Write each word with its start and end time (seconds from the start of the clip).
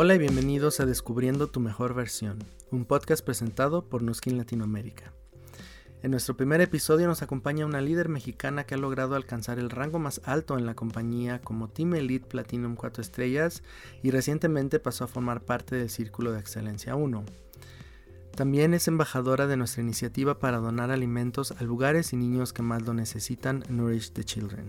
Hola 0.00 0.14
y 0.14 0.18
bienvenidos 0.18 0.78
a 0.78 0.86
Descubriendo 0.86 1.48
tu 1.48 1.58
mejor 1.58 1.92
versión, 1.92 2.38
un 2.70 2.84
podcast 2.84 3.24
presentado 3.24 3.88
por 3.88 4.00
Nuskin 4.00 4.38
Latinoamérica. 4.38 5.12
En 6.04 6.12
nuestro 6.12 6.36
primer 6.36 6.60
episodio 6.60 7.08
nos 7.08 7.22
acompaña 7.22 7.66
una 7.66 7.80
líder 7.80 8.08
mexicana 8.08 8.62
que 8.62 8.76
ha 8.76 8.78
logrado 8.78 9.16
alcanzar 9.16 9.58
el 9.58 9.70
rango 9.70 9.98
más 9.98 10.20
alto 10.24 10.56
en 10.56 10.66
la 10.66 10.76
compañía 10.76 11.40
como 11.40 11.66
Team 11.66 11.94
Elite 11.94 12.28
Platinum 12.28 12.76
4 12.76 13.02
estrellas 13.02 13.64
y 14.00 14.12
recientemente 14.12 14.78
pasó 14.78 15.02
a 15.02 15.08
formar 15.08 15.40
parte 15.40 15.74
del 15.74 15.90
Círculo 15.90 16.30
de 16.30 16.38
Excelencia 16.38 16.94
1. 16.94 17.24
También 18.36 18.74
es 18.74 18.86
embajadora 18.86 19.48
de 19.48 19.56
nuestra 19.56 19.82
iniciativa 19.82 20.38
para 20.38 20.58
donar 20.58 20.92
alimentos 20.92 21.50
a 21.50 21.64
lugares 21.64 22.12
y 22.12 22.16
niños 22.16 22.52
que 22.52 22.62
más 22.62 22.82
lo 22.82 22.94
necesitan, 22.94 23.64
Nourish 23.68 24.12
the 24.12 24.22
Children. 24.22 24.68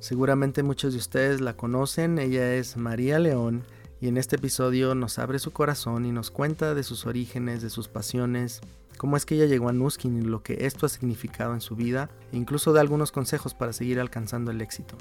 Seguramente 0.00 0.64
muchos 0.64 0.92
de 0.92 0.98
ustedes 0.98 1.40
la 1.40 1.56
conocen, 1.56 2.18
ella 2.18 2.52
es 2.54 2.76
María 2.76 3.20
León 3.20 3.62
y 4.04 4.08
en 4.08 4.18
este 4.18 4.36
episodio 4.36 4.94
nos 4.94 5.18
abre 5.18 5.38
su 5.38 5.50
corazón 5.50 6.04
y 6.04 6.12
nos 6.12 6.30
cuenta 6.30 6.74
de 6.74 6.82
sus 6.82 7.06
orígenes, 7.06 7.62
de 7.62 7.70
sus 7.70 7.88
pasiones, 7.88 8.60
cómo 8.98 9.16
es 9.16 9.24
que 9.24 9.34
ella 9.34 9.46
llegó 9.46 9.70
a 9.70 9.72
Nuskin 9.72 10.18
y 10.18 10.20
lo 10.20 10.42
que 10.42 10.66
esto 10.66 10.84
ha 10.84 10.90
significado 10.90 11.54
en 11.54 11.62
su 11.62 11.74
vida 11.74 12.10
e 12.30 12.36
incluso 12.36 12.74
da 12.74 12.82
algunos 12.82 13.12
consejos 13.12 13.54
para 13.54 13.72
seguir 13.72 13.98
alcanzando 13.98 14.50
el 14.50 14.60
éxito. 14.60 14.98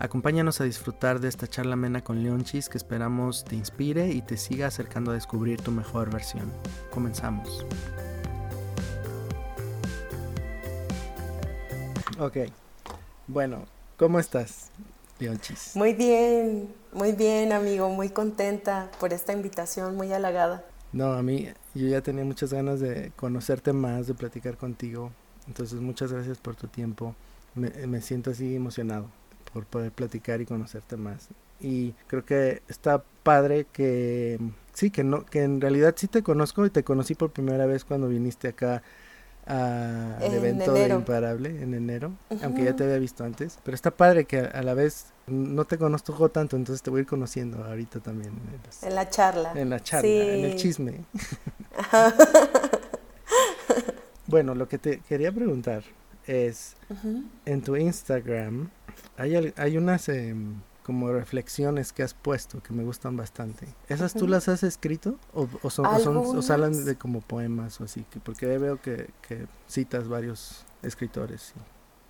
Acompáñanos 0.00 0.60
a 0.60 0.64
disfrutar 0.64 1.20
de 1.20 1.28
esta 1.28 1.46
charla 1.46 1.74
amena 1.74 2.02
con 2.02 2.24
Leonchis 2.24 2.68
que 2.68 2.78
esperamos 2.78 3.44
te 3.44 3.54
inspire 3.54 4.10
y 4.10 4.22
te 4.22 4.36
siga 4.36 4.66
acercando 4.66 5.12
a 5.12 5.14
descubrir 5.14 5.60
tu 5.60 5.70
mejor 5.70 6.10
versión. 6.10 6.50
Comenzamos. 6.90 7.64
Ok, 12.18 12.38
bueno, 13.28 13.66
¿cómo 13.96 14.18
estás, 14.18 14.72
Leonchis? 15.18 15.74
Muy 15.74 15.92
bien, 15.94 16.74
muy 16.92 17.12
bien, 17.12 17.52
amigo, 17.52 17.88
muy 17.88 18.08
contenta 18.08 18.90
por 18.98 19.12
esta 19.12 19.32
invitación, 19.32 19.96
muy 19.96 20.12
halagada. 20.12 20.64
No, 20.92 21.12
a 21.12 21.22
mí, 21.22 21.48
yo 21.74 21.88
ya 21.88 22.00
tenía 22.00 22.24
muchas 22.24 22.52
ganas 22.52 22.80
de 22.80 23.12
conocerte 23.16 23.72
más, 23.72 24.06
de 24.06 24.14
platicar 24.14 24.56
contigo. 24.56 25.12
Entonces, 25.46 25.80
muchas 25.80 26.12
gracias 26.12 26.38
por 26.38 26.56
tu 26.56 26.68
tiempo. 26.68 27.14
Me, 27.54 27.70
me 27.86 28.00
siento 28.00 28.30
así 28.30 28.56
emocionado 28.56 29.06
por 29.52 29.66
poder 29.66 29.92
platicar 29.92 30.40
y 30.40 30.46
conocerte 30.46 30.96
más. 30.96 31.28
Y 31.60 31.92
creo 32.06 32.24
que 32.24 32.62
está 32.68 33.02
padre 33.22 33.66
que 33.72 34.38
sí, 34.72 34.90
que 34.90 35.04
no, 35.04 35.24
que 35.24 35.42
en 35.42 35.60
realidad 35.60 35.94
sí 35.96 36.08
te 36.08 36.22
conozco 36.22 36.66
y 36.66 36.70
te 36.70 36.84
conocí 36.84 37.14
por 37.14 37.32
primera 37.32 37.66
vez 37.66 37.84
cuando 37.84 38.08
viniste 38.08 38.48
acá 38.48 38.82
al 39.46 40.34
evento 40.34 40.72
de 40.72 40.88
Imparable 40.88 41.62
en 41.62 41.74
enero, 41.74 42.12
aunque 42.42 42.64
ya 42.64 42.74
te 42.74 42.84
había 42.84 42.98
visto 42.98 43.24
antes. 43.24 43.58
Pero 43.62 43.74
está 43.74 43.90
padre 43.90 44.24
que 44.24 44.40
a, 44.40 44.62
la 44.62 44.74
vez 44.74 45.06
no 45.26 45.64
te 45.64 45.78
conozco 45.78 46.28
tanto, 46.30 46.56
entonces 46.56 46.82
te 46.82 46.90
voy 46.90 46.98
a 46.98 47.00
ir 47.02 47.06
conociendo 47.06 47.64
ahorita 47.64 48.00
también. 48.00 48.32
En, 48.82 48.94
la 48.94 49.08
charla. 49.08 49.52
En 49.54 49.70
la 49.70 49.80
charla, 49.80 50.08
en 50.08 50.44
el 50.44 50.56
chisme. 50.56 51.04
bueno, 54.26 54.54
lo 54.54 54.68
que 54.68 54.78
te 54.78 55.00
quería 55.00 55.32
preguntar 55.32 55.82
es, 56.26 56.76
en 57.44 57.62
tu 57.62 57.76
Instagram 57.76 58.70
hay, 59.16 59.52
hay 59.56 59.76
unas 59.76 60.08
em, 60.08 60.60
como 60.86 61.12
reflexiones 61.12 61.92
que 61.92 62.04
has 62.04 62.14
puesto 62.14 62.62
que 62.62 62.72
me 62.72 62.84
gustan 62.84 63.16
bastante. 63.16 63.66
¿Esas 63.88 64.14
tú 64.14 64.28
las 64.28 64.46
has 64.46 64.62
escrito 64.62 65.16
o, 65.34 65.48
o 65.62 65.68
son, 65.68 65.84
o, 65.84 66.42
salen 66.42 66.84
de 66.84 66.94
como 66.94 67.22
poemas 67.22 67.80
o 67.80 67.84
así? 67.84 68.06
Porque 68.22 68.46
veo 68.46 68.80
que, 68.80 69.10
que 69.26 69.48
citas 69.66 70.06
varios 70.06 70.64
escritores. 70.84 71.54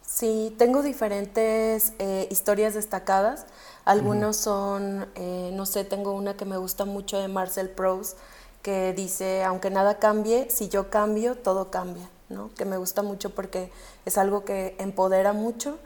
Sí, 0.02 0.54
tengo 0.58 0.82
diferentes 0.82 1.94
eh, 1.98 2.28
historias 2.30 2.74
destacadas. 2.74 3.46
Algunos 3.86 4.36
son, 4.36 5.06
eh, 5.14 5.52
no 5.54 5.64
sé, 5.64 5.84
tengo 5.84 6.12
una 6.12 6.36
que 6.36 6.44
me 6.44 6.58
gusta 6.58 6.84
mucho 6.84 7.18
de 7.18 7.28
Marcel 7.28 7.70
Proust 7.70 8.18
que 8.60 8.92
dice, 8.92 9.42
aunque 9.42 9.70
nada 9.70 9.98
cambie, 9.98 10.50
si 10.50 10.68
yo 10.68 10.90
cambio, 10.90 11.34
todo 11.34 11.70
cambia, 11.70 12.10
¿no? 12.28 12.50
Que 12.54 12.66
me 12.66 12.76
gusta 12.76 13.00
mucho 13.00 13.30
porque 13.30 13.72
es 14.04 14.18
algo 14.18 14.44
que 14.44 14.76
empodera 14.78 15.32
mucho 15.32 15.78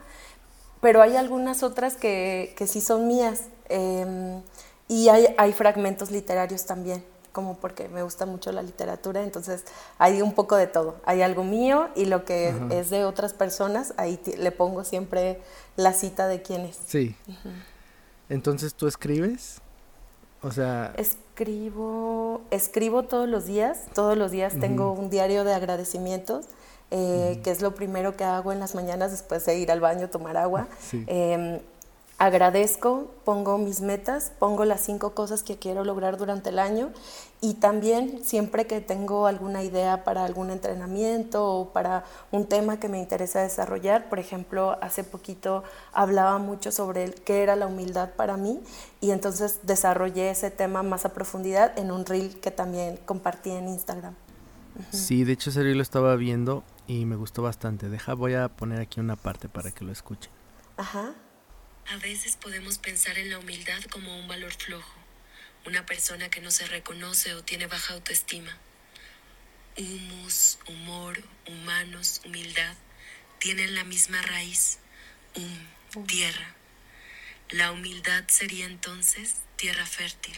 pero 0.81 1.01
hay 1.01 1.15
algunas 1.15 1.63
otras 1.63 1.95
que, 1.95 2.53
que 2.57 2.67
sí 2.67 2.81
son 2.81 3.07
mías. 3.07 3.43
Em, 3.69 4.41
y 4.87 5.07
hay, 5.07 5.27
hay, 5.37 5.53
fragmentos 5.53 6.11
literarios 6.11 6.65
también, 6.65 7.05
como 7.31 7.55
porque 7.57 7.87
me 7.87 8.03
gusta 8.03 8.25
mucho 8.25 8.51
la 8.51 8.61
literatura, 8.61 9.23
entonces 9.23 9.63
hay 9.99 10.21
un 10.21 10.33
poco 10.33 10.57
de 10.57 10.67
todo. 10.67 10.97
Hay 11.05 11.21
algo 11.21 11.45
mío 11.45 11.87
y 11.95 12.05
lo 12.05 12.25
que 12.25 12.53
es 12.71 12.89
de 12.89 13.05
otras 13.05 13.33
personas, 13.33 13.93
ahí 13.95 14.19
le 14.37 14.51
pongo 14.51 14.83
siempre 14.83 15.39
la 15.77 15.93
cita 15.93 16.27
de 16.27 16.41
quién 16.41 16.61
es. 16.61 16.77
Sí. 16.85 17.15
Entonces, 18.27 18.73
¿tú 18.73 18.87
escribes? 18.87 19.61
O 20.41 20.51
sea... 20.51 20.93
Escribo, 20.97 22.41
escribo 22.49 23.03
todos 23.03 23.29
los 23.29 23.45
días, 23.45 23.85
todos 23.93 24.17
los 24.17 24.31
días 24.31 24.59
tengo 24.59 24.91
un 24.91 25.09
diario 25.09 25.43
de 25.43 25.53
agradecimientos 25.53 26.47
eh, 26.91 27.39
que 27.43 27.51
es 27.51 27.61
lo 27.61 27.73
primero 27.73 28.17
que 28.17 28.25
hago 28.25 28.51
en 28.51 28.59
las 28.59 28.75
mañanas 28.75 29.11
después 29.11 29.45
de 29.45 29.57
ir 29.57 29.71
al 29.71 29.79
baño, 29.79 30.09
tomar 30.09 30.35
agua. 30.35 30.67
Em, 31.07 31.59
agradezco, 32.17 33.07
pongo 33.23 33.57
mis 33.57 33.79
metas, 33.79 34.33
pongo 34.37 34.65
las 34.65 34.81
cinco 34.81 35.15
cosas 35.15 35.41
que 35.41 35.57
quiero 35.57 35.85
lograr 35.85 36.17
durante 36.17 36.49
el 36.49 36.59
año 36.59 36.91
y 37.39 37.55
también 37.55 38.23
siempre 38.25 38.67
que 38.67 38.81
tengo 38.81 39.25
alguna 39.25 39.63
idea 39.63 40.03
para 40.03 40.25
algún 40.25 40.51
entrenamiento 40.51 41.43
o 41.43 41.69
para 41.69 42.03
un 42.31 42.45
tema 42.45 42.77
que 42.79 42.89
me 42.89 42.99
interesa 42.99 43.41
desarrollar, 43.41 44.09
por 44.09 44.19
ejemplo, 44.19 44.77
hace 44.81 45.05
poquito 45.05 45.63
hablaba 45.93 46.37
mucho 46.37 46.71
sobre 46.71 47.09
qué 47.11 47.41
era 47.41 47.55
la 47.55 47.67
humildad 47.67 48.09
para 48.17 48.35
mí 48.35 48.61
y 48.99 49.11
entonces 49.11 49.61
desarrollé 49.63 50.29
ese 50.29 50.51
tema 50.51 50.83
más 50.83 51.05
a 51.05 51.13
profundidad 51.13 51.79
en 51.79 51.89
un 51.89 52.05
reel 52.05 52.39
que 52.39 52.51
también 52.51 52.97
compartí 53.05 53.49
en 53.49 53.69
Instagram. 53.69 54.13
Sí, 54.91 55.23
de 55.23 55.33
hecho 55.33 55.49
ese 55.49 55.63
lo 55.63 55.81
estaba 55.81 56.15
viendo 56.15 56.63
y 56.87 57.05
me 57.05 57.15
gustó 57.15 57.41
bastante. 57.41 57.89
Deja, 57.89 58.13
voy 58.13 58.33
a 58.33 58.49
poner 58.49 58.79
aquí 58.79 58.99
una 58.99 59.15
parte 59.15 59.49
para 59.49 59.71
que 59.71 59.85
lo 59.85 59.91
escuchen. 59.91 60.31
Ajá. 60.77 61.13
A 61.91 61.97
veces 61.97 62.37
podemos 62.37 62.77
pensar 62.77 63.17
en 63.17 63.29
la 63.29 63.39
humildad 63.39 63.81
como 63.91 64.17
un 64.19 64.27
valor 64.27 64.53
flojo, 64.53 64.93
una 65.65 65.85
persona 65.85 66.29
que 66.29 66.41
no 66.41 66.51
se 66.51 66.65
reconoce 66.65 67.33
o 67.33 67.43
tiene 67.43 67.67
baja 67.67 67.93
autoestima. 67.93 68.57
Humus, 69.77 70.59
humor, 70.67 71.21
humanos, 71.47 72.21
humildad 72.25 72.75
tienen 73.39 73.73
la 73.73 73.83
misma 73.83 74.21
raíz, 74.21 74.77
hum, 75.35 76.05
tierra. 76.05 76.55
La 77.49 77.71
humildad 77.71 78.23
sería 78.27 78.65
entonces 78.65 79.37
tierra 79.55 79.85
fértil. 79.85 80.37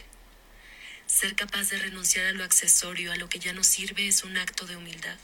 Ser 1.06 1.34
capaz 1.36 1.70
de 1.70 1.78
renunciar 1.78 2.26
a 2.26 2.32
lo 2.32 2.44
accesorio, 2.44 3.12
a 3.12 3.16
lo 3.16 3.28
que 3.28 3.38
ya 3.38 3.52
no 3.52 3.62
sirve, 3.62 4.08
es 4.08 4.24
un 4.24 4.36
acto 4.36 4.66
de 4.66 4.76
humildad. 4.76 5.16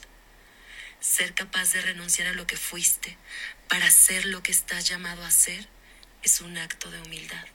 Ser 0.99 1.33
capaz 1.33 1.73
de 1.73 1.81
renunciar 1.81 2.27
a 2.27 2.33
lo 2.33 2.45
que 2.45 2.57
fuiste 2.57 3.17
para 3.67 3.89
ser 3.89 4.25
lo 4.25 4.43
que 4.43 4.51
estás 4.51 4.87
llamado 4.87 5.23
a 5.23 5.31
ser 5.31 5.67
es 6.23 6.41
un 6.41 6.57
acto 6.57 6.91
de 6.91 7.01
humildad. 7.01 7.45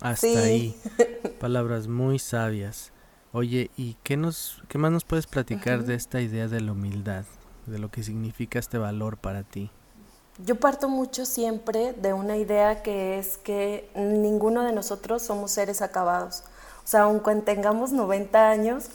Hasta 0.00 0.26
ahí. 0.26 0.80
Palabras 1.40 1.88
muy 1.88 2.18
sabias. 2.18 2.92
Oye, 3.32 3.70
¿y 3.76 3.96
qué, 4.02 4.16
nos, 4.16 4.62
qué 4.68 4.78
más 4.78 4.90
nos 4.92 5.04
puedes 5.04 5.26
platicar 5.26 5.84
de 5.84 5.94
esta 5.94 6.20
idea 6.20 6.48
de 6.48 6.60
la 6.60 6.72
humildad? 6.72 7.24
De 7.66 7.78
lo 7.78 7.90
que 7.90 8.02
significa 8.02 8.58
este 8.58 8.78
valor 8.78 9.18
para 9.18 9.42
ti. 9.42 9.70
Yo 10.44 10.56
parto 10.58 10.88
mucho 10.88 11.26
siempre 11.26 11.92
de 11.92 12.12
una 12.12 12.36
idea 12.36 12.82
que 12.82 13.18
es 13.18 13.36
que 13.36 13.90
ninguno 13.94 14.64
de 14.64 14.72
nosotros 14.72 15.22
somos 15.22 15.50
seres 15.50 15.82
acabados. 15.82 16.44
Sea, 16.90 17.02
aunque 17.02 17.36
tengamos 17.36 17.92
90 17.92 18.50
años, 18.50 18.86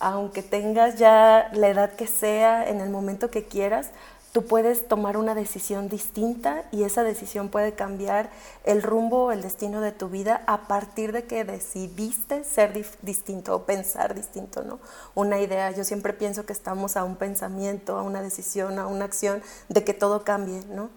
aunque 0.00 0.42
tengas 0.42 0.96
ya 0.96 1.50
la 1.52 1.68
edad 1.68 1.92
que 1.92 2.08
sea, 2.08 2.68
en 2.68 2.80
el 2.80 2.90
momento 2.90 3.30
que 3.30 3.44
quieras, 3.44 3.90
tú 4.32 4.44
puedes 4.44 4.88
tomar 4.88 5.16
una 5.16 5.36
decisión 5.36 5.88
distinta 5.88 6.64
y 6.72 6.82
esa 6.82 7.04
decisión 7.04 7.50
puede 7.50 7.74
cambiar 7.74 8.28
el 8.64 8.82
rumbo 8.82 9.26
o 9.26 9.30
el 9.30 9.40
destino 9.40 9.80
de 9.80 9.92
tu 9.92 10.08
vida 10.08 10.42
a 10.48 10.66
partir 10.66 11.12
de 11.12 11.26
que 11.28 11.44
decidiste 11.44 12.42
ser 12.42 12.72
distinto 13.02 13.54
o 13.54 13.62
pensar 13.62 14.16
distinto, 14.16 14.64
¿no? 14.64 14.80
Una 15.14 15.40
idea, 15.40 15.70
yo 15.70 15.84
siempre 15.84 16.12
pienso 16.12 16.46
que 16.46 16.52
estamos 16.52 16.96
a 16.96 17.04
un 17.04 17.14
pensamiento, 17.14 17.96
a 17.96 18.02
una 18.02 18.20
decisión, 18.20 18.80
a 18.80 18.88
una 18.88 19.04
acción 19.04 19.44
de 19.68 19.84
que 19.84 19.94
todo 19.94 20.24
cambie, 20.24 20.64
¿no? 20.70 20.90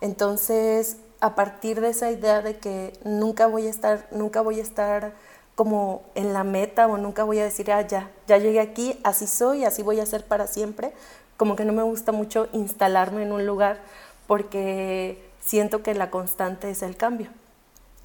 Entonces, 0.00 0.96
a 1.20 1.36
partir 1.36 1.80
de 1.80 1.90
esa 1.90 2.10
idea 2.10 2.42
de 2.42 2.58
que 2.58 2.98
nunca 3.04 3.46
voy 3.46 3.68
a 3.68 3.70
estar, 3.70 4.08
nunca 4.10 4.40
voy 4.40 4.58
a 4.58 4.62
estar 4.62 5.14
como 5.60 6.04
en 6.14 6.32
la 6.32 6.42
meta 6.42 6.86
o 6.86 6.96
nunca 6.96 7.22
voy 7.22 7.38
a 7.38 7.44
decir, 7.44 7.70
ah, 7.70 7.86
ya, 7.86 8.10
ya 8.26 8.38
llegué 8.38 8.60
aquí, 8.60 8.98
así 9.04 9.26
soy, 9.26 9.66
así 9.66 9.82
voy 9.82 10.00
a 10.00 10.06
ser 10.06 10.24
para 10.24 10.46
siempre. 10.46 10.94
Como 11.36 11.54
que 11.54 11.66
no 11.66 11.74
me 11.74 11.82
gusta 11.82 12.12
mucho 12.12 12.48
instalarme 12.52 13.24
en 13.24 13.32
un 13.32 13.44
lugar 13.44 13.78
porque 14.26 15.22
siento 15.38 15.82
que 15.82 15.92
la 15.92 16.10
constante 16.10 16.70
es 16.70 16.80
el 16.82 16.96
cambio. 16.96 17.28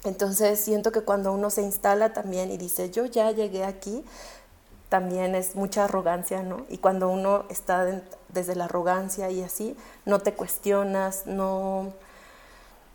Entonces 0.04 0.60
siento 0.60 0.92
que 0.92 1.00
cuando 1.00 1.32
uno 1.32 1.48
se 1.48 1.62
instala 1.62 2.12
también 2.12 2.50
y 2.50 2.58
dice, 2.58 2.90
yo 2.90 3.06
ya 3.06 3.30
llegué 3.30 3.64
aquí, 3.64 4.04
también 4.90 5.34
es 5.34 5.56
mucha 5.56 5.84
arrogancia, 5.84 6.42
¿no? 6.42 6.66
Y 6.68 6.76
cuando 6.76 7.08
uno 7.08 7.46
está 7.48 8.02
desde 8.28 8.54
la 8.54 8.66
arrogancia 8.66 9.30
y 9.30 9.42
así, 9.42 9.78
no 10.04 10.18
te 10.18 10.34
cuestionas, 10.34 11.26
no, 11.26 11.94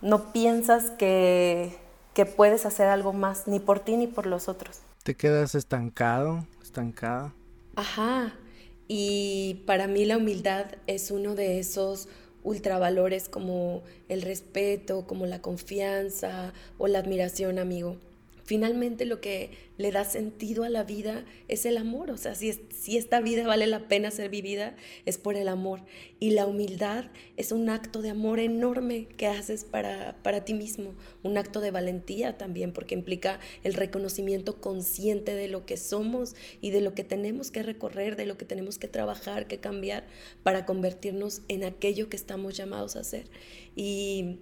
no 0.02 0.32
piensas 0.32 0.92
que 0.92 1.81
que 2.14 2.26
puedes 2.26 2.66
hacer 2.66 2.88
algo 2.88 3.12
más, 3.12 3.46
ni 3.46 3.60
por 3.60 3.80
ti 3.80 3.96
ni 3.96 4.06
por 4.06 4.26
los 4.26 4.48
otros. 4.48 4.80
¿Te 5.02 5.14
quedas 5.14 5.54
estancado, 5.54 6.46
estancada? 6.62 7.32
Ajá. 7.76 8.34
Y 8.88 9.62
para 9.66 9.86
mí 9.86 10.04
la 10.04 10.18
humildad 10.18 10.66
es 10.86 11.10
uno 11.10 11.34
de 11.34 11.58
esos 11.58 12.08
ultravalores 12.44 13.28
como 13.28 13.82
el 14.08 14.22
respeto, 14.22 15.06
como 15.06 15.26
la 15.26 15.40
confianza 15.40 16.52
o 16.78 16.88
la 16.88 16.98
admiración, 16.98 17.58
amigo. 17.58 17.96
Finalmente 18.44 19.04
lo 19.04 19.20
que 19.20 19.50
le 19.78 19.90
da 19.90 20.04
sentido 20.04 20.64
a 20.64 20.68
la 20.68 20.84
vida 20.84 21.24
es 21.48 21.66
el 21.66 21.76
amor. 21.76 22.10
O 22.10 22.16
sea, 22.16 22.34
si, 22.34 22.52
si 22.70 22.96
esta 22.96 23.20
vida 23.20 23.46
vale 23.46 23.66
la 23.66 23.88
pena 23.88 24.10
ser 24.10 24.30
vivida, 24.30 24.76
es 25.06 25.18
por 25.18 25.36
el 25.36 25.48
amor. 25.48 25.80
Y 26.20 26.30
la 26.30 26.46
humildad 26.46 27.06
es 27.36 27.52
un 27.52 27.68
acto 27.68 28.02
de 28.02 28.10
amor 28.10 28.40
enorme 28.40 29.06
que 29.16 29.26
haces 29.26 29.64
para, 29.64 30.16
para 30.22 30.44
ti 30.44 30.54
mismo. 30.54 30.94
Un 31.22 31.38
acto 31.38 31.60
de 31.60 31.70
valentía 31.70 32.36
también, 32.36 32.72
porque 32.72 32.94
implica 32.94 33.40
el 33.64 33.74
reconocimiento 33.74 34.60
consciente 34.60 35.34
de 35.34 35.48
lo 35.48 35.66
que 35.66 35.76
somos 35.76 36.34
y 36.60 36.70
de 36.70 36.80
lo 36.80 36.94
que 36.94 37.04
tenemos 37.04 37.50
que 37.50 37.62
recorrer, 37.62 38.16
de 38.16 38.26
lo 38.26 38.36
que 38.36 38.44
tenemos 38.44 38.78
que 38.78 38.88
trabajar, 38.88 39.46
que 39.46 39.58
cambiar 39.58 40.04
para 40.42 40.66
convertirnos 40.66 41.42
en 41.48 41.64
aquello 41.64 42.08
que 42.08 42.16
estamos 42.16 42.56
llamados 42.56 42.96
a 42.96 43.04
ser. 43.04 43.26
Y 43.76 44.38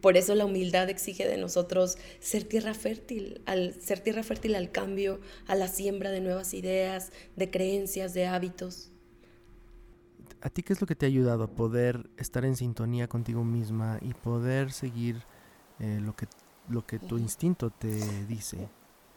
por 0.00 0.16
eso 0.16 0.34
la 0.34 0.44
humildad 0.44 0.88
exige 0.88 1.26
de 1.26 1.36
nosotros 1.36 1.98
ser 2.20 2.44
tierra 2.44 2.74
fértil, 2.74 3.42
al 3.46 3.74
ser 3.80 4.00
tierra 4.00 4.22
fértil 4.22 4.54
al 4.54 4.70
cambio, 4.70 5.20
a 5.46 5.54
la 5.54 5.68
siembra 5.68 6.10
de 6.10 6.20
nuevas 6.20 6.54
ideas, 6.54 7.12
de 7.36 7.50
creencias, 7.50 8.14
de 8.14 8.26
hábitos. 8.26 8.90
¿A 10.42 10.48
ti 10.48 10.62
qué 10.62 10.72
es 10.72 10.80
lo 10.80 10.86
que 10.86 10.94
te 10.94 11.06
ha 11.06 11.08
ayudado 11.08 11.44
a 11.44 11.48
poder 11.48 12.08
estar 12.16 12.44
en 12.44 12.56
sintonía 12.56 13.08
contigo 13.08 13.44
misma 13.44 13.98
y 14.00 14.14
poder 14.14 14.72
seguir 14.72 15.22
eh, 15.78 15.98
lo, 16.00 16.16
que, 16.16 16.26
lo 16.68 16.86
que 16.86 16.98
tu 16.98 17.18
instinto 17.18 17.70
te 17.70 17.88
dice? 18.26 18.68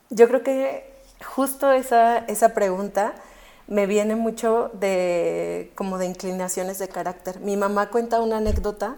Yo 0.09 0.27
creo 0.27 0.43
que 0.43 0.93
justo 1.23 1.71
esa, 1.71 2.19
esa 2.19 2.53
pregunta 2.53 3.15
me 3.67 3.85
viene 3.85 4.15
mucho 4.15 4.69
de 4.73 5.71
como 5.75 5.97
de 5.97 6.07
inclinaciones 6.07 6.79
de 6.79 6.89
carácter. 6.89 7.39
Mi 7.39 7.55
mamá 7.55 7.89
cuenta 7.89 8.21
una 8.21 8.37
anécdota 8.37 8.97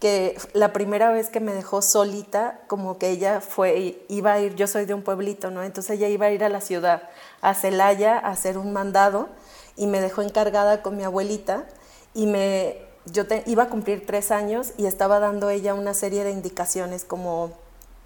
que 0.00 0.36
la 0.54 0.72
primera 0.72 1.12
vez 1.12 1.28
que 1.28 1.40
me 1.40 1.52
dejó 1.52 1.82
solita, 1.82 2.60
como 2.66 2.98
que 2.98 3.10
ella 3.10 3.42
fue, 3.42 4.02
iba 4.08 4.32
a 4.32 4.40
ir, 4.40 4.54
yo 4.54 4.66
soy 4.66 4.86
de 4.86 4.94
un 4.94 5.02
pueblito, 5.02 5.50
¿no? 5.50 5.62
Entonces 5.62 5.98
ella 5.98 6.08
iba 6.08 6.26
a 6.26 6.30
ir 6.30 6.42
a 6.42 6.48
la 6.48 6.62
ciudad, 6.62 7.02
a 7.42 7.54
Celaya, 7.54 8.18
a 8.18 8.30
hacer 8.30 8.56
un 8.56 8.72
mandado, 8.72 9.28
y 9.76 9.86
me 9.86 10.00
dejó 10.00 10.22
encargada 10.22 10.80
con 10.80 10.96
mi 10.96 11.04
abuelita, 11.04 11.66
y 12.14 12.26
me, 12.26 12.78
yo 13.12 13.24
iba 13.44 13.64
a 13.64 13.68
cumplir 13.68 14.06
tres 14.06 14.30
años 14.30 14.72
y 14.78 14.86
estaba 14.86 15.20
dando 15.20 15.50
ella 15.50 15.74
una 15.74 15.92
serie 15.92 16.24
de 16.24 16.30
indicaciones 16.30 17.04
como 17.04 17.52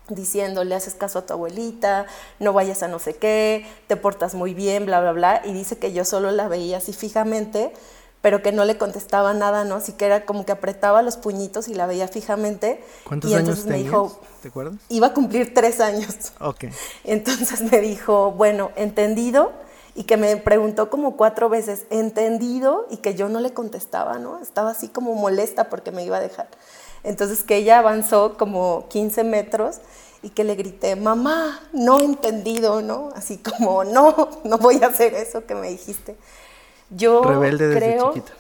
diciendo, 0.09 0.65
le 0.65 0.75
haces 0.75 0.95
caso 0.95 1.21
a 1.21 1.27
tu 1.27 1.33
abuelita, 1.33 2.07
no 2.41 2.53
vayas 2.53 2.83
a 2.83 2.89
no 2.89 2.99
sé 2.99 3.15
qué, 3.15 3.67
te 3.87 3.97
portas 3.97 4.35
muy 4.35 4.53
bien, 4.53 4.85
bla, 4.85 5.01
bla, 5.01 5.13
bla, 5.13 5.43
y 5.45 5.53
dice 5.53 5.79
que 5.79 5.93
yo 5.93 6.05
solo 6.05 6.33
la 6.33 6.49
veía 6.49 6.79
así 6.79 6.93
fijamente, 6.93 7.73
pero 8.25 8.41
que 8.41 8.53
no 8.53 8.65
le 8.65 8.79
contestaba 8.79 9.35
nada, 9.35 9.65
¿no? 9.65 9.75
Así 9.75 9.93
que 9.93 10.07
era 10.07 10.25
como 10.25 10.47
que 10.47 10.53
apretaba 10.53 11.03
los 11.03 11.19
puñitos 11.19 11.69
y 11.69 11.75
la 11.75 11.87
veía 11.87 12.09
fijamente. 12.09 12.83
¿Cuántos 13.07 13.31
y 13.31 13.35
entonces 13.35 13.67
me 13.67 13.77
dijo, 13.77 14.19
¿te 14.41 14.49
acuerdas? 14.49 14.77
Iba 14.89 15.09
a 15.09 15.13
cumplir 15.13 15.53
tres 15.53 15.79
años. 15.79 16.33
Ok. 16.41 16.65
Entonces 17.05 17.71
me 17.71 17.83
dijo, 17.83 18.33
bueno, 18.33 18.71
entendido, 18.77 19.53
y 19.95 20.05
que 20.05 20.17
me 20.17 20.39
preguntó 20.39 20.89
como 20.89 21.19
cuatro 21.19 21.51
veces, 21.51 21.85
entendido, 21.91 22.87
y 22.91 22.97
que 22.97 23.15
yo 23.15 23.29
no 23.29 23.41
le 23.41 23.53
contestaba, 23.53 24.19
¿no? 24.19 24.41
Estaba 24.41 24.71
así 24.71 24.89
como 24.89 25.13
molesta 25.17 25.69
porque 25.69 25.91
me 25.91 26.03
iba 26.03 26.17
a 26.17 26.21
dejar. 26.21 26.49
Entonces 27.03 27.45
que 27.45 27.57
ella 27.57 27.79
avanzó 27.79 28.39
como 28.39 28.87
15 28.89 29.23
metros 29.25 29.81
y 30.23 30.31
que 30.31 30.45
le 30.45 30.55
grité, 30.55 30.97
mamá, 30.97 31.61
no 31.75 32.01
entendido, 32.01 32.81
¿no? 32.81 33.11
Así 33.15 33.37
como, 33.37 33.85
no, 33.85 34.31
no 34.45 34.57
voy 34.57 34.83
a 34.83 34.87
hacer 34.87 35.13
eso 35.13 35.45
que 35.45 35.55
me 35.55 35.69
dijiste. 35.69 36.17
Yo 36.91 37.23
Rebelde 37.23 37.69
desde 37.69 37.81
creo, 37.81 38.13
chiquita. 38.13 38.33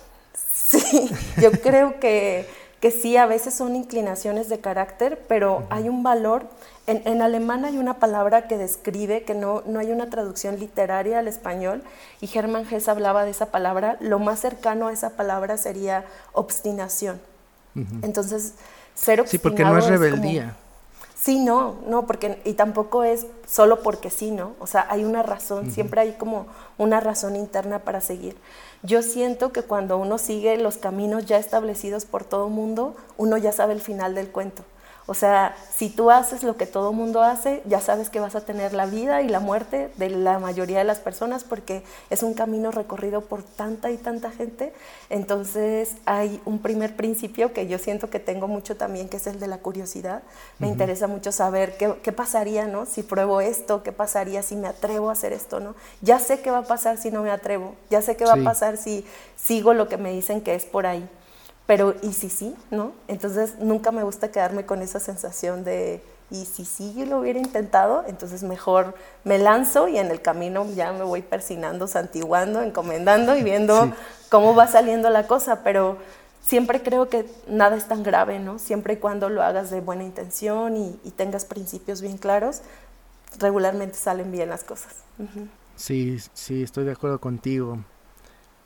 Sí, 0.52 1.11
yo 1.41 1.52
creo 1.52 2.00
que, 2.00 2.49
que, 2.81 2.91
sí, 2.91 3.17
a 3.17 3.26
veces 3.26 3.55
son 3.55 3.76
inclinaciones 3.76 4.49
de 4.49 4.61
carácter, 4.61 5.23
pero 5.29 5.64
hay 5.70 5.88
un 5.88 6.02
valor. 6.02 6.46
En, 6.87 7.02
en, 7.06 7.23
alemán 7.23 7.64
hay 7.64 7.79
una 7.79 7.94
palabra 7.94 8.46
que 8.46 8.58
describe, 8.58 9.23
que 9.23 9.35
no, 9.35 9.62
no 9.67 9.81
hay 9.81 9.91
una 9.91 10.11
traducción 10.11 10.58
literaria 10.58 11.19
al 11.19 11.29
español, 11.29 11.82
y 12.20 12.31
Hermann 12.37 12.67
Hesse 12.70 12.88
hablaba 12.88 13.25
de 13.25 13.31
esa 13.31 13.46
palabra. 13.46 13.96
Lo 14.00 14.19
más 14.19 14.41
cercano 14.41 14.88
a 14.88 14.93
esa 14.93 15.11
palabra 15.11 15.56
sería 15.56 16.05
obstinación. 16.32 17.20
Entonces, 18.02 18.55
ser 18.94 19.20
obstinado. 19.20 19.31
Sí, 19.31 19.38
porque 19.38 19.64
no 19.64 19.76
es 19.76 19.87
rebeldía. 19.88 20.56
Sí, 21.25 21.38
no, 21.38 21.76
no, 21.87 22.06
porque, 22.06 22.38
y 22.44 22.53
tampoco 22.53 23.03
es 23.03 23.26
solo 23.47 23.81
porque 23.81 24.11
sí, 24.11 24.31
¿no? 24.31 24.53
O 24.61 24.67
sea, 24.67 24.87
hay 24.91 25.05
una 25.05 25.23
razón, 25.23 25.71
siempre 25.71 26.03
hay 26.03 26.12
como 26.19 26.44
una 26.76 27.00
razón 27.00 27.35
interna 27.35 27.79
para 27.79 28.03
seguir. 28.03 28.37
Yo 28.82 29.00
siento 29.00 29.50
que 29.50 29.62
cuando 29.62 29.97
uno 29.97 30.19
sigue 30.19 30.59
los 30.59 30.76
caminos 30.76 31.25
ya 31.25 31.38
establecidos 31.38 32.05
por 32.05 32.25
todo 32.25 32.50
mundo, 32.50 32.94
uno 33.17 33.38
ya 33.38 33.53
sabe 33.53 33.73
el 33.73 33.81
final 33.81 34.15
del 34.15 34.29
cuento. 34.29 34.65
O 35.06 35.12
sea, 35.12 35.55
si 35.77 35.91
tú 35.91 36.11
haces 36.11 36.43
lo 36.43 36.56
que 36.56 36.65
todo 36.65 36.95
mundo 36.95 37.23
hace, 37.23 37.62
ya 37.67 37.81
sabes 37.81 38.09
que 38.09 38.21
vas 38.21 38.35
a 38.37 38.41
tener 38.41 38.73
la 38.73 38.87
vida 38.87 39.21
y 39.21 39.29
la 39.29 39.39
muerte 39.39 39.91
de 39.99 40.09
la 40.09 40.39
mayoría 40.39 40.79
de 40.79 40.85
las 40.85 40.99
personas 40.99 41.45
porque 41.45 41.83
es 42.09 42.23
un 42.23 42.33
camino 42.33 42.71
recorrido 42.71 43.21
por 43.21 43.43
tanta 43.43 43.91
y 43.91 43.99
tanta 43.99 44.31
gente. 44.31 44.73
Entonces 45.11 45.97
hay 46.06 46.41
un 46.47 46.59
primer 46.59 46.97
principio 46.97 47.53
que 47.53 47.67
yo 47.67 47.79
siento 47.79 48.09
que 48.09 48.19
tengo 48.19 48.49
mucho 48.49 48.79
también, 48.79 49.11
que 49.11 49.19
es 49.19 49.27
el 49.27 49.39
de 49.41 49.47
la 49.47 49.59
curiosidad. 49.59 50.23
Me 50.59 50.69
interesa 50.69 51.06
mucho 51.06 51.33
saber 51.33 51.77
qué, 51.77 51.95
qué, 52.03 52.12
pasaría, 52.12 52.67
¿no? 52.67 52.87
Si 52.87 53.03
pruebo 53.03 53.43
esto, 53.43 53.83
qué 53.83 53.93
pasaría 53.93 54.43
si 54.43 54.56
me 54.56 54.69
atrevo 54.69 55.11
a 55.11 55.12
hacer 55.12 55.35
esto, 55.35 55.61
¿no? 55.61 55.75
Ya 56.01 56.19
sé 56.19 56.41
qué 56.41 56.51
va 56.51 56.59
a 56.59 56.65
pasar 56.65 56.97
si 56.97 57.11
no 57.11 57.23
me 57.23 57.31
atrevo, 57.31 57.75
ya 57.91 58.01
sé 58.01 58.17
qué 58.17 58.25
va 58.25 58.35
a 58.35 58.45
pasar 58.45 58.79
si 58.79 59.05
sigo 59.37 59.75
lo 59.75 59.87
que 59.87 59.99
me 59.99 60.12
dicen 60.12 60.41
que 60.41 60.55
es 60.55 60.65
por 60.65 60.87
ahí 60.87 61.06
pero 61.66 61.94
¿y 62.02 62.12
si 62.12 62.28
sí? 62.28 62.55
¿No? 62.70 62.93
Entonces 63.08 63.58
nunca 63.58 63.90
me 63.90 64.02
gusta 64.02 64.31
quedarme 64.31 64.66
con 64.66 64.82
esa 64.82 65.00
sensación 65.00 65.64
de 65.64 66.02
¿y 66.31 66.46
si 66.46 66.64
sí 66.64 66.94
yo 66.96 67.06
lo 67.06 67.20
hubiera 67.20 67.38
intentado? 67.38 68.05
Entonces 68.06 68.43
mejor 68.43 68.94
me 69.25 69.38
lanzo 69.38 69.88
y 69.88 69.99
en 69.99 70.11
el 70.11 70.20
camino 70.20 70.66
ya 70.75 70.93
me 70.93 71.05
voy 71.05 71.22
persinando, 71.22 71.87
santiguando, 71.87 72.62
encomendando 72.62 73.37
y 73.37 73.43
viendo 73.43 73.93
cómo 74.31 74.55
va 74.55 74.66
saliendo 74.66 75.11
la 75.11 75.26
cosa, 75.26 75.62
pero 75.62 75.99
siempre 76.43 76.82
creo 76.82 77.08
que 77.08 77.26
nada 77.46 77.76
es 77.76 77.87
tan 77.87 78.02
grave, 78.02 78.38
¿no? 78.38 78.58
Siempre 78.58 78.94
y 78.94 78.96
cuando 78.96 79.28
lo 79.28 79.43
hagas 79.43 79.70
de 79.70 79.81
buena 79.81 80.05
intención 80.05 80.76
y, 80.76 81.10
tengas 81.17 81.44
principios 81.44 82.03
bien 82.03 82.19
claros, 82.19 82.62
regularmente 83.39 83.96
salen 83.96 84.32
bien 84.32 84.48
las 84.48 84.65
cosas. 84.65 84.94
Sí, 85.77 86.19
sí, 86.32 86.62
estoy 86.62 86.84
de 86.84 86.93
acuerdo 86.93 87.20
contigo. 87.20 87.79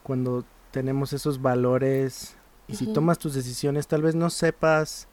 Cuando 0.02 0.44
tenemos 0.70 1.12
esos 1.12 1.42
valores 1.42 2.37
y 2.68 2.76
si 2.76 2.92
tomas 2.92 3.18
tus 3.18 3.34
decisiones, 3.34 3.86
tal 3.86 4.02
vez 4.02 4.14
no 4.14 4.30
sepas 4.30 5.08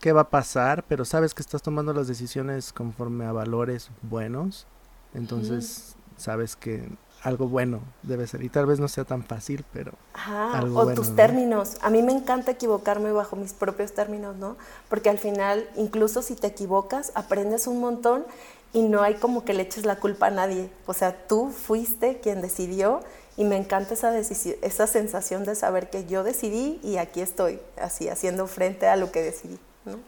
qué 0.00 0.12
va 0.12 0.22
a 0.22 0.30
pasar, 0.30 0.84
pero 0.88 1.04
sabes 1.04 1.34
que 1.34 1.40
estás 1.40 1.62
tomando 1.62 1.92
las 1.92 2.08
decisiones 2.08 2.72
conforme 2.72 3.24
a 3.24 3.32
valores 3.32 3.90
buenos. 4.02 4.66
Entonces, 5.14 5.96
sabes 6.16 6.56
que 6.56 6.88
algo 7.22 7.48
bueno 7.48 7.80
debe 8.02 8.26
ser. 8.26 8.42
Y 8.42 8.48
tal 8.48 8.66
vez 8.66 8.80
no 8.80 8.88
sea 8.88 9.04
tan 9.04 9.22
fácil, 9.24 9.64
pero. 9.72 9.92
Ajá, 10.14 10.62
o 10.74 10.92
tus 10.94 11.14
términos. 11.16 11.76
A 11.80 11.90
mí 11.90 12.02
me 12.02 12.12
encanta 12.12 12.50
equivocarme 12.50 13.12
bajo 13.12 13.36
mis 13.36 13.52
propios 13.52 13.92
términos, 13.92 14.36
¿no? 14.36 14.56
Porque 14.88 15.08
al 15.08 15.18
final, 15.18 15.68
incluso 15.76 16.22
si 16.22 16.34
te 16.34 16.48
equivocas, 16.48 17.12
aprendes 17.14 17.66
un 17.66 17.80
montón 17.80 18.24
y 18.72 18.82
no 18.82 19.02
hay 19.02 19.14
como 19.14 19.44
que 19.44 19.54
le 19.54 19.62
eches 19.62 19.86
la 19.86 19.96
culpa 19.96 20.26
a 20.26 20.30
nadie. 20.30 20.70
O 20.86 20.92
sea, 20.92 21.26
tú 21.26 21.50
fuiste 21.50 22.20
quien 22.20 22.42
decidió 22.42 23.00
y 23.36 23.44
me 23.44 23.56
encanta 23.56 23.94
esa, 23.94 24.16
esa 24.18 24.86
sensación 24.86 25.44
de 25.44 25.54
saber 25.54 25.90
que 25.90 26.06
yo 26.06 26.24
decidí 26.24 26.80
y 26.82 26.96
aquí 26.96 27.20
estoy, 27.20 27.60
así 27.80 28.08
haciendo 28.08 28.46
frente 28.46 28.86
a 28.86 28.96
lo 28.96 29.12
que 29.12 29.22
decidí. 29.22 29.58
¿no? 29.84 29.98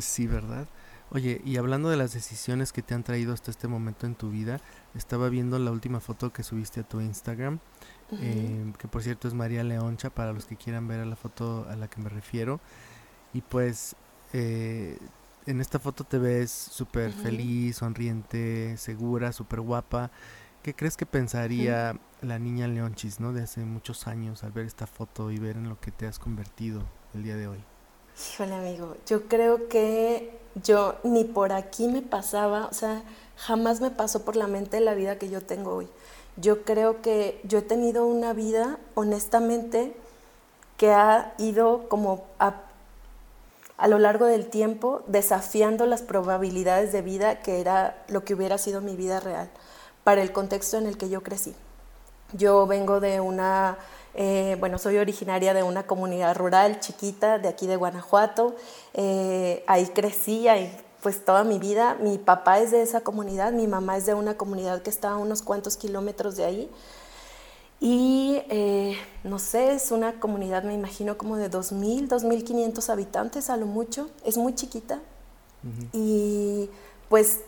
Sí, 0.00 0.26
¿verdad? 0.26 0.66
Oye, 1.10 1.40
y 1.44 1.58
hablando 1.58 1.90
de 1.90 1.96
las 1.96 2.12
decisiones 2.12 2.72
que 2.72 2.82
te 2.82 2.94
han 2.94 3.04
traído 3.04 3.32
hasta 3.32 3.50
este 3.50 3.68
momento 3.68 4.06
en 4.06 4.14
tu 4.14 4.30
vida, 4.30 4.60
estaba 4.94 5.28
viendo 5.28 5.58
la 5.58 5.70
última 5.70 6.00
foto 6.00 6.32
que 6.32 6.42
subiste 6.42 6.80
a 6.80 6.82
tu 6.82 7.00
Instagram, 7.00 7.60
eh, 8.20 8.72
que 8.78 8.88
por 8.88 9.02
cierto 9.02 9.28
es 9.28 9.34
María 9.34 9.62
Leoncha, 9.62 10.10
para 10.10 10.32
los 10.32 10.46
que 10.46 10.56
quieran 10.56 10.88
ver 10.88 11.00
a 11.00 11.04
la 11.04 11.16
foto 11.16 11.66
a 11.70 11.76
la 11.76 11.88
que 11.88 12.00
me 12.00 12.08
refiero. 12.08 12.60
Y 13.32 13.42
pues 13.42 13.94
eh, 14.32 14.98
en 15.46 15.60
esta 15.60 15.78
foto 15.78 16.04
te 16.04 16.18
ves 16.18 16.50
súper 16.50 17.12
feliz, 17.12 17.76
sonriente, 17.76 18.76
segura, 18.76 19.32
súper 19.32 19.60
guapa. 19.60 20.10
¿Qué 20.64 20.74
crees 20.74 20.96
que 20.96 21.04
pensaría 21.04 21.94
la 22.22 22.38
niña 22.38 22.66
Leonchis, 22.66 23.20
¿no? 23.20 23.34
De 23.34 23.42
hace 23.42 23.60
muchos 23.60 24.06
años 24.06 24.44
al 24.44 24.52
ver 24.52 24.64
esta 24.64 24.86
foto 24.86 25.30
y 25.30 25.38
ver 25.38 25.56
en 25.56 25.68
lo 25.68 25.78
que 25.78 25.90
te 25.90 26.06
has 26.06 26.18
convertido 26.18 26.80
el 27.12 27.22
día 27.22 27.36
de 27.36 27.48
hoy. 27.48 27.62
Híjole, 28.32 28.54
amigo, 28.54 28.96
yo 29.06 29.28
creo 29.28 29.68
que 29.68 30.38
yo 30.54 30.94
ni 31.04 31.24
por 31.24 31.52
aquí 31.52 31.86
me 31.86 32.00
pasaba, 32.00 32.64
o 32.64 32.72
sea, 32.72 33.02
jamás 33.36 33.82
me 33.82 33.90
pasó 33.90 34.24
por 34.24 34.36
la 34.36 34.46
mente 34.46 34.80
la 34.80 34.94
vida 34.94 35.18
que 35.18 35.28
yo 35.28 35.42
tengo 35.42 35.74
hoy. 35.74 35.86
Yo 36.38 36.64
creo 36.64 37.02
que 37.02 37.42
yo 37.44 37.58
he 37.58 37.62
tenido 37.62 38.06
una 38.06 38.32
vida, 38.32 38.78
honestamente, 38.94 39.94
que 40.78 40.92
ha 40.92 41.34
ido 41.36 41.90
como 41.90 42.24
a 42.38 43.86
lo 43.86 43.98
largo 43.98 44.24
del 44.24 44.48
tiempo 44.48 45.02
desafiando 45.08 45.84
las 45.84 46.00
probabilidades 46.00 46.90
de 46.90 47.02
vida 47.02 47.42
que 47.42 47.60
era 47.60 48.02
lo 48.08 48.24
que 48.24 48.32
hubiera 48.32 48.56
sido 48.56 48.80
mi 48.80 48.96
vida 48.96 49.20
real 49.20 49.50
para 50.04 50.22
el 50.22 50.32
contexto 50.32 50.78
en 50.78 50.86
el 50.86 50.96
que 50.96 51.08
yo 51.08 51.22
crecí. 51.22 51.54
Yo 52.32 52.66
vengo 52.66 53.00
de 53.00 53.20
una, 53.20 53.78
eh, 54.14 54.56
bueno, 54.60 54.78
soy 54.78 54.98
originaria 54.98 55.54
de 55.54 55.62
una 55.62 55.86
comunidad 55.86 56.36
rural 56.36 56.80
chiquita 56.80 57.38
de 57.38 57.48
aquí 57.48 57.66
de 57.66 57.76
Guanajuato. 57.76 58.54
Eh, 58.92 59.64
ahí 59.66 59.86
crecí, 59.86 60.48
ahí 60.48 60.76
pues 61.02 61.24
toda 61.24 61.44
mi 61.44 61.58
vida. 61.58 61.96
Mi 62.00 62.18
papá 62.18 62.60
es 62.60 62.70
de 62.70 62.82
esa 62.82 63.02
comunidad, 63.02 63.52
mi 63.52 63.66
mamá 63.66 63.96
es 63.96 64.06
de 64.06 64.14
una 64.14 64.36
comunidad 64.36 64.82
que 64.82 64.90
está 64.90 65.10
a 65.10 65.16
unos 65.16 65.42
cuantos 65.42 65.76
kilómetros 65.76 66.36
de 66.36 66.44
ahí. 66.44 66.70
Y 67.78 68.40
eh, 68.48 68.96
no 69.22 69.38
sé, 69.38 69.74
es 69.74 69.90
una 69.90 70.18
comunidad, 70.18 70.62
me 70.64 70.72
imagino, 70.72 71.18
como 71.18 71.36
de 71.36 71.50
2.000, 71.50 72.08
2.500 72.08 72.88
habitantes 72.88 73.50
a 73.50 73.58
lo 73.58 73.66
mucho. 73.66 74.08
Es 74.24 74.38
muy 74.38 74.54
chiquita. 74.54 75.00
Y 75.92 76.68
pues 77.08 77.40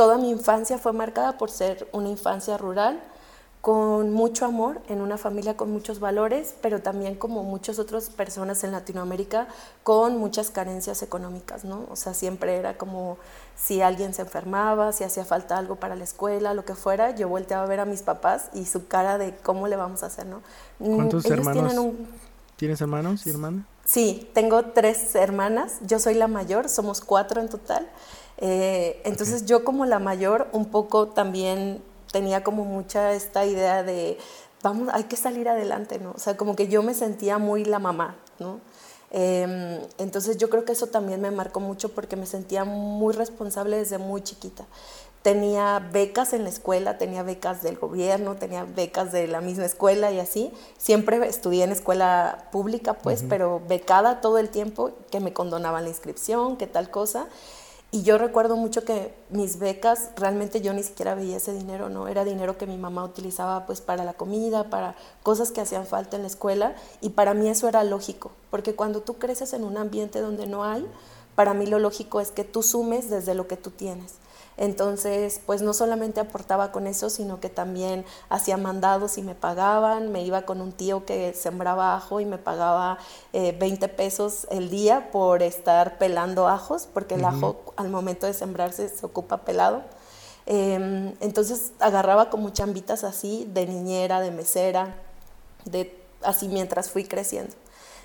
toda 0.00 0.16
mi 0.16 0.30
infancia 0.30 0.78
fue 0.78 0.94
marcada 0.94 1.36
por 1.36 1.50
ser 1.50 1.86
una 1.92 2.08
infancia 2.08 2.56
rural 2.56 3.02
con 3.60 4.14
mucho 4.14 4.46
amor, 4.46 4.80
en 4.88 5.02
una 5.02 5.18
familia 5.18 5.58
con 5.58 5.70
muchos 5.70 6.00
valores, 6.00 6.54
pero 6.62 6.80
también 6.80 7.16
como 7.16 7.42
muchas 7.42 7.78
otras 7.78 8.08
personas 8.08 8.64
en 8.64 8.72
Latinoamérica 8.72 9.46
con 9.82 10.16
muchas 10.16 10.50
carencias 10.50 11.02
económicas, 11.02 11.66
¿no? 11.66 11.84
O 11.90 11.96
sea, 11.96 12.14
siempre 12.14 12.56
era 12.56 12.78
como 12.78 13.18
si 13.56 13.82
alguien 13.82 14.14
se 14.14 14.22
enfermaba, 14.22 14.92
si 14.92 15.04
hacía 15.04 15.26
falta 15.26 15.58
algo 15.58 15.76
para 15.76 15.96
la 15.96 16.04
escuela, 16.04 16.54
lo 16.54 16.64
que 16.64 16.74
fuera, 16.74 17.14
yo 17.14 17.28
volteaba 17.28 17.64
a 17.64 17.66
ver 17.66 17.80
a 17.80 17.84
mis 17.84 18.00
papás 18.00 18.48
y 18.54 18.64
su 18.64 18.88
cara 18.88 19.18
de 19.18 19.36
cómo 19.36 19.68
le 19.68 19.76
vamos 19.76 20.02
a 20.02 20.06
hacer, 20.06 20.24
¿no? 20.24 20.40
Mm, 20.78 20.94
¿Cuántos 20.94 21.26
hermanos? 21.26 21.74
¿Tienes 22.56 22.80
hermanos 22.80 23.26
y 23.26 23.30
hermanas? 23.30 23.66
Sí, 23.84 24.30
tengo 24.32 24.64
tres 24.66 25.14
hermanas, 25.14 25.78
yo 25.82 25.98
soy 25.98 26.14
la 26.14 26.26
mayor, 26.26 26.70
somos 26.70 27.02
cuatro 27.02 27.42
en 27.42 27.50
total. 27.50 27.86
Eh, 28.40 29.00
entonces 29.04 29.46
yo 29.46 29.64
como 29.64 29.84
la 29.86 29.98
mayor 29.98 30.48
un 30.52 30.66
poco 30.66 31.08
también 31.08 31.82
tenía 32.10 32.42
como 32.42 32.64
mucha 32.64 33.12
esta 33.12 33.44
idea 33.44 33.82
de, 33.82 34.18
vamos, 34.62 34.88
hay 34.92 35.04
que 35.04 35.16
salir 35.16 35.48
adelante, 35.48 35.98
¿no? 35.98 36.12
O 36.12 36.18
sea, 36.18 36.36
como 36.36 36.56
que 36.56 36.68
yo 36.68 36.82
me 36.82 36.94
sentía 36.94 37.38
muy 37.38 37.64
la 37.64 37.78
mamá, 37.78 38.16
¿no? 38.38 38.60
Em, 39.12 39.80
entonces 39.98 40.38
yo 40.38 40.48
creo 40.50 40.64
que 40.64 40.72
eso 40.72 40.86
también 40.86 41.20
me 41.20 41.30
marcó 41.30 41.58
mucho 41.60 41.88
porque 41.90 42.16
me 42.16 42.26
sentía 42.26 42.64
muy 42.64 43.12
responsable 43.12 43.76
desde 43.76 43.98
muy 43.98 44.22
chiquita. 44.22 44.64
Tenía 45.22 45.86
becas 45.92 46.32
en 46.32 46.44
la 46.44 46.48
escuela, 46.48 46.96
tenía 46.96 47.22
becas 47.22 47.62
del 47.62 47.76
gobierno, 47.76 48.36
tenía 48.36 48.64
becas 48.64 49.12
de 49.12 49.26
la 49.26 49.42
misma 49.42 49.66
escuela 49.66 50.10
y 50.12 50.18
así. 50.18 50.50
Siempre 50.78 51.26
estudié 51.26 51.64
en 51.64 51.72
escuela 51.72 52.48
pública, 52.52 52.94
pues, 52.94 53.22
pero 53.28 53.60
becada 53.68 54.22
todo 54.22 54.38
el 54.38 54.48
tiempo, 54.48 54.92
que 55.10 55.20
me 55.20 55.34
condonaban 55.34 55.82
la 55.82 55.90
inscripción, 55.90 56.56
que 56.56 56.66
tal 56.66 56.90
cosa. 56.90 57.26
Y 57.92 58.02
yo 58.02 58.18
recuerdo 58.18 58.56
mucho 58.56 58.84
que 58.84 59.12
mis 59.30 59.58
becas, 59.58 60.10
realmente 60.14 60.60
yo 60.60 60.72
ni 60.72 60.84
siquiera 60.84 61.16
veía 61.16 61.38
ese 61.38 61.52
dinero, 61.52 61.88
¿no? 61.88 62.06
Era 62.06 62.24
dinero 62.24 62.56
que 62.56 62.66
mi 62.66 62.76
mamá 62.76 63.02
utilizaba 63.02 63.66
pues 63.66 63.80
para 63.80 64.04
la 64.04 64.12
comida, 64.12 64.70
para 64.70 64.94
cosas 65.24 65.50
que 65.50 65.60
hacían 65.60 65.86
falta 65.86 66.14
en 66.14 66.22
la 66.22 66.28
escuela 66.28 66.76
y 67.00 67.10
para 67.10 67.34
mí 67.34 67.48
eso 67.48 67.66
era 67.66 67.82
lógico, 67.82 68.30
porque 68.48 68.76
cuando 68.76 69.00
tú 69.00 69.14
creces 69.14 69.54
en 69.54 69.64
un 69.64 69.76
ambiente 69.76 70.20
donde 70.20 70.46
no 70.46 70.62
hay, 70.62 70.86
para 71.34 71.52
mí 71.52 71.66
lo 71.66 71.80
lógico 71.80 72.20
es 72.20 72.30
que 72.30 72.44
tú 72.44 72.62
sumes 72.62 73.10
desde 73.10 73.34
lo 73.34 73.48
que 73.48 73.56
tú 73.56 73.70
tienes. 73.70 74.19
Entonces, 74.60 75.40
pues 75.46 75.62
no 75.62 75.72
solamente 75.72 76.20
aportaba 76.20 76.70
con 76.70 76.86
eso, 76.86 77.08
sino 77.08 77.40
que 77.40 77.48
también 77.48 78.04
hacía 78.28 78.58
mandados 78.58 79.16
y 79.16 79.22
me 79.22 79.34
pagaban. 79.34 80.12
Me 80.12 80.22
iba 80.22 80.42
con 80.42 80.60
un 80.60 80.72
tío 80.72 81.06
que 81.06 81.32
sembraba 81.32 81.96
ajo 81.96 82.20
y 82.20 82.26
me 82.26 82.36
pagaba 82.36 82.98
20 83.32 83.64
eh, 83.64 83.88
pesos 83.88 84.46
el 84.50 84.68
día 84.68 85.10
por 85.12 85.42
estar 85.42 85.96
pelando 85.96 86.46
ajos, 86.46 86.86
porque 86.92 87.14
el 87.14 87.24
ajo 87.24 87.72
al 87.76 87.88
momento 87.88 88.26
de 88.26 88.34
sembrarse 88.34 88.90
se 88.90 89.06
ocupa 89.06 89.38
pelado. 89.46 89.82
Em, 90.44 91.14
entonces 91.20 91.72
agarraba 91.80 92.28
como 92.28 92.50
chambitas 92.50 93.02
así, 93.02 93.48
de 93.54 93.64
niñera, 93.66 94.20
de 94.20 94.30
mesera, 94.30 94.94
de, 95.64 95.98
así 96.22 96.48
mientras 96.48 96.90
fui 96.90 97.04
creciendo. 97.04 97.54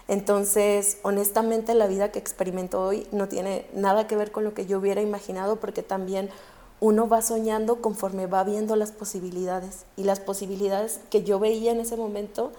Entonces, 0.07 0.97
honestamente, 1.01 1.73
la 1.73 1.87
vida 1.87 2.11
que 2.11 2.19
experimento 2.19 2.81
hoy 2.81 3.07
no 3.11 3.27
tiene 3.27 3.65
nada 3.73 4.07
que 4.07 4.15
ver 4.15 4.31
con 4.31 4.43
lo 4.43 4.53
que 4.53 4.65
yo 4.65 4.79
hubiera 4.79 5.01
imaginado, 5.01 5.55
porque 5.57 5.81
también 5.81 6.29
uno 6.79 7.07
va 7.07 7.21
soñando 7.21 7.81
conforme 7.81 8.27
va 8.27 8.43
viendo 8.43 8.75
las 8.75 8.91
posibilidades. 8.91 9.85
Y 9.97 10.03
las 10.03 10.19
posibilidades 10.19 10.99
que 11.09 11.23
yo 11.23 11.39
veía 11.39 11.71
en 11.71 11.79
ese 11.79 11.97
momento, 11.97 12.51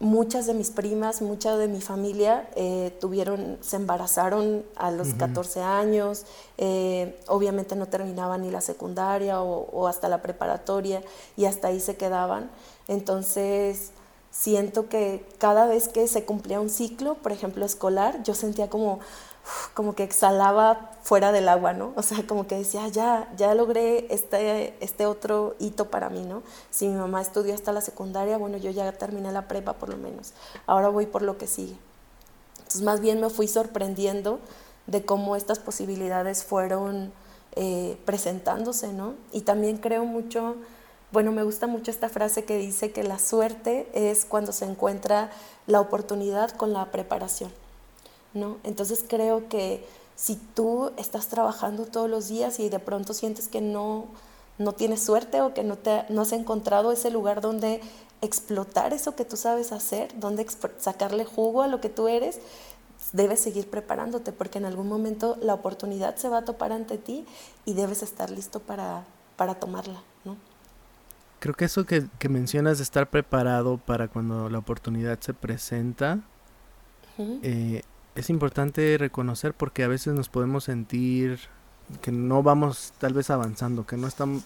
muchas 0.00 0.46
de 0.46 0.54
mis 0.54 0.70
primas, 0.70 1.20
mucha 1.20 1.58
de 1.58 1.68
mi 1.68 1.82
familia 1.82 2.48
eh, 2.56 2.96
tuvieron, 3.00 3.58
se 3.60 3.76
embarazaron 3.76 4.64
a 4.74 4.90
los 4.90 5.12
14 5.14 5.60
años, 5.60 6.24
eh, 6.56 7.20
obviamente 7.28 7.76
no 7.76 7.86
terminaban 7.86 8.42
ni 8.42 8.50
la 8.50 8.62
secundaria 8.62 9.42
o, 9.42 9.68
o 9.70 9.86
hasta 9.88 10.08
la 10.08 10.22
preparatoria 10.22 11.02
y 11.36 11.44
hasta 11.44 11.68
ahí 11.68 11.80
se 11.80 11.96
quedaban. 11.96 12.50
Entonces, 12.88 13.92
siento 14.32 14.88
que 14.88 15.24
cada 15.38 15.66
vez 15.66 15.88
que 15.88 16.08
se 16.08 16.24
cumplía 16.24 16.58
un 16.58 16.70
ciclo, 16.70 17.14
por 17.14 17.30
ejemplo, 17.30 17.64
escolar, 17.64 18.22
yo 18.24 18.34
sentía 18.34 18.68
como, 18.68 18.98
como 19.74 19.94
que 19.94 20.02
exhalaba 20.02 20.90
fuera 21.02 21.32
del 21.32 21.48
agua, 21.48 21.74
¿no? 21.74 21.92
O 21.96 22.02
sea, 22.02 22.26
como 22.26 22.46
que 22.46 22.56
decía, 22.56 22.88
ya, 22.88 23.30
ya 23.36 23.54
logré 23.54 24.06
este, 24.12 24.74
este 24.82 25.04
otro 25.06 25.54
hito 25.58 25.90
para 25.90 26.08
mí, 26.08 26.24
¿no? 26.24 26.42
Si 26.70 26.88
mi 26.88 26.96
mamá 26.96 27.20
estudió 27.20 27.54
hasta 27.54 27.72
la 27.72 27.82
secundaria, 27.82 28.38
bueno, 28.38 28.56
yo 28.56 28.70
ya 28.70 28.90
terminé 28.92 29.30
la 29.30 29.46
prepa 29.48 29.74
por 29.74 29.90
lo 29.90 29.98
menos. 29.98 30.32
Ahora 30.66 30.88
voy 30.88 31.06
por 31.06 31.22
lo 31.22 31.36
que 31.36 31.46
sigue. 31.46 31.76
Entonces, 32.58 32.82
más 32.82 33.00
bien 33.00 33.20
me 33.20 33.28
fui 33.28 33.46
sorprendiendo 33.48 34.40
de 34.86 35.04
cómo 35.04 35.36
estas 35.36 35.58
posibilidades 35.58 36.42
fueron 36.42 37.12
eh, 37.54 37.98
presentándose, 38.06 38.94
¿no? 38.94 39.12
Y 39.30 39.42
también 39.42 39.76
creo 39.76 40.06
mucho 40.06 40.56
bueno, 41.12 41.30
me 41.30 41.42
gusta 41.42 41.66
mucho 41.66 41.90
esta 41.90 42.08
frase 42.08 42.44
que 42.44 42.56
dice 42.56 42.90
que 42.90 43.02
la 43.02 43.18
suerte 43.18 43.86
es 43.92 44.24
cuando 44.24 44.52
se 44.52 44.64
encuentra 44.64 45.30
la 45.66 45.80
oportunidad 45.80 46.50
con 46.52 46.72
la 46.72 46.90
preparación, 46.90 47.52
¿no? 48.32 48.56
Entonces 48.64 49.04
creo 49.06 49.48
que 49.48 49.86
si 50.16 50.36
tú 50.36 50.90
estás 50.96 51.28
trabajando 51.28 51.84
todos 51.84 52.08
los 52.08 52.28
días 52.28 52.58
y 52.60 52.70
de 52.70 52.78
pronto 52.78 53.12
sientes 53.12 53.46
que 53.46 53.60
no, 53.60 54.06
no 54.56 54.72
tienes 54.72 55.02
suerte 55.02 55.42
o 55.42 55.52
que 55.52 55.64
no, 55.64 55.76
te, 55.76 56.04
no 56.08 56.22
has 56.22 56.32
encontrado 56.32 56.92
ese 56.92 57.10
lugar 57.10 57.42
donde 57.42 57.82
explotar 58.22 58.94
eso 58.94 59.14
que 59.14 59.26
tú 59.26 59.36
sabes 59.36 59.72
hacer, 59.72 60.18
donde 60.18 60.46
sacarle 60.78 61.26
jugo 61.26 61.60
a 61.60 61.66
lo 61.66 61.80
que 61.82 61.90
tú 61.90 62.08
eres, 62.08 62.38
debes 63.12 63.40
seguir 63.40 63.68
preparándote 63.68 64.32
porque 64.32 64.58
en 64.58 64.64
algún 64.64 64.88
momento 64.88 65.36
la 65.42 65.52
oportunidad 65.52 66.16
se 66.16 66.30
va 66.30 66.38
a 66.38 66.44
topar 66.44 66.72
ante 66.72 66.96
ti 66.96 67.26
y 67.66 67.74
debes 67.74 68.02
estar 68.02 68.30
listo 68.30 68.60
para, 68.60 69.04
para 69.36 69.56
tomarla, 69.56 70.02
¿no? 70.24 70.51
Creo 71.42 71.56
que 71.56 71.64
eso 71.64 71.84
que, 71.86 72.08
mencionas 72.28 72.78
de 72.78 72.84
estar 72.84 73.10
preparado 73.10 73.76
para 73.76 74.06
cuando 74.06 74.48
la 74.48 74.58
oportunidad 74.58 75.18
se 75.18 75.34
presenta 75.34 76.20
eh, 77.18 77.82
es 78.14 78.30
importante 78.30 78.96
reconocer 78.96 79.52
porque 79.52 79.82
a 79.82 79.88
veces 79.88 80.14
nos 80.14 80.28
podemos 80.28 80.62
sentir 80.62 81.40
que 82.00 82.12
no 82.12 82.44
vamos 82.44 82.92
tal 83.00 83.14
vez 83.14 83.28
avanzando, 83.28 83.84
que 83.84 83.96
no 83.96 84.06
están 84.06 84.40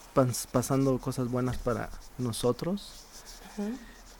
pasando 0.51 0.97
cosas 0.97 1.29
buenas 1.29 1.59
para 1.59 1.91
nosotros 2.17 3.05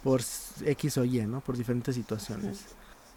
por 0.03 0.21
X 0.63 0.99
o 0.99 1.03
Y, 1.03 1.25
¿no? 1.25 1.41
Por 1.41 1.57
diferentes 1.57 1.95
situaciones. 1.95 2.65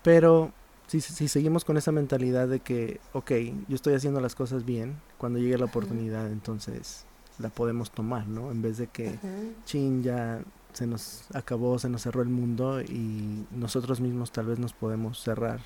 Pero 0.02 0.54
si, 0.86 1.02
si, 1.02 1.28
seguimos 1.28 1.66
con 1.66 1.76
esa 1.76 1.92
mentalidad 1.92 2.48
de 2.48 2.60
que, 2.60 2.98
ok, 3.12 3.30
yo 3.68 3.74
estoy 3.74 3.92
haciendo 3.92 4.22
las 4.22 4.34
cosas 4.34 4.64
bien, 4.64 4.98
cuando 5.18 5.38
llegue 5.38 5.58
la 5.58 5.66
oportunidad, 5.66 6.28
entonces 6.28 7.04
la 7.40 7.48
podemos 7.48 7.90
tomar, 7.90 8.28
¿no? 8.28 8.50
En 8.50 8.62
vez 8.62 8.78
de 8.78 8.86
que, 8.86 9.18
chin, 9.64 10.02
ya 10.02 10.40
se 10.72 10.86
nos 10.86 11.24
acabó, 11.34 11.78
se 11.78 11.88
nos 11.88 12.02
cerró 12.02 12.22
el 12.22 12.28
mundo 12.28 12.80
y 12.80 13.46
nosotros 13.50 14.00
mismos 14.00 14.30
tal 14.30 14.46
vez 14.46 14.58
nos 14.58 14.72
podemos 14.72 15.20
cerrar 15.20 15.60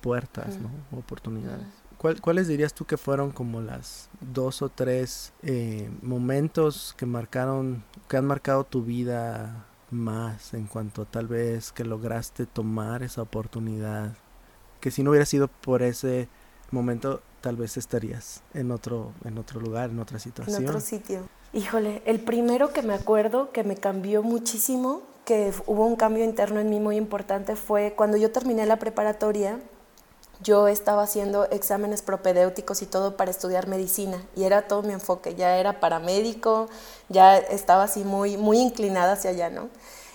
puertas, 0.00 0.58
¿no? 0.58 0.98
Oportunidades. 0.98 1.66
¿Cuáles 2.22 2.48
dirías 2.48 2.72
tú 2.72 2.86
que 2.86 2.96
fueron 2.96 3.30
como 3.30 3.60
las 3.60 4.08
dos 4.20 4.62
o 4.62 4.70
tres 4.70 5.34
eh, 5.42 5.90
momentos 6.00 6.94
que 6.96 7.04
marcaron, 7.04 7.84
que 8.08 8.16
han 8.16 8.24
marcado 8.24 8.64
tu 8.64 8.82
vida 8.82 9.66
más 9.90 10.54
en 10.54 10.66
cuanto 10.66 11.02
a 11.02 11.04
tal 11.04 11.26
vez 11.26 11.72
que 11.72 11.84
lograste 11.84 12.46
tomar 12.46 13.02
esa 13.02 13.20
oportunidad? 13.20 14.16
Que 14.80 14.90
si 14.90 15.02
no 15.02 15.10
hubiera 15.10 15.26
sido 15.26 15.48
por 15.48 15.82
ese 15.82 16.28
momento, 16.70 17.20
tal 17.40 17.56
vez 17.56 17.76
estarías 17.76 18.42
en 18.54 18.70
otro, 18.70 19.12
en 19.24 19.38
otro 19.38 19.60
lugar, 19.60 19.90
en 19.90 19.98
otra 19.98 20.18
situación. 20.18 20.62
En 20.62 20.68
otro 20.68 20.80
sitio. 20.80 21.28
Híjole, 21.52 22.02
el 22.04 22.20
primero 22.20 22.72
que 22.72 22.82
me 22.82 22.94
acuerdo 22.94 23.50
que 23.52 23.64
me 23.64 23.76
cambió 23.76 24.22
muchísimo, 24.22 25.02
que 25.24 25.52
hubo 25.66 25.86
un 25.86 25.96
cambio 25.96 26.24
interno 26.24 26.60
en 26.60 26.70
mí 26.70 26.80
muy 26.80 26.96
importante, 26.96 27.56
fue 27.56 27.94
cuando 27.96 28.16
yo 28.16 28.30
terminé 28.30 28.66
la 28.66 28.78
preparatoria, 28.78 29.58
yo 30.42 30.68
estaba 30.68 31.02
haciendo 31.02 31.50
exámenes 31.50 32.02
propedéuticos 32.02 32.82
y 32.82 32.86
todo 32.86 33.16
para 33.16 33.30
estudiar 33.30 33.66
medicina 33.66 34.22
y 34.34 34.44
era 34.44 34.68
todo 34.68 34.82
mi 34.82 34.94
enfoque, 34.94 35.34
ya 35.34 35.58
era 35.58 35.80
paramédico, 35.80 36.68
ya 37.08 37.36
estaba 37.36 37.84
así 37.84 38.04
muy, 38.04 38.36
muy 38.36 38.58
inclinada 38.58 39.12
hacia 39.12 39.30
allá, 39.30 39.50
¿no? 39.50 39.68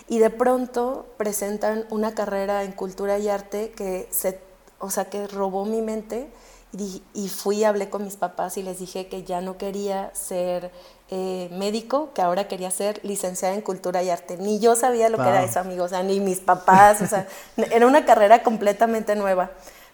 Y 0.07 0.19
de 0.19 0.29
pronto 0.29 1.05
presentan 1.17 1.85
una 1.89 2.15
carrera 2.15 2.63
en 2.63 2.71
cultura 2.71 3.19
y 3.19 3.29
arte 3.29 3.71
que 3.71 4.07
se 4.11 4.39
o 4.79 4.89
sea, 4.89 5.05
que 5.05 5.27
robó 5.27 5.65
mi 5.65 5.81
mente 5.81 6.29
y, 6.77 7.29
fui 7.29 7.57
y 7.57 7.63
hablé 7.63 7.89
con 7.89 8.03
mis 8.03 8.15
papás 8.17 8.57
y 8.57 8.63
les 8.63 8.79
dije 8.79 9.07
que 9.07 9.23
ya 9.23 9.41
no 9.41 9.57
quería 9.57 10.11
ser 10.13 10.71
eh, 11.09 11.49
médico, 11.51 12.11
que 12.13 12.21
ahora 12.21 12.47
quería 12.47 12.71
ser 12.71 12.99
licenciada 13.03 13.53
en 13.53 13.61
cultura 13.61 14.03
y 14.03 14.09
arte. 14.09 14.37
Ni 14.37 14.59
yo 14.59 14.75
sabía 14.75 15.09
lo 15.09 15.17
que 15.17 15.23
era 15.23 15.43
eso, 15.43 15.59
amigos, 15.59 15.87
o 15.87 15.89
sea, 15.89 16.03
ni 16.03 16.19
mis 16.19 16.39
papás, 16.39 17.01
o 17.01 17.07
sea, 17.07 17.27
era 17.71 17.87
una 17.87 18.05
carrera 18.05 18.43
completamente 18.43 19.15
nueva. 19.15 19.51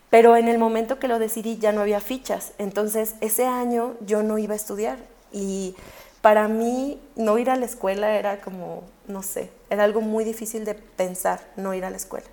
Pero 0.10 0.36
en 0.36 0.48
el 0.50 0.58
momento 0.58 1.00
que 1.00 1.08
lo 1.08 1.20
decidí 1.20 1.58
ya 1.58 1.72
no 1.72 1.82
había 1.82 2.02
fichas, 2.02 2.52
entonces 2.58 3.16
ese 3.22 3.46
año 3.46 3.96
yo 4.02 4.24
no 4.24 4.38
iba 4.38 4.54
a 4.54 4.58
estudiar 4.58 4.98
y 5.32 5.76
para 6.22 6.48
mí 6.48 7.00
no 7.16 7.38
ir 7.38 7.50
a 7.50 7.56
la 7.56 7.66
escuela 7.66 8.18
era 8.18 8.42
como, 8.42 8.84
no 9.08 9.24
sé, 9.24 9.50
era 9.70 9.86
algo 9.86 10.02
muy 10.02 10.24
difícil 10.24 10.66
de 10.66 10.76
pensar, 10.76 11.40
no 11.56 11.74
ir 11.74 11.86
a 11.86 11.90
la 11.90 11.98
escuela. 11.98 12.28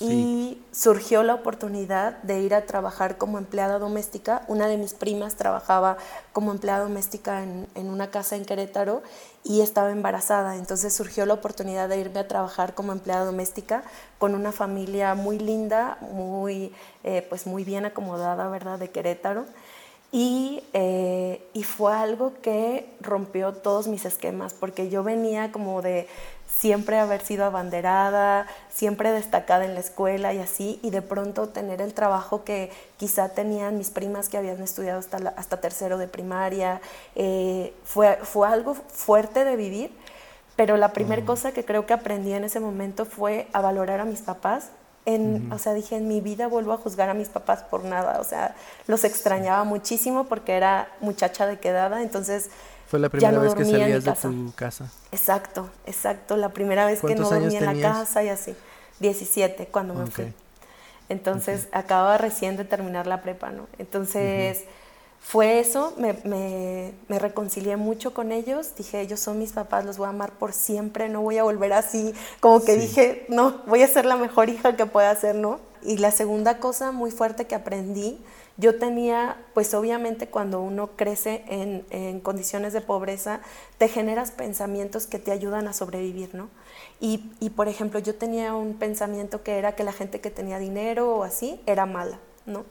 Y 0.00 0.60
surgió 0.72 1.22
la 1.22 1.34
oportunidad 1.34 2.20
de 2.22 2.40
ir 2.40 2.54
a 2.54 2.66
trabajar 2.66 3.16
como 3.16 3.38
empleada 3.38 3.78
doméstica. 3.78 4.42
Una 4.48 4.66
de 4.66 4.76
mis 4.76 4.92
primas 4.92 5.36
trabajaba 5.36 5.96
como 6.32 6.50
empleada 6.50 6.80
doméstica 6.80 7.42
en, 7.42 7.68
en, 7.74 7.88
una 7.88 8.10
casa 8.10 8.34
en 8.34 8.44
Querétaro 8.44 9.02
y 9.44 9.60
estaba 9.60 9.92
embarazada. 9.92 10.56
Entonces 10.56 10.94
surgió 10.94 11.26
la 11.26 11.34
oportunidad 11.34 11.88
de 11.88 12.00
irme 12.00 12.20
a 12.20 12.28
trabajar 12.28 12.74
como 12.74 12.92
empleada 12.92 13.24
doméstica 13.24 13.84
con 14.18 14.34
una 14.34 14.52
familia 14.52 15.14
muy 15.14 15.38
linda, 15.38 15.98
muy, 16.00 16.72
eh, 17.04 17.24
pues 17.28 17.46
muy 17.46 17.62
bien 17.62 17.84
acomodada, 17.84 18.48
¿verdad?, 18.48 18.78
de 18.78 18.90
Querétaro. 18.90 19.44
Y, 20.12 20.62
eh, 20.72 21.44
y, 21.54 21.64
fue 21.64 21.92
algo 21.92 22.34
que 22.40 22.88
rompió 23.00 23.52
todos 23.52 23.88
mis 23.88 24.04
esquemas, 24.04 24.54
porque 24.54 24.88
yo 24.88 25.02
venía 25.02 25.50
como 25.50 25.82
de 25.82 26.06
siempre 26.64 26.98
haber 26.98 27.20
sido 27.20 27.44
abanderada, 27.44 28.46
siempre 28.70 29.12
destacada 29.12 29.66
en 29.66 29.74
la 29.74 29.80
escuela 29.80 30.32
y 30.32 30.38
así, 30.38 30.80
y 30.82 30.88
de 30.88 31.02
pronto 31.02 31.50
tener 31.50 31.82
el 31.82 31.92
trabajo 31.92 32.42
que 32.42 32.70
quizá 32.96 33.28
tenían 33.28 33.76
mis 33.76 33.90
primas 33.90 34.30
que 34.30 34.38
habían 34.38 34.62
estudiado 34.62 34.98
hasta, 34.98 35.34
hasta 35.36 35.60
tercero 35.60 35.98
de 35.98 36.08
primaria, 36.08 36.80
eh, 37.16 37.74
fue, 37.84 38.18
fue 38.22 38.48
algo 38.48 38.72
fuerte 38.72 39.44
de 39.44 39.56
vivir, 39.56 39.90
pero 40.56 40.78
la 40.78 40.94
primera 40.94 41.22
cosa 41.22 41.52
que 41.52 41.66
creo 41.66 41.84
que 41.84 41.92
aprendí 41.92 42.32
en 42.32 42.44
ese 42.44 42.60
momento 42.60 43.04
fue 43.04 43.46
a 43.52 43.60
valorar 43.60 44.00
a 44.00 44.06
mis 44.06 44.22
papás. 44.22 44.70
En, 45.04 45.52
O 45.52 45.58
sea, 45.58 45.74
dije, 45.74 45.96
en 45.96 46.08
mi 46.08 46.22
vida 46.22 46.46
vuelvo 46.46 46.72
a 46.72 46.78
juzgar 46.78 47.10
a 47.10 47.14
mis 47.14 47.28
papás 47.28 47.62
por 47.62 47.84
nada, 47.84 48.20
o 48.20 48.24
sea, 48.24 48.54
los 48.86 49.04
extrañaba 49.04 49.64
muchísimo 49.64 50.24
porque 50.24 50.54
era 50.54 50.88
muchacha 51.02 51.46
de 51.46 51.58
quedada, 51.58 52.00
entonces 52.00 52.48
fue 52.94 53.00
la 53.00 53.08
primera 53.08 53.40
vez 53.40 53.56
que 53.56 53.64
salías 53.64 54.04
de 54.04 54.12
tu 54.12 54.52
casa. 54.54 54.88
Exacto, 55.10 55.68
exacto. 55.84 56.36
La 56.36 56.50
primera 56.50 56.86
vez 56.86 57.00
que 57.00 57.16
no 57.16 57.28
dormí 57.28 57.56
en 57.56 57.64
la 57.64 57.74
casa 57.74 58.22
y 58.22 58.28
así. 58.28 58.54
17 59.00 59.66
cuando 59.66 59.94
me 59.94 60.06
fui. 60.06 60.32
Entonces 61.08 61.66
acababa 61.72 62.18
recién 62.18 62.56
de 62.56 62.64
terminar 62.64 63.08
la 63.08 63.20
prepa, 63.20 63.50
¿no? 63.50 63.66
Entonces 63.78 64.62
fue 65.18 65.58
eso, 65.58 65.92
me, 65.96 66.12
me, 67.08 67.18
reconcilié 67.18 67.76
mucho 67.76 68.14
con 68.14 68.30
ellos, 68.30 68.76
dije, 68.76 69.00
ellos 69.00 69.18
son 69.18 69.40
mis 69.40 69.50
papás, 69.50 69.84
los 69.84 69.98
voy 69.98 70.06
a 70.06 70.10
amar 70.10 70.30
por 70.30 70.52
siempre, 70.52 71.08
no 71.08 71.20
voy 71.22 71.38
a 71.38 71.42
volver 71.42 71.72
así, 71.72 72.14
como 72.38 72.62
que 72.64 72.76
dije, 72.76 73.26
no, 73.28 73.62
voy 73.66 73.82
a 73.82 73.88
ser 73.88 74.04
la 74.04 74.16
mejor 74.16 74.50
hija 74.50 74.76
que 74.76 74.86
pueda 74.86 75.12
ser, 75.16 75.34
¿no? 75.34 75.58
Y 75.82 75.96
la 75.96 76.12
segunda 76.12 76.58
cosa 76.58 76.92
muy 76.92 77.10
fuerte 77.10 77.46
que 77.46 77.56
aprendí 77.56 78.20
yo 78.56 78.78
tenía, 78.78 79.36
pues 79.52 79.74
obviamente 79.74 80.28
cuando 80.28 80.60
uno 80.60 80.90
crece 80.96 81.44
en, 81.48 82.20
condiciones 82.20 82.72
de 82.72 82.80
pobreza, 82.80 83.40
te 83.78 83.88
generas 83.88 84.30
pensamientos 84.30 85.06
que 85.06 85.18
te 85.18 85.32
ayudan 85.32 85.66
a 85.66 85.72
sobrevivir, 85.72 86.34
¿no? 86.34 86.48
Y, 87.00 87.32
y, 87.40 87.50
por 87.50 87.68
ejemplo, 87.68 87.98
yo 87.98 88.14
tenía 88.14 88.54
un 88.54 88.74
pensamiento 88.74 89.42
que 89.42 89.58
era 89.58 89.74
que 89.74 89.82
la 89.82 89.92
gente 89.92 90.20
que 90.20 90.30
tenía 90.30 90.58
dinero 90.58 91.16
o 91.16 91.24
así 91.24 91.60
era 91.66 91.84
mala, 91.86 92.18
¿no? 92.46 92.64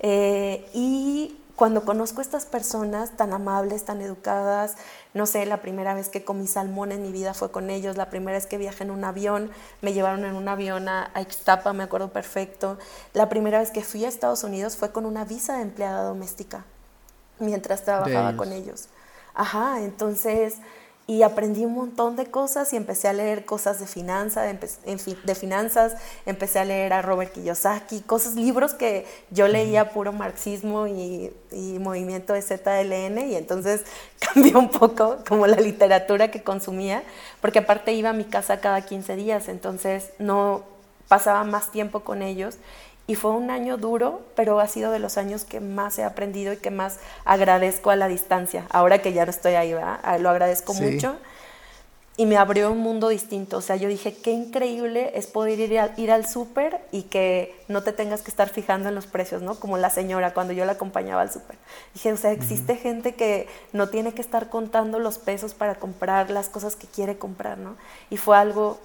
Eh, 0.00 0.66
y 0.74 1.36
cuando 1.56 1.86
conozco 1.86 2.20
a 2.20 2.22
estas 2.22 2.44
personas 2.44 3.16
tan 3.16 3.32
amables, 3.32 3.84
tan 3.84 4.02
educadas, 4.02 4.76
no 5.14 5.24
sé, 5.24 5.46
la 5.46 5.62
primera 5.62 5.94
vez 5.94 6.10
que 6.10 6.22
comí 6.22 6.46
salmón 6.46 6.92
en 6.92 7.02
mi 7.02 7.10
vida 7.12 7.32
fue 7.32 7.50
con 7.50 7.70
ellos, 7.70 7.96
la 7.96 8.10
primera 8.10 8.36
vez 8.36 8.46
que 8.46 8.58
viajé 8.58 8.84
en 8.84 8.90
un 8.90 9.04
avión, 9.04 9.50
me 9.80 9.94
llevaron 9.94 10.26
en 10.26 10.34
un 10.36 10.48
avión 10.48 10.88
a, 10.88 11.10
Ixtapa, 11.18 11.72
me 11.72 11.84
acuerdo 11.84 12.12
perfecto. 12.12 12.78
La 13.14 13.30
primera 13.30 13.58
vez 13.58 13.70
que 13.70 13.82
fui 13.82 14.04
a 14.04 14.08
Estados 14.08 14.44
Unidos 14.44 14.76
fue 14.76 14.92
con 14.92 15.06
una 15.06 15.24
visa 15.24 15.56
de 15.56 15.62
empleada 15.62 16.02
doméstica, 16.02 16.64
mientras 17.38 17.82
trabajaba 17.84 18.36
con 18.36 18.52
ellos. 18.52 18.88
Ajá, 19.34 19.80
entonces 19.80 20.56
y 21.08 21.22
aprendí 21.22 21.64
un 21.64 21.74
montón 21.74 22.16
de 22.16 22.26
cosas 22.26 22.72
y 22.72 22.76
empecé 22.76 23.06
a 23.06 23.12
leer 23.12 23.44
cosas 23.44 23.78
de, 23.78 23.86
finanza, 23.86 24.42
de, 24.42 25.34
finanzas, 25.36 25.94
empecé 26.26 26.58
a 26.58 26.64
leer 26.64 26.92
a 26.92 27.00
Robert 27.02 27.32
Kiyosaki, 27.32 28.00
cosas, 28.00 28.34
libros 28.34 28.74
que 28.74 29.06
yo 29.30 29.46
leía 29.46 29.90
puro 29.90 30.12
marxismo 30.12 30.88
y, 30.88 31.32
y 31.52 31.78
movimiento 31.78 32.32
de 32.32 32.42
ZLN 32.42 33.30
y 33.30 33.36
entonces 33.36 33.82
cambió 34.18 34.58
un 34.58 34.68
poco 34.68 35.18
como 35.28 35.46
la 35.46 35.58
literatura 35.58 36.32
que 36.32 36.42
consumía, 36.42 37.04
porque 37.40 37.60
aparte 37.60 37.92
iba 37.92 38.10
a 38.10 38.14
mi 38.14 38.24
casa 38.24 38.60
cada 38.60 38.80
15 38.80 39.14
días, 39.14 39.48
entonces 39.48 40.10
no 40.18 40.64
pasaba 41.06 41.44
más 41.44 41.70
tiempo 41.70 42.00
con 42.00 42.20
ellos 42.20 42.56
y 43.06 43.14
fue 43.14 43.30
un 43.30 43.50
año 43.50 43.76
duro, 43.76 44.20
pero 44.34 44.58
ha 44.58 44.66
sido 44.66 44.90
de 44.90 44.98
los 44.98 45.16
años 45.16 45.44
que 45.44 45.60
más 45.60 45.98
he 45.98 46.04
aprendido 46.04 46.52
y 46.52 46.56
que 46.56 46.70
más 46.70 46.98
agradezco 47.24 47.90
a 47.90 47.96
la 47.96 48.08
distancia. 48.08 48.66
Ahora 48.70 49.00
que 49.00 49.12
ya 49.12 49.24
no 49.24 49.30
estoy 49.30 49.54
ahí, 49.54 49.72
ah, 49.74 50.18
lo 50.18 50.28
agradezco 50.28 50.74
mucho. 50.74 51.16
Y 52.18 52.24
me 52.24 52.38
abrió 52.38 52.72
un 52.72 52.78
mundo 52.78 53.10
distinto. 53.10 53.58
O 53.58 53.60
sea, 53.60 53.76
yo 53.76 53.88
dije, 53.88 54.16
qué 54.16 54.30
increíble 54.30 55.12
es 55.14 55.26
poder 55.26 55.60
ir, 55.60 55.78
ir 55.98 56.10
al 56.10 56.26
súper 56.26 56.80
y 56.90 57.02
que 57.02 57.54
no 57.68 57.82
te 57.82 57.92
tengas 57.92 58.22
que 58.22 58.30
estar 58.30 58.48
fijando 58.48 58.88
en 58.88 58.94
los 58.94 59.06
precios, 59.06 59.42
¿no? 59.42 59.60
Como 59.60 59.76
la 59.76 59.90
señora 59.90 60.32
cuando 60.32 60.54
yo 60.54 60.64
la 60.64 60.72
acompañaba 60.72 61.20
al 61.20 61.30
súper. 61.30 61.56
Dije, 61.92 62.14
o 62.14 62.16
sea, 62.16 62.32
existe 62.32 62.76
gente 62.76 63.14
que 63.14 63.48
no 63.74 63.90
tiene 63.90 64.14
que 64.14 64.22
estar 64.22 64.48
contando 64.48 64.98
los 64.98 65.18
pesos 65.18 65.52
para 65.52 65.74
comprar 65.74 66.30
las 66.30 66.48
cosas 66.48 66.74
que 66.74 66.86
quiere 66.86 67.18
comprar, 67.18 67.58
¿no? 67.58 67.76
Y 68.08 68.16
fue 68.16 68.38
algo 68.38 68.78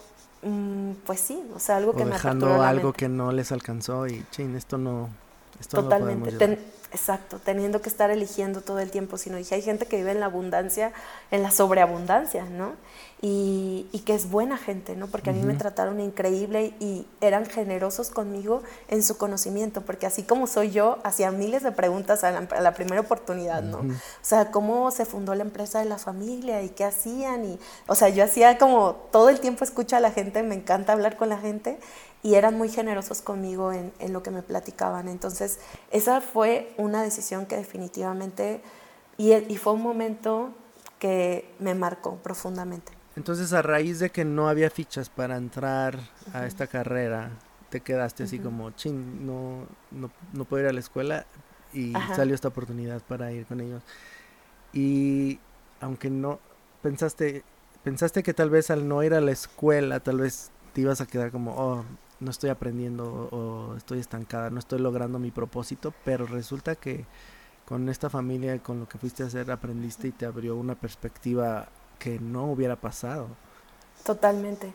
Mm, 0.43 0.93
pues 1.05 1.19
sí, 1.19 1.43
o 1.55 1.59
sea, 1.59 1.77
algo 1.77 1.93
que 1.93 2.03
me 2.03 2.11
dejando 2.13 2.61
algo 2.61 2.93
que 2.93 3.07
no 3.07 3.31
les 3.31 3.51
alcanzó 3.51 4.07
y, 4.07 4.25
ching, 4.31 4.55
esto 4.55 4.77
no, 4.77 5.09
esto 5.59 5.83
Totalmente, 5.83 6.47
no 6.47 6.57
exacto, 6.91 7.39
teniendo 7.43 7.81
que 7.81 7.89
estar 7.89 8.11
eligiendo 8.11 8.61
todo 8.61 8.79
el 8.79 8.91
tiempo, 8.91 9.17
sino 9.17 9.37
dije, 9.37 9.55
hay 9.55 9.61
gente 9.61 9.85
que 9.85 9.97
vive 9.97 10.11
en 10.11 10.19
la 10.19 10.25
abundancia, 10.25 10.91
en 11.31 11.41
la 11.41 11.51
sobreabundancia, 11.51 12.45
¿no? 12.45 12.73
Y, 13.23 14.01
que 14.05 14.15
es 14.15 14.31
buena 14.31 14.57
gente, 14.57 14.95
¿no? 14.95 15.05
Porque 15.05 15.29
a 15.29 15.33
mí 15.33 15.43
me 15.43 15.53
trataron 15.53 15.99
increíble 15.99 16.73
y 16.79 17.05
eran 17.21 17.45
generosos 17.45 18.09
conmigo 18.09 18.63
en 18.87 19.03
su 19.03 19.17
conocimiento, 19.17 19.81
porque 19.81 20.07
así 20.07 20.23
como 20.23 20.47
soy 20.47 20.71
yo, 20.71 20.97
hacía 21.03 21.29
miles 21.29 21.61
de 21.61 21.71
preguntas 21.71 22.23
a 22.23 22.31
la, 22.31 22.73
primera 22.73 23.01
oportunidad, 23.01 23.61
¿no? 23.61 23.77
O 23.79 24.23
sea, 24.23 24.49
cómo 24.49 24.89
se 24.89 25.05
fundó 25.05 25.35
la 25.35 25.43
empresa 25.43 25.79
de 25.79 25.85
la 25.85 25.99
familia 25.99 26.63
y 26.63 26.69
qué 26.69 26.83
hacían, 26.83 27.45
y, 27.45 27.59
o 27.87 27.93
sea, 27.93 28.09
yo 28.09 28.23
hacía 28.23 28.57
como 28.57 28.93
todo 29.11 29.29
el 29.29 29.39
tiempo 29.39 29.63
escucho 29.63 29.95
a 29.95 29.99
la 29.99 30.11
gente, 30.11 30.41
me 30.41 30.55
encanta 30.55 30.93
hablar 30.93 31.15
con 31.15 31.29
la 31.29 31.37
gente, 31.37 31.79
y 32.23 32.35
eran 32.35 32.57
muy 32.57 32.69
generosos 32.69 33.21
conmigo 33.21 33.71
en, 33.71 33.93
en 33.99 34.13
lo 34.13 34.23
que 34.23 34.31
me 34.31 34.43
platicaban. 34.43 35.07
Entonces, 35.07 35.59
esa 35.91 36.21
fue 36.21 36.73
una 36.77 37.03
decisión 37.03 37.45
que 37.45 37.55
definitivamente, 37.55 38.61
y, 39.17 39.33
y 39.33 39.57
fue 39.57 39.73
un 39.73 39.81
momento 39.81 40.49
que 40.97 41.51
me 41.59 41.75
marcó 41.75 42.15
profundamente. 42.17 43.00
Entonces, 43.15 43.51
a 43.53 43.61
raíz 43.61 43.99
de 43.99 44.09
que 44.09 44.23
no 44.23 44.47
había 44.47 44.69
fichas 44.69 45.09
para 45.09 45.35
entrar 45.37 45.99
a 46.33 46.45
esta 46.45 46.67
carrera, 46.67 47.31
te 47.69 47.81
quedaste 47.81 48.23
así 48.23 48.39
como, 48.39 48.71
ching, 48.71 49.25
no, 49.25 49.65
no, 49.91 50.45
puedo 50.45 50.63
ir 50.63 50.69
a 50.69 50.73
la 50.73 50.79
escuela 50.79 51.25
y 51.73 51.93
salió 52.15 52.35
esta 52.35 52.49
oportunidad 52.49 53.01
para 53.01 53.31
ir 53.31 53.45
con 53.45 53.59
ellos. 53.59 53.83
Y 54.73 55.39
aunque 55.81 56.09
no, 56.09 56.39
pensaste, 56.81 57.43
pensaste 57.83 58.23
que 58.23 58.33
tal 58.33 58.49
vez 58.49 58.69
al 58.69 58.87
no 58.87 59.03
ir 59.03 59.13
a 59.13 59.21
la 59.21 59.31
escuela, 59.31 59.99
tal 59.99 60.19
vez 60.19 60.51
te 60.73 60.81
ibas 60.81 61.01
a 61.01 61.05
quedar 61.05 61.31
como, 61.31 61.55
oh, 61.55 61.85
no 62.21 62.31
estoy 62.31 62.49
aprendiendo 62.49 63.29
o 63.31 63.75
estoy 63.75 63.99
estancada, 63.99 64.49
no 64.49 64.59
estoy 64.59 64.79
logrando 64.79 65.19
mi 65.19 65.31
propósito, 65.31 65.93
pero 66.05 66.25
resulta 66.25 66.75
que 66.75 67.05
con 67.65 67.89
esta 67.89 68.09
familia, 68.09 68.57
con 68.59 68.79
lo 68.79 68.87
que 68.87 68.97
fuiste 68.97 69.23
a 69.23 69.27
hacer, 69.27 69.51
aprendiste 69.51 70.07
y 70.07 70.11
te 70.11 70.25
abrió 70.25 70.55
una 70.55 70.75
perspectiva 70.75 71.69
que 72.01 72.19
no 72.19 72.51
hubiera 72.51 72.75
pasado. 72.75 73.27
Totalmente. 74.03 74.73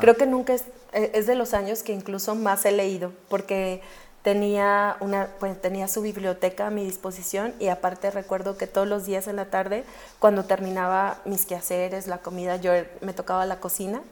Creo 0.00 0.16
que 0.16 0.26
nunca 0.26 0.54
es, 0.54 0.64
e, 0.92 1.10
es 1.14 1.26
de 1.26 1.34
los 1.34 1.52
años 1.54 1.82
que 1.82 1.92
incluso 1.92 2.34
más 2.34 2.64
he 2.64 2.72
leído, 2.72 3.12
porque 3.28 3.82
tenía, 4.22 4.96
una, 5.00 5.28
pues, 5.40 5.60
tenía 5.60 5.88
su 5.88 6.02
biblioteca 6.02 6.66
a 6.66 6.70
mi 6.70 6.84
disposición 6.84 7.54
y 7.58 7.68
aparte 7.68 8.10
recuerdo 8.10 8.56
que 8.56 8.66
todos 8.66 8.86
los 8.86 9.06
días 9.06 9.26
en 9.26 9.36
la 9.36 9.46
tarde, 9.46 9.84
cuando 10.18 10.44
terminaba 10.44 11.18
mis 11.24 11.46
quehaceres, 11.46 12.06
la 12.06 12.18
comida, 12.18 12.56
yo 12.56 12.72
me 13.00 13.14
tocaba 13.14 13.46
la 13.46 13.58
cocina, 13.58 14.02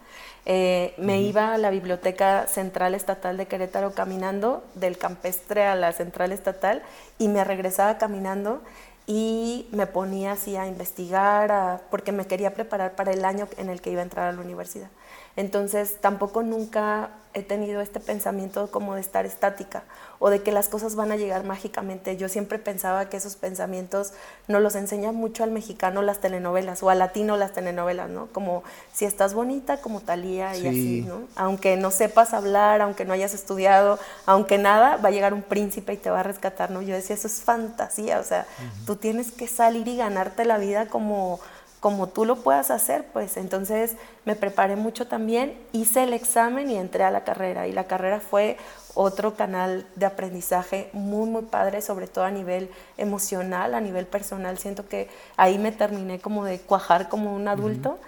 eh, 0.47 0.95
me 0.97 1.21
iba 1.21 1.53
a 1.53 1.59
la 1.59 1.69
Biblioteca 1.69 2.47
Central 2.47 2.95
Estatal 2.95 3.37
de 3.37 3.47
Querétaro 3.47 3.93
caminando, 3.93 4.65
del 4.75 4.97
campestre 4.97 5.65
a 5.65 5.77
la 5.77 5.93
Central 5.93 6.33
Estatal, 6.33 6.83
y 7.19 7.29
me 7.29 7.45
regresaba 7.45 7.99
caminando 7.99 8.63
y 9.09 9.67
me 9.73 9.87
ponía 9.87 10.33
así 10.33 10.55
a 10.57 10.67
investigar, 10.67 11.83
porque 11.91 12.13
me 12.13 12.27
quería 12.27 12.53
preparar 12.53 12.95
para 12.95 13.11
el 13.11 13.25
año 13.25 13.49
en 13.57 13.71
el 13.71 13.81
que 13.81 13.91
iba 13.91 14.01
a 14.01 14.05
entrar 14.05 14.29
a 14.29 14.33
la 14.33 14.41
universidad. 14.43 14.91
Entonces 15.39 15.99
tampoco 16.01 16.43
nunca 16.43 17.11
he 17.33 17.45
tenido 17.45 17.81
este 17.81 18.01
pensamiento 18.01 18.73
como 18.73 18.97
de 18.97 19.01
estar 19.01 19.25
estática 19.25 19.85
o 20.19 20.31
de 20.31 20.43
que 20.43 20.51
las 20.51 20.69
cosas 20.69 20.97
van 20.97 21.13
a 21.13 21.17
llegar 21.17 21.45
mágicamente. 21.45 22.17
Yo 22.17 22.29
siempre 22.29 22.59
pensaba 22.59 23.09
que 23.09 23.19
esos 23.19 23.37
pensamientos 23.37 24.15
no 24.49 24.59
los 24.59 24.75
enseñan 24.75 25.15
mucho 25.15 25.45
al 25.45 25.53
mexicano 25.53 26.03
las 26.03 26.19
telenovelas 26.19 26.83
o 26.83 26.91
al 26.91 26.99
latino 26.99 27.37
las 27.37 27.53
telenovelas, 27.53 28.11
¿no? 28.11 28.27
Como 28.33 28.65
si 28.93 29.05
estás 29.05 29.33
bonita 29.33 29.81
como 29.81 30.01
Talía 30.01 30.57
y 30.57 30.67
así, 30.67 31.05
¿no? 31.07 31.21
Aunque 31.37 31.77
no 31.77 31.93
sepas 31.93 32.35
hablar, 32.35 32.81
aunque 32.81 33.05
no 33.05 33.13
hayas 33.13 33.33
estudiado, 33.33 34.01
aunque 34.27 34.59
nada, 34.59 34.97
va 34.97 35.11
a 35.11 35.13
llegar 35.13 35.35
un 35.35 35.43
príncipe 35.43 35.93
y 35.93 35.99
te 35.99 36.11
va 36.11 36.19
a 36.19 36.25
rescatar, 36.25 36.73
¿no? 36.73 36.83
Yo 36.83 36.97
decía, 36.97 37.15
eso 37.15 37.29
es 37.29 37.43
fantasía, 37.43 38.19
o 38.19 38.25
sea, 38.25 38.45
tú 38.87 38.97
tienes 38.97 39.31
que 39.31 39.47
salir 39.47 39.87
y 39.87 39.97
ganarte 39.99 40.45
la 40.45 40.59
vida 40.59 40.87
como 40.87 41.39
como 41.81 42.09
tú 42.09 42.25
lo 42.25 42.37
puedas 42.37 42.71
hacer, 42.71 43.07
pues 43.13 43.37
entonces 43.37 43.97
me 44.25 44.35
preparé 44.35 44.75
mucho 44.75 45.07
también, 45.07 45.57
hice 45.73 46.03
el 46.03 46.13
examen 46.13 46.71
y 46.71 46.77
entré 46.77 47.05
a 47.05 47.11
la 47.11 47.23
carrera. 47.23 47.69
Y 47.69 47.73
la 47.73 47.85
carrera 47.85 48.21
fue 48.21 48.57
otro 48.95 49.35
canal 49.35 49.87
de 49.95 50.07
aprendizaje 50.07 50.91
muy, 50.93 51.29
muy 51.29 51.43
padre, 51.43 51.81
sobre 51.81 52.09
todo 52.09 52.25
a 52.25 52.33
nivel 52.33 52.69
emocional, 52.97 53.75
a 53.75 53.81
nivel 53.81 54.07
personal. 54.07 54.59
Siento 54.59 54.89
que 54.89 55.09
ahí 55.37 55.57
me 55.59 55.71
terminé 55.71 56.19
como 56.19 56.45
de 56.45 56.59
cuajar 56.59 57.09
como 57.09 57.33
un 57.33 57.47
adulto. 57.47 57.99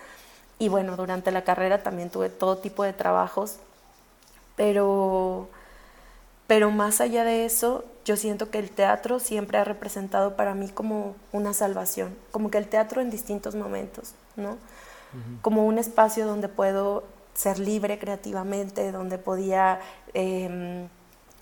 Y 0.59 0.69
bueno, 0.69 0.97
durante 0.97 1.31
la 1.31 1.43
carrera 1.45 1.83
también 1.85 2.11
tuve 2.11 2.29
todo 2.29 2.59
tipo 2.59 2.83
de 2.83 2.93
trabajos, 2.93 3.57
pero, 4.57 5.49
pero 6.47 6.71
más 6.71 7.01
allá 7.01 7.25
de 7.25 7.45
eso, 7.45 7.85
yo 8.11 8.17
siento 8.17 8.51
que 8.51 8.59
el 8.59 8.73
teatro 8.73 9.21
siempre 9.21 9.59
ha 9.59 9.63
representado 9.63 10.35
para 10.35 10.53
mí 10.53 10.69
como 10.69 11.15
una 11.31 11.55
salvación, 11.55 12.17
como 12.33 12.51
que 12.51 12.59
el 12.59 12.67
teatro 12.67 13.01
en 13.01 13.09
distintos 13.09 13.55
momentos, 13.55 14.15
¿no? 14.35 14.59
Como 15.43 15.65
un 15.65 15.79
espacio 15.79 16.27
donde 16.27 16.49
puedo 16.49 17.05
ser 17.35 17.61
libre 17.61 18.01
creativamente, 18.01 18.91
donde 18.91 19.17
podía 19.17 19.79
em, 20.13 20.89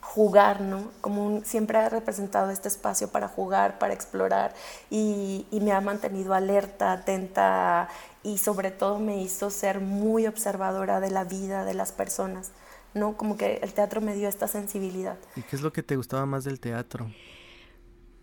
jugar, 0.03 0.61
¿no? 0.61 0.91
Como 1.01 1.41
siempre 1.43 1.79
ha 1.79 1.89
representado 1.89 2.51
este 2.51 2.69
espacio 2.69 3.09
para 3.09 3.29
jugar, 3.29 3.79
para 3.79 3.95
explorar 3.95 4.53
y, 4.91 5.47
y, 5.51 5.61
me 5.61 5.73
ha 5.73 5.81
mantenido 5.81 6.35
alerta, 6.35 6.93
atenta 6.93 7.89
y 8.23 8.37
sobre 8.37 8.71
todo 8.71 8.99
me 8.99 9.23
hizo 9.23 9.49
ser 9.49 9.81
muy 9.81 10.27
observadora 10.27 11.01
de 11.01 11.11
la 11.11 11.25
vida 11.25 11.65
de 11.65 11.73
las 11.73 11.93
personas. 11.93 12.51
¿No? 12.99 13.17
Como 13.17 13.37
que 13.37 13.61
el 13.63 13.73
teatro 13.73 14.01
me 14.01 14.15
dio 14.15 14.29
esta 14.29 14.49
sensibilidad. 14.49 15.19
¿Y 15.37 15.43
qué 15.43 15.57
es 15.57 15.63
lo 15.63 15.73
que 15.73 15.83
te 15.83 15.97
gustaba 15.97 16.27
más 16.27 16.45
del 16.45 16.61
teatro? 16.61 17.11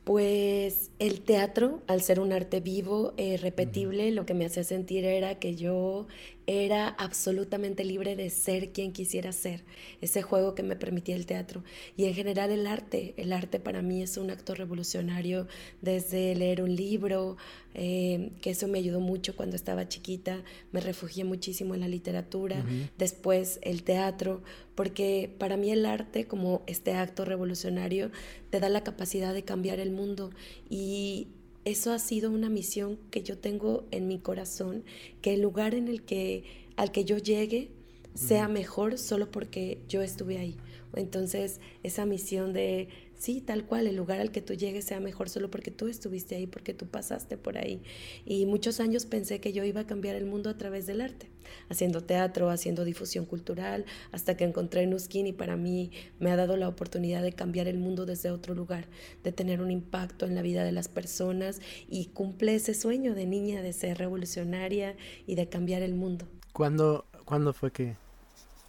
Pues 0.03 0.91
el 0.99 1.21
teatro, 1.21 1.81
al 1.87 2.01
ser 2.01 2.19
un 2.19 2.31
arte 2.31 2.59
vivo, 2.59 3.15
eh, 3.17 3.37
repetible, 3.37 4.11
lo 4.11 4.27
que 4.27 4.35
me 4.35 4.45
hacía 4.45 4.63
sentir 4.63 5.03
era 5.03 5.39
que 5.39 5.55
yo 5.55 6.05
era 6.47 6.89
absolutamente 6.89 7.83
libre 7.83 8.15
de 8.15 8.29
ser 8.29 8.71
quien 8.71 8.91
quisiera 8.91 9.31
ser, 9.31 9.63
ese 10.01 10.21
juego 10.21 10.53
que 10.55 10.63
me 10.63 10.75
permitía 10.75 11.15
el 11.15 11.25
teatro. 11.25 11.63
Y 11.97 12.05
en 12.05 12.13
general 12.13 12.51
el 12.51 12.67
arte, 12.67 13.13
el 13.17 13.33
arte 13.33 13.59
para 13.59 13.81
mí 13.81 14.01
es 14.01 14.17
un 14.17 14.29
acto 14.29 14.53
revolucionario, 14.53 15.47
desde 15.81 16.35
leer 16.35 16.61
un 16.61 16.75
libro, 16.75 17.37
eh, 17.73 18.31
que 18.41 18.51
eso 18.51 18.67
me 18.67 18.79
ayudó 18.79 18.99
mucho 18.99 19.35
cuando 19.35 19.55
estaba 19.55 19.87
chiquita, 19.87 20.43
me 20.71 20.81
refugié 20.81 21.23
muchísimo 21.23 21.73
en 21.73 21.81
la 21.81 21.87
literatura, 21.87 22.63
después 22.97 23.59
el 23.63 23.83
teatro, 23.83 24.43
porque 24.75 25.33
para 25.37 25.57
mí 25.57 25.71
el 25.71 25.85
arte 25.85 26.25
como 26.25 26.63
este 26.67 26.93
acto 26.93 27.25
revolucionario 27.25 28.11
te 28.49 28.59
da 28.59 28.69
la 28.69 28.83
capacidad 28.83 29.33
de 29.33 29.43
cambiar 29.43 29.79
el 29.79 29.91
mundo 29.91 30.31
y 30.69 31.27
eso 31.65 31.91
ha 31.91 31.99
sido 31.99 32.31
una 32.31 32.49
misión 32.49 32.97
que 33.11 33.23
yo 33.23 33.37
tengo 33.37 33.85
en 33.91 34.07
mi 34.07 34.19
corazón, 34.19 34.83
que 35.21 35.33
el 35.33 35.41
lugar 35.41 35.73
en 35.75 35.87
el 35.87 36.03
que 36.03 36.43
al 36.75 36.91
que 36.91 37.05
yo 37.05 37.17
llegue 37.17 37.71
sea 38.13 38.47
mejor 38.47 38.97
solo 38.97 39.31
porque 39.31 39.79
yo 39.89 40.01
estuve 40.01 40.37
ahí. 40.37 40.55
Entonces, 40.95 41.59
esa 41.83 42.05
misión 42.05 42.53
de 42.53 42.87
Sí, 43.17 43.41
tal 43.41 43.65
cual, 43.65 43.87
el 43.87 43.95
lugar 43.95 44.19
al 44.19 44.31
que 44.31 44.41
tú 44.41 44.53
llegues 44.53 44.85
sea 44.85 44.99
mejor 44.99 45.29
solo 45.29 45.49
porque 45.49 45.71
tú 45.71 45.87
estuviste 45.87 46.35
ahí, 46.35 46.47
porque 46.47 46.73
tú 46.73 46.85
pasaste 46.87 47.37
por 47.37 47.57
ahí. 47.57 47.81
Y 48.25 48.45
muchos 48.45 48.79
años 48.79 49.05
pensé 49.05 49.39
que 49.39 49.53
yo 49.53 49.63
iba 49.63 49.81
a 49.81 49.87
cambiar 49.87 50.15
el 50.15 50.25
mundo 50.25 50.49
a 50.49 50.57
través 50.57 50.85
del 50.85 51.01
arte, 51.01 51.29
haciendo 51.69 52.01
teatro, 52.01 52.49
haciendo 52.49 52.83
difusión 52.83 53.25
cultural, 53.25 53.85
hasta 54.11 54.35
que 54.35 54.43
encontré 54.43 54.85
Nuskin 54.85 55.27
y 55.27 55.33
para 55.33 55.55
mí 55.55 55.91
me 56.19 56.31
ha 56.31 56.35
dado 56.35 56.57
la 56.57 56.67
oportunidad 56.67 57.23
de 57.23 57.31
cambiar 57.31 57.67
el 57.67 57.77
mundo 57.77 58.05
desde 58.05 58.31
otro 58.31 58.53
lugar, 58.53 58.87
de 59.23 59.31
tener 59.31 59.61
un 59.61 59.71
impacto 59.71 60.25
en 60.25 60.35
la 60.35 60.41
vida 60.41 60.63
de 60.63 60.73
las 60.73 60.89
personas 60.89 61.61
y 61.87 62.07
cumple 62.07 62.55
ese 62.55 62.73
sueño 62.73 63.15
de 63.15 63.25
niña 63.25 63.61
de 63.61 63.73
ser 63.73 63.97
revolucionaria 63.97 64.95
y 65.25 65.35
de 65.35 65.47
cambiar 65.47 65.81
el 65.81 65.93
mundo. 65.93 66.27
¿Cuándo, 66.51 67.05
¿cuándo 67.23 67.53
fue 67.53 67.71
que 67.71 67.95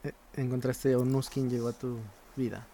eh, 0.04 0.12
encontraste 0.36 0.94
o 0.94 1.04
Nuskin 1.04 1.50
llegó 1.50 1.68
a 1.68 1.72
tu 1.72 1.98
vida? 2.36 2.66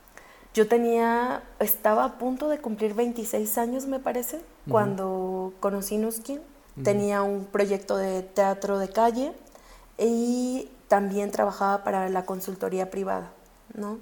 Yo 0.54 0.68
tenía, 0.68 1.42
estaba 1.60 2.04
a 2.04 2.18
punto 2.18 2.48
de 2.48 2.58
cumplir 2.58 2.94
26 2.94 3.56
años, 3.56 3.86
me 3.86 3.98
parece, 3.98 4.40
cuando 4.68 5.54
conocí 5.60 5.96
Nuskin. 5.96 6.40
Tenía 6.84 7.22
un 7.22 7.44
proyecto 7.44 7.96
de 7.98 8.22
teatro 8.22 8.78
de 8.78 8.88
calle 8.88 9.32
y 9.98 10.68
también 10.88 11.30
trabajaba 11.30 11.84
para 11.84 12.08
la 12.08 12.24
consultoría 12.24 12.90
privada, 12.90 13.30
¿no? 13.74 13.98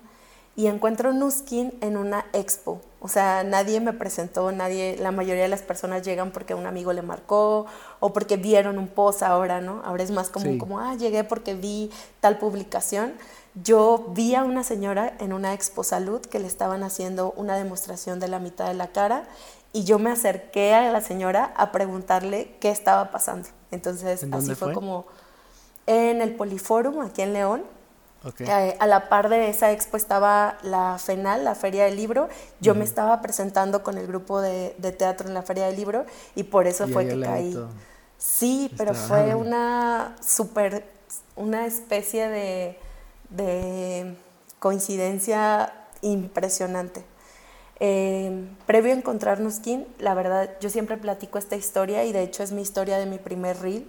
Y 0.54 0.66
encuentro 0.66 1.12
Nuskin 1.12 1.72
en 1.80 1.96
una 1.96 2.26
expo. 2.32 2.80
O 3.00 3.08
sea, 3.08 3.44
nadie 3.44 3.80
me 3.80 3.92
presentó, 3.92 4.52
nadie, 4.52 4.96
la 5.00 5.10
mayoría 5.10 5.44
de 5.44 5.48
las 5.48 5.62
personas 5.62 6.02
llegan 6.02 6.32
porque 6.32 6.54
un 6.54 6.66
amigo 6.66 6.92
le 6.92 7.02
marcó 7.02 7.66
o 7.98 8.12
porque 8.12 8.36
vieron 8.36 8.78
un 8.78 8.88
post 8.88 9.22
ahora, 9.22 9.60
¿no? 9.60 9.82
Ahora 9.84 10.02
es 10.02 10.10
más 10.10 10.28
común 10.28 10.58
como, 10.58 10.80
ah, 10.80 10.94
llegué 10.96 11.24
porque 11.24 11.54
vi 11.54 11.90
tal 12.20 12.38
publicación 12.38 13.14
yo 13.54 14.06
vi 14.10 14.34
a 14.34 14.44
una 14.44 14.62
señora 14.62 15.14
en 15.18 15.32
una 15.32 15.54
expo 15.54 15.82
salud 15.82 16.20
que 16.20 16.38
le 16.38 16.46
estaban 16.46 16.82
haciendo 16.82 17.32
una 17.36 17.56
demostración 17.56 18.20
de 18.20 18.28
la 18.28 18.38
mitad 18.38 18.68
de 18.68 18.74
la 18.74 18.88
cara 18.88 19.24
y 19.72 19.84
yo 19.84 19.98
me 19.98 20.10
acerqué 20.10 20.74
a 20.74 20.90
la 20.90 21.00
señora 21.00 21.52
a 21.56 21.72
preguntarle 21.72 22.56
qué 22.60 22.70
estaba 22.70 23.10
pasando. 23.10 23.48
Entonces, 23.70 24.26
así 24.32 24.54
fue, 24.54 24.72
como 24.72 25.06
en 25.86 26.20
el 26.20 26.34
Poliforum, 26.34 27.00
aquí 27.00 27.22
en 27.22 27.32
León. 27.32 27.62
Eh, 28.40 28.76
a 28.78 28.86
la 28.86 29.08
par 29.08 29.30
de 29.30 29.48
esa 29.48 29.72
expo 29.72 29.96
estaba 29.96 30.58
la 30.62 30.98
FENAL, 30.98 31.42
la 31.42 31.54
Feria 31.54 31.86
del 31.86 31.96
Libro. 31.96 32.28
Yo 32.60 32.74
me 32.74 32.84
estaba 32.84 33.22
presentando 33.22 33.82
con 33.82 33.96
el 33.96 34.06
grupo 34.06 34.42
de, 34.42 34.74
teatro 34.98 35.26
en 35.26 35.34
la 35.34 35.42
Feria 35.42 35.66
del 35.66 35.76
Libro 35.76 36.04
y 36.34 36.42
por 36.42 36.66
eso 36.66 36.86
fue 36.86 37.08
que 37.08 37.18
caí. 37.18 37.58
Sí, 38.18 38.70
pero 38.76 38.92
fue 38.92 39.34
una 39.34 40.16
super, 40.20 40.84
una 41.34 41.64
especie 41.64 42.28
de 42.28 42.78
de 43.30 44.16
coincidencia 44.58 45.72
impresionante. 46.02 47.04
Eh, 47.82 48.46
previo 48.66 48.92
a 48.92 48.96
encontrarnos 48.96 49.60
Kim, 49.60 49.86
la 49.98 50.12
verdad, 50.14 50.50
yo 50.60 50.68
siempre 50.68 50.98
platico 50.98 51.38
esta 51.38 51.56
historia 51.56 52.04
y 52.04 52.12
de 52.12 52.22
hecho 52.22 52.42
es 52.42 52.52
mi 52.52 52.60
historia 52.60 52.98
de 52.98 53.06
mi 53.06 53.18
primer 53.18 53.58
reel, 53.60 53.86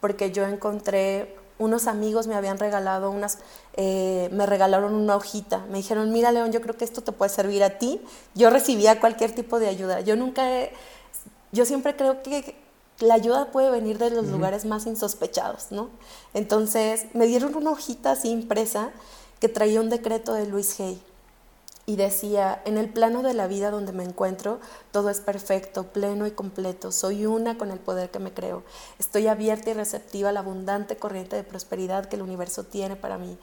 porque 0.00 0.30
yo 0.32 0.46
encontré, 0.46 1.36
unos 1.58 1.86
amigos 1.86 2.26
me 2.26 2.34
habían 2.34 2.58
regalado 2.58 3.10
unas, 3.10 3.38
eh, 3.74 4.28
me 4.32 4.46
regalaron 4.46 4.94
una 4.94 5.16
hojita, 5.16 5.64
me 5.70 5.78
dijeron, 5.78 6.12
mira 6.12 6.32
León, 6.32 6.52
yo 6.52 6.60
creo 6.60 6.76
que 6.76 6.84
esto 6.84 7.02
te 7.02 7.12
puede 7.12 7.30
servir 7.30 7.62
a 7.64 7.78
ti. 7.78 8.00
Yo 8.34 8.50
recibía 8.50 9.00
cualquier 9.00 9.34
tipo 9.34 9.58
de 9.58 9.68
ayuda. 9.68 10.00
Yo 10.00 10.16
nunca, 10.16 10.46
yo 11.52 11.64
siempre 11.64 11.96
creo 11.96 12.22
que 12.22 12.54
la 13.00 13.14
ayuda 13.14 13.50
puede 13.50 13.70
venir 13.70 13.98
de 13.98 14.10
los 14.10 14.26
lugares 14.26 14.64
más 14.64 14.86
insospechados, 14.86 15.66
¿no? 15.70 15.90
Entonces 16.34 17.06
me 17.14 17.26
dieron 17.26 17.54
una 17.54 17.70
hojita 17.70 18.12
así 18.12 18.30
impresa 18.30 18.90
que 19.40 19.48
traía 19.48 19.80
un 19.80 19.90
decreto 19.90 20.32
de 20.32 20.46
Luis 20.46 20.80
Hay 20.80 21.00
y 21.86 21.94
decía, 21.94 22.60
en 22.64 22.78
el 22.78 22.88
plano 22.88 23.22
de 23.22 23.32
la 23.32 23.46
vida 23.46 23.70
donde 23.70 23.92
me 23.92 24.02
encuentro, 24.02 24.58
todo 24.90 25.08
es 25.08 25.20
perfecto, 25.20 25.84
pleno 25.84 26.26
y 26.26 26.32
completo, 26.32 26.90
soy 26.90 27.26
una 27.26 27.56
con 27.56 27.70
el 27.70 27.78
poder 27.78 28.10
que 28.10 28.18
me 28.18 28.34
creo, 28.34 28.64
estoy 28.98 29.28
abierta 29.28 29.70
y 29.70 29.74
receptiva 29.74 30.30
a 30.30 30.32
la 30.32 30.40
abundante 30.40 30.96
corriente 30.96 31.36
de 31.36 31.44
prosperidad 31.44 32.06
que 32.06 32.16
el 32.16 32.22
universo 32.22 32.64
tiene 32.64 32.96
para 32.96 33.18
mí. 33.18 33.38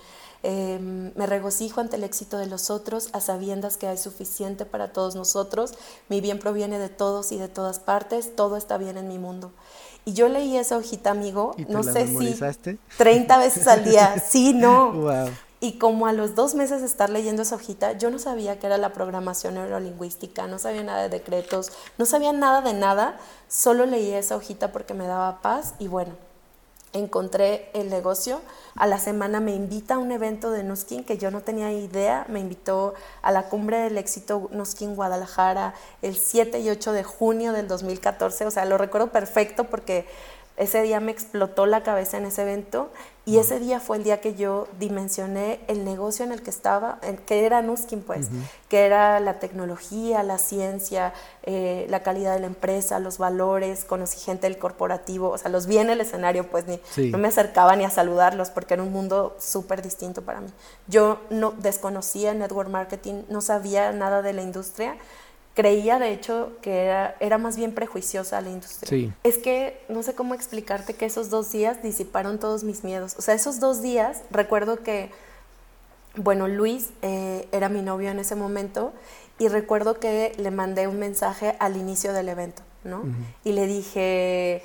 Em, 0.46 1.14
me 1.16 1.26
regocijo 1.26 1.80
ante 1.80 1.96
el 1.96 2.04
éxito 2.04 2.38
de 2.38 2.48
los 2.48 2.70
otros, 2.70 3.08
a 3.14 3.22
sabiendas 3.22 3.78
que 3.78 3.88
hay 3.88 3.98
suficiente 3.98 4.66
para 4.66 4.92
todos 4.92 5.16
nosotros. 5.16 5.76
Mi 6.10 6.20
bien 6.20 6.38
proviene 6.38 6.80
de 6.80 6.90
todos 6.90 7.32
y 7.32 7.38
de 7.38 7.48
todas 7.48 7.80
partes. 7.80 8.36
Todo 8.36 8.58
está 8.58 8.78
bien 8.78 8.98
en 8.98 9.08
mi 9.08 9.18
mundo. 9.18 9.54
Y 10.04 10.12
yo 10.12 10.28
leí 10.28 10.58
esa 10.58 10.76
hojita, 10.76 11.12
amigo, 11.12 11.56
no 11.70 11.82
sé 11.82 12.08
si 12.08 12.38
30 12.98 13.38
veces 13.38 13.68
al 13.68 13.86
día. 13.86 14.16
Sí, 14.30 14.54
no. 14.54 14.92
Y 15.64 15.78
como 15.78 16.08
a 16.08 16.12
los 16.12 16.36
dos 16.36 16.56
meses 16.56 16.82
de 16.82 16.88
estar 16.88 17.10
leyendo 17.10 17.44
esa 17.44 17.56
hojita, 17.56 17.94
yo 17.94 18.12
no 18.12 18.20
sabía 18.20 18.60
qué 18.60 18.68
era 18.68 18.78
la 18.78 18.92
programación 18.92 19.54
neurolingüística, 19.54 20.46
no 20.46 20.60
sabía 20.60 20.84
nada 20.84 21.04
de 21.04 21.08
decretos, 21.08 21.72
no 21.98 22.06
sabía 22.06 22.34
nada 22.34 22.60
de 22.60 22.74
nada, 22.74 23.18
solo 23.48 23.86
leí 23.86 24.12
esa 24.12 24.36
hojita 24.36 24.74
porque 24.74 24.94
me 24.94 25.08
daba 25.08 25.42
paz 25.42 25.76
y 25.80 25.88
bueno, 25.88 26.16
encontré 26.92 27.70
el 27.74 27.90
negocio. 27.90 28.42
A 28.76 28.88
la 28.88 29.00
semana 29.00 29.40
me 29.40 29.56
invita 29.56 29.94
a 29.94 30.00
un 30.00 30.12
evento 30.12 30.52
de 30.52 30.64
Nuskin 30.64 31.06
que 31.06 31.18
yo 31.18 31.32
no 31.32 31.40
tenía 31.40 31.72
idea. 31.72 32.26
Me 32.28 32.42
invitó 32.42 32.94
a 33.22 33.32
la 33.32 33.44
cumbre 33.44 33.78
del 33.78 33.98
éxito 33.98 34.50
Nuskin 34.52 34.98
Guadalajara 34.98 35.76
el 36.02 36.18
7 36.18 36.60
y 36.60 36.72
8 36.72 36.92
de 36.92 37.06
junio 37.06 37.54
del 37.54 37.70
2014. 37.70 38.46
O 38.48 38.52
sea, 38.52 38.66
lo 38.66 38.78
recuerdo 38.78 39.14
perfecto 39.14 39.64
porque 39.64 40.08
Ese 40.56 40.84
día 40.84 41.00
me 41.00 41.12
explotó 41.12 41.66
la 41.66 41.82
cabeza 41.82 42.18
en 42.18 42.26
ese 42.26 42.44
evento 42.44 42.92
y 43.26 43.38
ese 43.38 43.60
día 43.60 43.80
fue 43.80 43.98
el 43.98 44.04
día 44.04 44.20
que 44.20 44.36
yo 44.36 44.68
dimensioné 44.80 45.62
el 45.68 45.86
negocio 45.86 46.26
en 46.26 46.34
el 46.34 46.44
que 46.44 46.50
estaba, 46.50 47.00
que 47.26 47.46
era 47.46 47.62
Nuskin, 47.62 48.02
pues, 48.02 48.28
que 48.68 48.86
era 48.86 49.20
la 49.22 49.40
tecnología, 49.40 50.22
la 50.24 50.38
ciencia, 50.38 51.14
eh, 51.44 51.88
la 51.90 52.04
calidad 52.04 52.34
de 52.34 52.42
la 52.42 52.48
empresa, 52.48 53.00
los 53.00 53.18
valores, 53.18 53.86
conocí 53.86 54.20
gente 54.20 54.48
del 54.48 54.58
corporativo, 54.60 55.30
o 55.30 55.38
sea, 55.38 55.50
los 55.50 55.68
vi 55.68 55.78
en 55.78 55.90
el 55.90 56.02
escenario, 56.02 56.50
pues 56.50 56.66
ni, 56.68 56.80
no 57.10 57.18
me 57.18 57.30
acercaba 57.30 57.76
ni 57.78 57.86
a 57.86 57.90
saludarlos 57.90 58.50
porque 58.50 58.74
era 58.74 58.84
un 58.84 58.92
mundo 58.92 59.38
súper 59.40 59.82
distinto 59.82 60.22
para 60.22 60.42
mí. 60.42 60.50
Yo 60.88 61.22
no 61.30 61.52
desconocía 61.52 62.34
network 62.34 62.70
marketing, 62.70 63.24
no 63.30 63.40
sabía 63.40 63.94
nada 63.94 64.22
de 64.22 64.34
la 64.34 64.42
industria 64.42 64.98
creía 65.54 66.00
de 66.00 66.12
hecho 66.12 66.52
que 66.62 66.86
era, 66.86 67.16
era 67.20 67.38
más 67.38 67.56
bien 67.56 67.74
prejuiciosa 67.74 68.42
la 68.42 68.50
industria. 68.50 69.14
Es 69.24 69.38
que 69.38 69.80
no 69.90 70.04
sé 70.04 70.16
cómo 70.16 70.34
explicarte 70.34 70.94
que 70.94 71.06
esos 71.06 71.30
dos 71.30 71.52
días 71.52 71.84
disiparon 71.84 72.40
todos 72.40 72.64
mis 72.64 72.84
miedos. 72.84 73.16
O 73.18 73.22
sea, 73.22 73.34
esos 73.34 73.60
dos 73.60 73.82
días 73.82 74.22
recuerdo 74.32 74.82
que, 74.84 75.12
bueno, 76.16 76.48
Luis 76.48 76.90
eh, 77.02 77.48
era 77.52 77.70
mi 77.70 77.82
novio 77.82 78.10
en 78.10 78.20
ese 78.20 78.36
momento 78.36 78.94
y 79.40 79.48
recuerdo 79.48 80.00
que 80.00 80.34
le 80.38 80.52
mandé 80.52 80.88
un 80.88 81.00
mensaje 81.00 81.56
al 81.60 81.78
inicio 81.78 82.14
del 82.14 82.30
evento, 82.30 82.64
¿no? 82.84 83.04
Y 83.44 83.54
le 83.54 83.68
dije... 83.68 84.64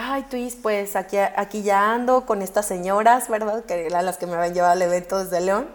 Ay, 0.00 0.24
Luis, 0.30 0.54
pues 0.54 0.94
aquí, 0.94 1.16
aquí 1.16 1.62
ya 1.64 1.92
ando 1.92 2.24
con 2.24 2.40
estas 2.40 2.66
señoras, 2.66 3.28
¿verdad? 3.28 3.64
Que 3.64 3.84
eran 3.86 4.06
las 4.06 4.16
que 4.16 4.26
me 4.26 4.36
habían 4.36 4.54
llevado 4.54 4.74
al 4.74 4.82
evento 4.82 5.18
desde 5.18 5.40
León. 5.40 5.66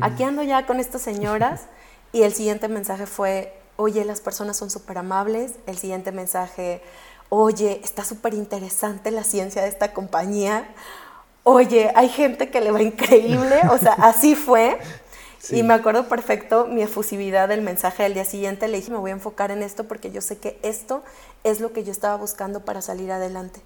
Aquí 0.00 0.22
ando 0.22 0.44
ya 0.44 0.66
con 0.66 0.78
estas 0.78 1.02
señoras. 1.02 1.62
y 2.12 2.22
el 2.22 2.32
siguiente 2.32 2.68
mensaje 2.68 3.06
fue, 3.06 3.52
oye, 3.82 4.04
las 4.04 4.20
personas 4.20 4.56
son 4.56 4.70
súper 4.70 4.98
amables. 4.98 5.54
El 5.66 5.76
siguiente 5.76 6.12
mensaje, 6.12 6.82
oye, 7.28 7.80
está 7.82 8.04
súper 8.04 8.34
interesante 8.34 9.10
la 9.10 9.24
ciencia 9.24 9.62
de 9.62 9.68
esta 9.68 9.92
compañía. 9.92 10.68
Oye, 11.42 11.90
hay 11.96 12.08
gente 12.08 12.50
que 12.50 12.60
le 12.60 12.70
va 12.70 12.80
increíble. 12.80 13.60
O 13.70 13.78
sea, 13.78 13.92
así 13.98 14.36
fue. 14.36 14.78
Y 15.50 15.64
me 15.64 15.74
acuerdo 15.74 16.08
perfecto 16.08 16.66
mi 16.66 16.82
efusividad 16.82 17.48
del 17.48 17.62
mensaje 17.62 18.04
del 18.04 18.14
día 18.14 18.24
siguiente. 18.24 18.68
Le 18.68 18.76
dije, 18.76 18.92
me 18.92 18.98
voy 18.98 19.10
a 19.10 19.14
enfocar 19.14 19.50
en 19.50 19.64
esto 19.64 19.84
porque 19.88 20.12
yo 20.12 20.20
sé 20.20 20.38
que 20.38 20.60
esto 20.62 21.02
es 21.42 21.58
lo 21.58 21.72
que 21.72 21.82
yo 21.82 21.90
estaba 21.90 22.16
buscando 22.16 22.60
para 22.60 22.80
salir 22.80 23.10
adelante. 23.10 23.60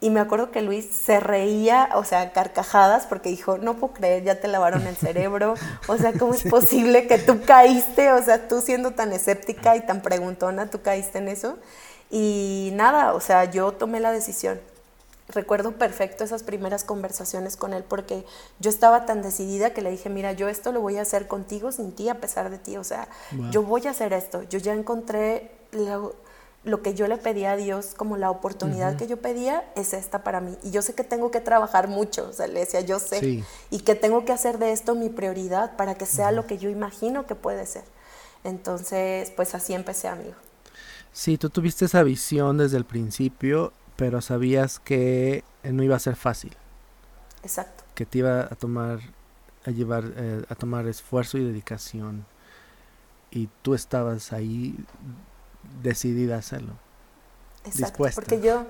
Y 0.00 0.10
me 0.10 0.20
acuerdo 0.20 0.50
que 0.50 0.60
Luis 0.60 0.86
se 0.86 1.20
reía, 1.20 1.88
o 1.94 2.04
sea, 2.04 2.32
carcajadas, 2.32 3.06
porque 3.06 3.30
dijo, 3.30 3.56
no 3.56 3.76
puedo 3.76 3.94
creer, 3.94 4.24
ya 4.24 4.40
te 4.40 4.46
lavaron 4.46 4.86
el 4.86 4.96
cerebro. 4.96 5.54
O 5.88 5.96
sea, 5.96 6.12
¿cómo 6.12 6.34
es 6.34 6.42
posible 6.42 7.06
que 7.06 7.18
tú 7.18 7.40
caíste? 7.46 8.12
O 8.12 8.22
sea, 8.22 8.46
tú 8.46 8.60
siendo 8.60 8.90
tan 8.90 9.12
escéptica 9.12 9.74
y 9.74 9.86
tan 9.86 10.02
preguntona, 10.02 10.70
tú 10.70 10.82
caíste 10.82 11.18
en 11.18 11.28
eso. 11.28 11.56
Y 12.10 12.72
nada, 12.74 13.14
o 13.14 13.20
sea, 13.20 13.46
yo 13.46 13.72
tomé 13.72 14.00
la 14.00 14.12
decisión. 14.12 14.60
Recuerdo 15.28 15.72
perfecto 15.72 16.22
esas 16.22 16.42
primeras 16.42 16.84
conversaciones 16.84 17.56
con 17.56 17.72
él 17.72 17.82
porque 17.82 18.24
yo 18.60 18.70
estaba 18.70 19.06
tan 19.06 19.22
decidida 19.22 19.70
que 19.70 19.82
le 19.82 19.90
dije, 19.90 20.08
mira, 20.08 20.32
yo 20.32 20.48
esto 20.48 20.70
lo 20.70 20.80
voy 20.80 20.98
a 20.98 21.02
hacer 21.02 21.26
contigo 21.26 21.72
sin 21.72 21.92
ti, 21.92 22.08
a 22.08 22.20
pesar 22.20 22.50
de 22.50 22.58
ti. 22.58 22.76
O 22.76 22.84
sea, 22.84 23.08
yo 23.50 23.62
voy 23.62 23.86
a 23.86 23.90
hacer 23.90 24.12
esto. 24.12 24.42
Yo 24.44 24.58
ya 24.58 24.72
encontré 24.72 25.50
lo 25.72 26.14
que 26.82 26.94
yo 26.94 27.06
le 27.06 27.16
pedía 27.16 27.52
a 27.52 27.56
Dios, 27.56 27.94
como 27.96 28.16
la 28.16 28.30
oportunidad 28.30 28.96
que 28.96 29.06
yo 29.06 29.18
pedía, 29.18 29.64
es 29.76 29.92
esta 29.92 30.24
para 30.24 30.40
mí. 30.40 30.56
Y 30.64 30.72
yo 30.72 30.82
sé 30.82 30.94
que 30.94 31.04
tengo 31.04 31.30
que 31.30 31.40
trabajar 31.40 31.86
mucho, 31.86 32.28
o 32.28 32.32
sea, 32.32 32.48
le 32.48 32.60
decía, 32.60 32.80
yo 32.80 32.98
sé, 32.98 33.44
y 33.70 33.78
que 33.80 33.94
tengo 33.94 34.24
que 34.24 34.32
hacer 34.32 34.58
de 34.58 34.72
esto 34.72 34.94
mi 34.96 35.08
prioridad 35.08 35.76
para 35.76 35.94
que 35.94 36.06
sea 36.06 36.32
lo 36.32 36.46
que 36.46 36.58
yo 36.58 36.68
imagino 36.68 37.26
que 37.26 37.36
puede 37.36 37.66
ser. 37.66 37.84
Entonces, 38.42 39.30
pues 39.30 39.54
así 39.54 39.74
empecé, 39.74 40.08
amigo. 40.08 40.34
Sí, 41.12 41.38
tú 41.38 41.50
tuviste 41.50 41.84
esa 41.84 42.02
visión 42.02 42.58
desde 42.58 42.76
el 42.76 42.84
principio, 42.84 43.72
pero 43.96 44.20
sabías 44.20 44.78
que 44.78 45.44
no 45.62 45.82
iba 45.82 45.96
a 45.96 46.00
ser 46.00 46.16
fácil. 46.16 46.54
Exacto. 47.42 47.84
Que 47.94 48.04
te 48.04 48.18
iba 48.18 48.40
a 48.40 48.54
tomar, 48.56 48.98
a 49.64 49.70
llevar, 49.70 50.04
eh, 50.16 50.44
a 50.48 50.54
tomar 50.56 50.86
esfuerzo 50.86 51.38
y 51.38 51.44
dedicación. 51.44 52.26
Y 53.30 53.48
tú 53.62 53.74
estabas 53.74 54.32
ahí 54.32 54.76
decidida 55.82 56.36
a 56.36 56.38
hacerlo. 56.38 56.74
Exacto, 57.64 58.04
porque 58.14 58.40
yo, 58.40 58.64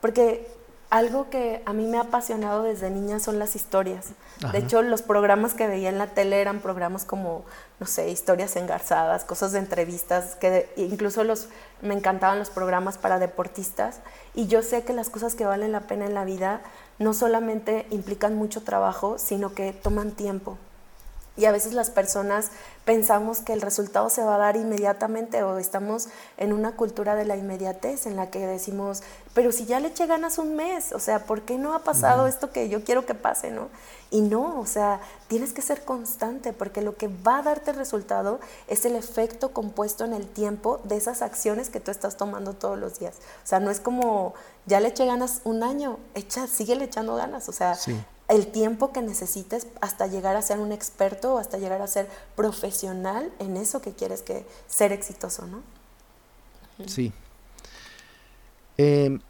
porque 0.00 0.46
algo 0.90 1.28
que 1.28 1.62
a 1.66 1.74
mí 1.74 1.86
me 1.86 1.98
ha 1.98 2.02
apasionado 2.02 2.62
desde 2.62 2.88
niña 2.90 3.20
son 3.20 3.38
las 3.38 3.56
historias. 3.56 4.06
De 4.52 4.58
hecho, 4.58 4.80
los 4.80 5.02
programas 5.02 5.52
que 5.52 5.66
veía 5.66 5.90
en 5.90 5.98
la 5.98 6.06
tele 6.06 6.40
eran 6.40 6.60
programas 6.60 7.04
como, 7.04 7.44
no 7.78 7.86
sé, 7.86 8.08
historias 8.08 8.56
engarzadas, 8.56 9.24
cosas 9.24 9.52
de 9.52 9.58
entrevistas, 9.58 10.36
que 10.36 10.72
incluso 10.76 11.24
los, 11.24 11.48
me 11.82 11.94
encantaban 11.94 12.38
los 12.38 12.48
programas 12.48 12.96
para 12.96 13.18
deportistas. 13.18 14.00
Y 14.34 14.46
yo 14.46 14.62
sé 14.62 14.84
que 14.84 14.94
las 14.94 15.10
cosas 15.10 15.34
que 15.34 15.44
valen 15.44 15.72
la 15.72 15.80
pena 15.80 16.06
en 16.06 16.14
la 16.14 16.24
vida 16.24 16.62
no 16.98 17.12
solamente 17.12 17.86
implican 17.90 18.36
mucho 18.36 18.62
trabajo, 18.62 19.18
sino 19.18 19.52
que 19.52 19.74
toman 19.74 20.12
tiempo. 20.12 20.56
Y 21.38 21.44
a 21.44 21.52
veces 21.52 21.72
las 21.72 21.88
personas 21.88 22.50
pensamos 22.84 23.38
que 23.38 23.52
el 23.52 23.60
resultado 23.60 24.10
se 24.10 24.24
va 24.24 24.34
a 24.34 24.38
dar 24.38 24.56
inmediatamente 24.56 25.44
o 25.44 25.56
estamos 25.58 26.08
en 26.36 26.52
una 26.52 26.72
cultura 26.72 27.14
de 27.14 27.24
la 27.24 27.36
inmediatez 27.36 28.06
en 28.06 28.16
la 28.16 28.28
que 28.28 28.44
decimos, 28.44 29.04
pero 29.34 29.52
si 29.52 29.64
ya 29.64 29.78
le 29.78 29.88
eché 29.88 30.06
ganas 30.06 30.38
un 30.38 30.56
mes, 30.56 30.92
o 30.92 30.98
sea, 30.98 31.26
¿por 31.26 31.42
qué 31.42 31.56
no 31.56 31.74
ha 31.74 31.84
pasado 31.84 32.26
esto 32.26 32.50
que 32.50 32.68
yo 32.68 32.82
quiero 32.82 33.06
que 33.06 33.14
pase, 33.14 33.52
no? 33.52 33.68
Y 34.10 34.20
no, 34.20 34.58
o 34.58 34.66
sea, 34.66 35.00
tienes 35.28 35.52
que 35.52 35.62
ser 35.62 35.84
constante 35.84 36.52
porque 36.52 36.82
lo 36.82 36.96
que 36.96 37.06
va 37.06 37.38
a 37.38 37.42
darte 37.42 37.70
el 37.70 37.76
resultado 37.76 38.40
es 38.66 38.84
el 38.84 38.96
efecto 38.96 39.52
compuesto 39.52 40.04
en 40.04 40.14
el 40.14 40.26
tiempo 40.26 40.80
de 40.82 40.96
esas 40.96 41.22
acciones 41.22 41.70
que 41.70 41.78
tú 41.78 41.92
estás 41.92 42.16
tomando 42.16 42.52
todos 42.54 42.76
los 42.76 42.98
días. 42.98 43.14
O 43.44 43.46
sea, 43.46 43.60
no 43.60 43.70
es 43.70 43.78
como, 43.78 44.34
ya 44.66 44.80
le 44.80 44.88
eché 44.88 45.06
ganas 45.06 45.40
un 45.44 45.62
año, 45.62 46.00
echa, 46.16 46.48
sigue 46.48 46.74
le 46.74 46.86
echando 46.86 47.14
ganas, 47.14 47.48
o 47.48 47.52
sea, 47.52 47.76
el 48.28 48.46
tiempo 48.48 48.92
que 48.92 49.00
necesites 49.00 49.66
hasta 49.80 50.06
llegar 50.06 50.36
a 50.36 50.42
ser 50.42 50.58
un 50.58 50.70
experto 50.70 51.34
o 51.34 51.38
hasta 51.38 51.58
llegar 51.58 51.80
a 51.80 51.86
ser 51.86 52.08
profesional 52.36 53.32
en 53.38 53.56
eso 53.56 53.80
que 53.80 53.92
quieres 53.92 54.22
que 54.22 54.44
ser 54.68 54.92
exitoso, 54.92 55.46
¿no? 55.46 55.62
Sí. 56.86 57.12
Em, 58.76 59.20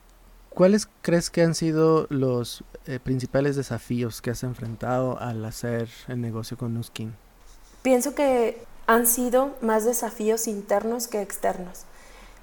¿Cuáles 0.50 0.88
crees 1.02 1.30
que 1.30 1.42
han 1.42 1.54
sido 1.54 2.06
los 2.10 2.64
eh, 2.86 2.98
principales 2.98 3.54
desafíos 3.54 4.20
que 4.20 4.30
has 4.30 4.42
enfrentado 4.42 5.18
al 5.20 5.44
hacer 5.44 5.88
el 6.08 6.20
negocio 6.20 6.58
con 6.58 6.74
Nuskin? 6.74 7.14
Pienso 7.82 8.16
que 8.16 8.60
han 8.88 9.06
sido 9.06 9.54
más 9.60 9.84
desafíos 9.84 10.48
internos 10.48 11.06
que 11.06 11.22
externos. 11.22 11.84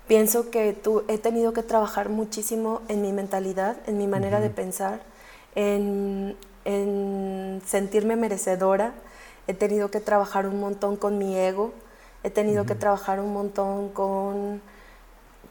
Pienso 0.07 0.49
que 0.49 0.71
tú, 0.73 1.03
he 1.07 1.17
tenido 1.17 1.51
que 1.51 1.63
trabajar 1.63 2.09
muchísimo 2.09 2.81
en 2.87 3.01
mi 3.01 3.11
mentalidad, 3.11 3.77
en 3.85 3.97
mi 3.97 4.07
manera 4.07 4.39
de 4.39 4.49
pensar, 4.49 5.01
en, 5.55 6.37
sentirme 7.65 8.15
merecedora, 8.15 8.93
he 9.47 9.53
tenido 9.53 9.91
que 9.91 9.99
trabajar 9.99 10.47
un 10.47 10.59
montón 10.59 10.97
con 10.97 11.17
mi 11.17 11.37
ego, 11.37 11.73
he 12.23 12.29
tenido 12.29 12.65
que 12.65 12.75
trabajar 12.75 13.19
un 13.19 13.33
montón 13.33 13.89
con, 13.89 14.61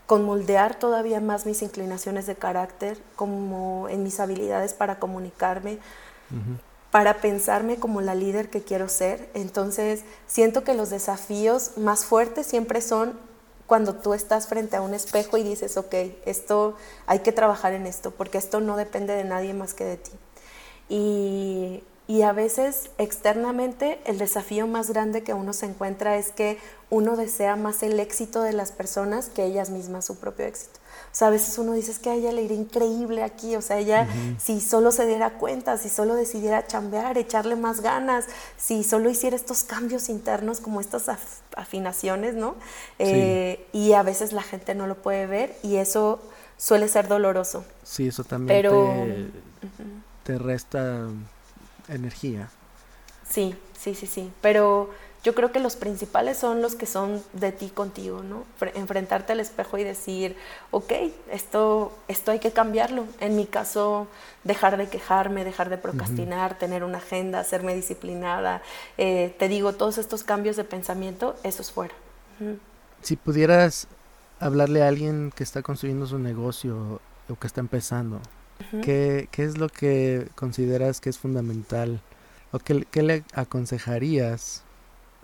con 0.06 0.24
moldear 0.24 0.78
todavía 0.78 1.20
más 1.20 1.46
mis 1.46 1.62
inclinaciones 1.62 2.26
de 2.26 2.34
carácter, 2.34 2.98
como 3.16 3.88
en 3.88 4.02
mis 4.02 4.20
habilidades 4.20 4.74
para 4.74 4.98
comunicarme, 4.98 5.78
para 6.90 7.14
pensarme 7.14 7.76
como 7.76 8.00
la 8.00 8.14
líder 8.14 8.50
que 8.50 8.62
quiero 8.62 8.88
ser. 8.88 9.30
Entonces, 9.34 10.04
siento 10.26 10.64
que 10.64 10.74
los 10.74 10.90
desafíos 10.90 11.76
más 11.76 12.04
fuertes 12.04 12.46
siempre 12.46 12.80
son 12.80 13.18
cuando 13.66 13.94
tú 13.94 14.14
estás 14.14 14.46
frente 14.46 14.76
a 14.76 14.82
un 14.82 14.94
espejo 14.94 15.38
y 15.38 15.42
dices, 15.42 15.76
ok, 15.76 15.94
esto 16.26 16.76
hay 17.06 17.20
que 17.20 17.32
trabajar 17.32 17.72
en 17.72 17.86
esto, 17.86 18.10
porque 18.10 18.38
esto 18.38 18.60
no 18.60 18.76
depende 18.76 19.14
de 19.14 19.24
nadie 19.24 19.54
más 19.54 19.74
que 19.74 19.84
de 19.84 19.96
ti. 19.96 20.12
Y, 20.88 21.82
y 22.06 22.22
a 22.22 22.32
veces 22.32 22.90
externamente 22.98 24.00
el 24.04 24.18
desafío 24.18 24.66
más 24.66 24.90
grande 24.90 25.22
que 25.22 25.32
uno 25.32 25.52
se 25.54 25.66
encuentra 25.66 26.16
es 26.16 26.30
que 26.30 26.58
uno 26.90 27.16
desea 27.16 27.56
más 27.56 27.82
el 27.82 27.98
éxito 27.98 28.42
de 28.42 28.52
las 28.52 28.72
personas 28.72 29.28
que 29.28 29.44
ellas 29.44 29.70
mismas 29.70 30.04
su 30.04 30.18
propio 30.18 30.46
éxito. 30.46 30.80
O 31.14 31.16
sea, 31.16 31.28
a 31.28 31.30
veces 31.30 31.58
uno 31.58 31.74
dice 31.74 31.92
es 31.92 32.00
que 32.00 32.10
a 32.10 32.14
ella 32.14 32.32
le 32.32 32.42
iría 32.42 32.56
increíble 32.56 33.22
aquí, 33.22 33.54
o 33.54 33.62
sea, 33.62 33.78
ella 33.78 34.08
si 34.36 34.60
solo 34.60 34.90
se 34.90 35.06
diera 35.06 35.34
cuenta, 35.34 35.78
si 35.78 35.88
solo 35.88 36.16
decidiera 36.16 36.66
chambear, 36.66 37.16
echarle 37.18 37.54
más 37.54 37.82
ganas, 37.82 38.26
si 38.56 38.82
solo 38.82 39.08
hiciera 39.08 39.36
estos 39.36 39.62
cambios 39.62 40.08
internos 40.08 40.58
como 40.58 40.80
estas 40.80 41.08
afinaciones, 41.54 42.34
¿no? 42.34 42.56
Eh, 42.98 43.64
y 43.72 43.92
a 43.92 44.02
veces 44.02 44.32
la 44.32 44.42
gente 44.42 44.74
no 44.74 44.88
lo 44.88 44.96
puede 44.96 45.28
ver 45.28 45.56
y 45.62 45.76
eso 45.76 46.20
suele 46.56 46.88
ser 46.88 47.06
doloroso. 47.06 47.64
Sí, 47.84 48.08
eso 48.08 48.24
también 48.24 48.62
te, 48.62 49.30
te 50.24 50.36
resta 50.36 51.06
energía. 51.86 52.50
Sí, 53.30 53.54
sí, 53.78 53.94
sí, 53.94 54.08
sí, 54.08 54.32
pero 54.40 54.90
yo 55.24 55.34
creo 55.34 55.50
que 55.52 55.58
los 55.58 55.74
principales 55.74 56.36
son 56.36 56.60
los 56.60 56.74
que 56.74 56.84
son 56.84 57.22
de 57.32 57.50
ti 57.50 57.70
contigo, 57.70 58.22
¿no? 58.22 58.44
Enfrentarte 58.74 59.32
al 59.32 59.40
espejo 59.40 59.78
y 59.78 59.84
decir, 59.84 60.36
ok, 60.70 60.92
esto, 61.32 61.96
esto 62.08 62.30
hay 62.30 62.40
que 62.40 62.52
cambiarlo. 62.52 63.06
En 63.20 63.34
mi 63.34 63.46
caso, 63.46 64.06
dejar 64.44 64.76
de 64.76 64.86
quejarme, 64.88 65.42
dejar 65.42 65.70
de 65.70 65.78
procrastinar, 65.78 66.58
tener 66.58 66.84
una 66.84 66.98
agenda, 66.98 67.40
hacerme 67.40 67.74
disciplinada. 67.74 68.62
Eh, 68.98 69.34
te 69.38 69.48
digo, 69.48 69.72
todos 69.72 69.96
estos 69.96 70.24
cambios 70.24 70.56
de 70.56 70.64
pensamiento, 70.64 71.36
eso 71.42 71.62
es 71.62 71.72
fuera. 71.72 71.94
Si 73.00 73.16
pudieras 73.16 73.88
hablarle 74.40 74.82
a 74.82 74.88
alguien 74.88 75.32
que 75.34 75.42
está 75.42 75.62
construyendo 75.62 76.06
su 76.06 76.18
negocio 76.18 77.00
o 77.30 77.34
que 77.36 77.46
está 77.46 77.60
empezando, 77.60 78.20
¿Qué, 78.82 79.28
es 79.36 79.58
lo 79.58 79.68
que 79.68 80.28
consideras 80.34 81.00
que 81.00 81.10
es 81.10 81.18
fundamental? 81.18 82.00
¿O 82.52 82.58
qué, 82.58 82.86
qué 82.90 83.02
le 83.02 83.24
aconsejarías, 83.32 84.63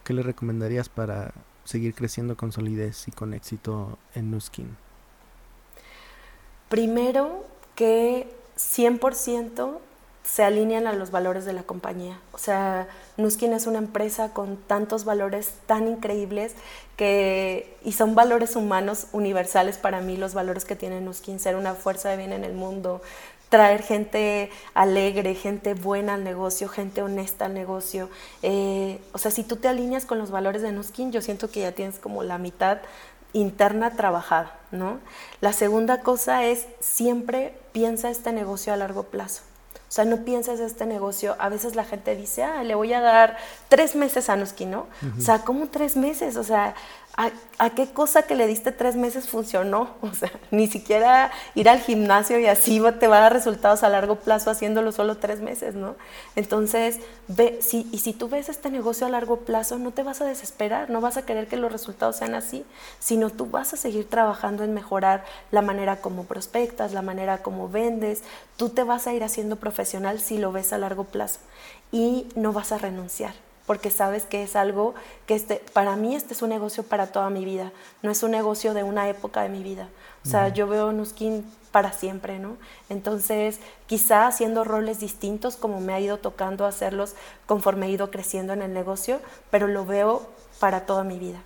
qué 0.04 0.12
le 0.12 0.22
recomendarías 0.22 0.88
para 0.88 1.32
seguir 1.64 1.94
creciendo 1.94 2.36
con 2.36 2.52
solidez 2.52 3.06
y 3.08 3.12
con 3.12 3.34
éxito 3.34 3.98
en 4.14 4.30
Nuskin? 4.30 4.76
Primero, 6.68 7.44
que 7.74 8.32
100% 8.56 9.78
se 10.22 10.44
alinean 10.44 10.86
a 10.86 10.92
los 10.92 11.10
valores 11.10 11.44
de 11.44 11.52
la 11.52 11.62
compañía. 11.62 12.20
O 12.32 12.38
sea, 12.38 12.86
Nuskin 13.16 13.52
es 13.52 13.66
una 13.66 13.78
empresa 13.78 14.32
con 14.32 14.56
tantos 14.56 15.04
valores 15.04 15.54
tan 15.66 15.88
increíbles 15.88 16.54
que, 16.96 17.76
y 17.84 17.92
son 17.92 18.14
valores 18.14 18.54
humanos 18.54 19.08
universales 19.12 19.78
para 19.78 20.00
mí, 20.00 20.16
los 20.16 20.34
valores 20.34 20.64
que 20.64 20.76
tiene 20.76 21.00
Nuskin, 21.00 21.40
ser 21.40 21.56
una 21.56 21.74
fuerza 21.74 22.10
de 22.10 22.16
bien 22.16 22.32
en 22.32 22.44
el 22.44 22.52
mundo, 22.52 23.02
traer 23.50 23.82
gente 23.82 24.50
alegre, 24.72 25.34
gente 25.34 25.74
buena 25.74 26.14
al 26.14 26.24
negocio, 26.24 26.68
gente 26.68 27.02
honesta 27.02 27.46
al 27.46 27.54
negocio. 27.54 28.08
Eh, 28.42 28.98
o 29.12 29.18
sea, 29.18 29.30
si 29.30 29.44
tú 29.44 29.56
te 29.56 29.68
alineas 29.68 30.06
con 30.06 30.18
los 30.18 30.30
valores 30.30 30.62
de 30.62 30.72
Nuskin, 30.72 31.12
yo 31.12 31.20
siento 31.20 31.50
que 31.50 31.60
ya 31.60 31.72
tienes 31.72 31.98
como 31.98 32.22
la 32.22 32.38
mitad 32.38 32.78
interna 33.32 33.90
trabajada, 33.90 34.58
¿no? 34.70 34.98
La 35.40 35.52
segunda 35.52 36.00
cosa 36.00 36.44
es 36.44 36.66
siempre 36.80 37.54
piensa 37.72 38.08
este 38.08 38.32
negocio 38.32 38.72
a 38.72 38.76
largo 38.76 39.04
plazo. 39.04 39.42
O 39.90 39.92
sea, 39.92 40.04
no 40.04 40.18
pienses 40.18 40.60
este 40.60 40.86
negocio. 40.86 41.34
A 41.40 41.48
veces 41.48 41.74
la 41.74 41.84
gente 41.84 42.14
dice, 42.14 42.44
ah, 42.44 42.62
le 42.62 42.76
voy 42.76 42.92
a 42.92 43.00
dar 43.00 43.36
tres 43.68 43.96
meses 43.96 44.30
a 44.30 44.36
Nuski, 44.36 44.64
¿no? 44.64 44.86
O 45.18 45.20
sea, 45.20 45.40
¿cómo 45.40 45.66
tres 45.66 45.96
meses? 45.96 46.36
O 46.36 46.44
sea, 46.44 46.76
¿a, 47.58 47.70
qué 47.70 47.92
cosa 47.92 48.22
que 48.22 48.34
le 48.34 48.46
diste 48.46 48.72
tres 48.72 48.96
meses 48.96 49.28
funcionó? 49.28 49.90
O 50.02 50.14
sea, 50.14 50.30
ni 50.50 50.66
siquiera 50.66 51.30
ir 51.54 51.68
al 51.68 51.80
gimnasio 51.80 52.38
y 52.38 52.46
así 52.46 52.82
te 52.98 53.06
va 53.06 53.18
a 53.18 53.20
dar 53.20 53.32
resultados 53.32 53.82
a 53.82 53.88
largo 53.88 54.16
plazo 54.16 54.50
haciéndolo 54.50 54.92
solo 54.92 55.18
tres 55.18 55.40
meses, 55.40 55.74
¿no? 55.74 55.94
Entonces, 56.36 56.98
ve, 57.28 57.58
si, 57.60 57.88
y 57.92 57.98
si 57.98 58.12
tú 58.12 58.28
ves 58.28 58.48
este 58.48 58.70
negocio 58.70 59.06
a 59.06 59.10
largo 59.10 59.40
plazo, 59.40 59.78
no 59.78 59.92
te 59.92 60.02
vas 60.02 60.20
a 60.20 60.24
desesperar, 60.24 60.90
no 60.90 61.00
vas 61.00 61.16
a 61.16 61.24
querer 61.24 61.46
que 61.46 61.56
los 61.56 61.70
resultados 61.70 62.16
sean 62.16 62.34
así, 62.34 62.64
sino 62.98 63.30
tú 63.30 63.46
vas 63.46 63.72
a 63.72 63.76
seguir 63.76 64.08
trabajando 64.08 64.64
en 64.64 64.74
mejorar 64.74 65.24
la 65.50 65.62
manera 65.62 66.00
como 66.00 66.24
prospectas, 66.24 66.92
la 66.92 67.02
manera 67.02 67.38
como 67.38 67.68
vendes, 67.68 68.22
tú 68.56 68.70
te 68.70 68.82
vas 68.82 69.06
a 69.06 69.14
ir 69.14 69.22
haciendo 69.22 69.56
profesional 69.56 70.20
si 70.20 70.38
lo 70.38 70.52
ves 70.52 70.72
a 70.72 70.78
largo 70.78 71.04
plazo 71.04 71.40
y 71.92 72.26
no 72.34 72.52
vas 72.52 72.72
a 72.72 72.78
renunciar 72.78 73.34
porque 73.70 73.92
sabes 73.92 74.24
que 74.24 74.42
es 74.42 74.56
algo 74.56 74.96
que 75.26 75.36
este, 75.36 75.62
para 75.72 75.94
mí 75.94 76.16
este 76.16 76.34
es 76.34 76.42
un 76.42 76.48
negocio 76.48 76.82
para 76.82 77.12
toda 77.12 77.30
mi 77.30 77.44
vida, 77.44 77.70
no 78.02 78.10
es 78.10 78.24
un 78.24 78.32
negocio 78.32 78.74
de 78.74 78.82
una 78.82 79.08
época 79.08 79.42
de 79.42 79.48
mi 79.48 79.62
vida. 79.62 79.88
O 80.26 80.28
sea, 80.28 80.48
yo 80.48 80.66
veo 80.66 80.90
Nuskin 80.90 81.48
para 81.70 81.92
siempre, 81.92 82.40
¿no? 82.40 82.56
Entonces, 82.88 83.60
quizá 83.86 84.26
haciendo 84.26 84.64
roles 84.64 84.98
distintos 84.98 85.54
como 85.54 85.80
me 85.80 85.92
ha 85.92 86.00
ido 86.00 86.18
tocando 86.18 86.66
hacerlos 86.66 87.14
conforme 87.46 87.86
he 87.86 87.90
ido 87.90 88.10
creciendo 88.10 88.52
en 88.52 88.62
el 88.62 88.74
negocio, 88.74 89.20
pero 89.52 89.68
lo 89.68 89.86
veo 89.86 90.26
para 90.58 90.84
toda 90.84 91.04
mi 91.04 91.20
vida. 91.20 91.38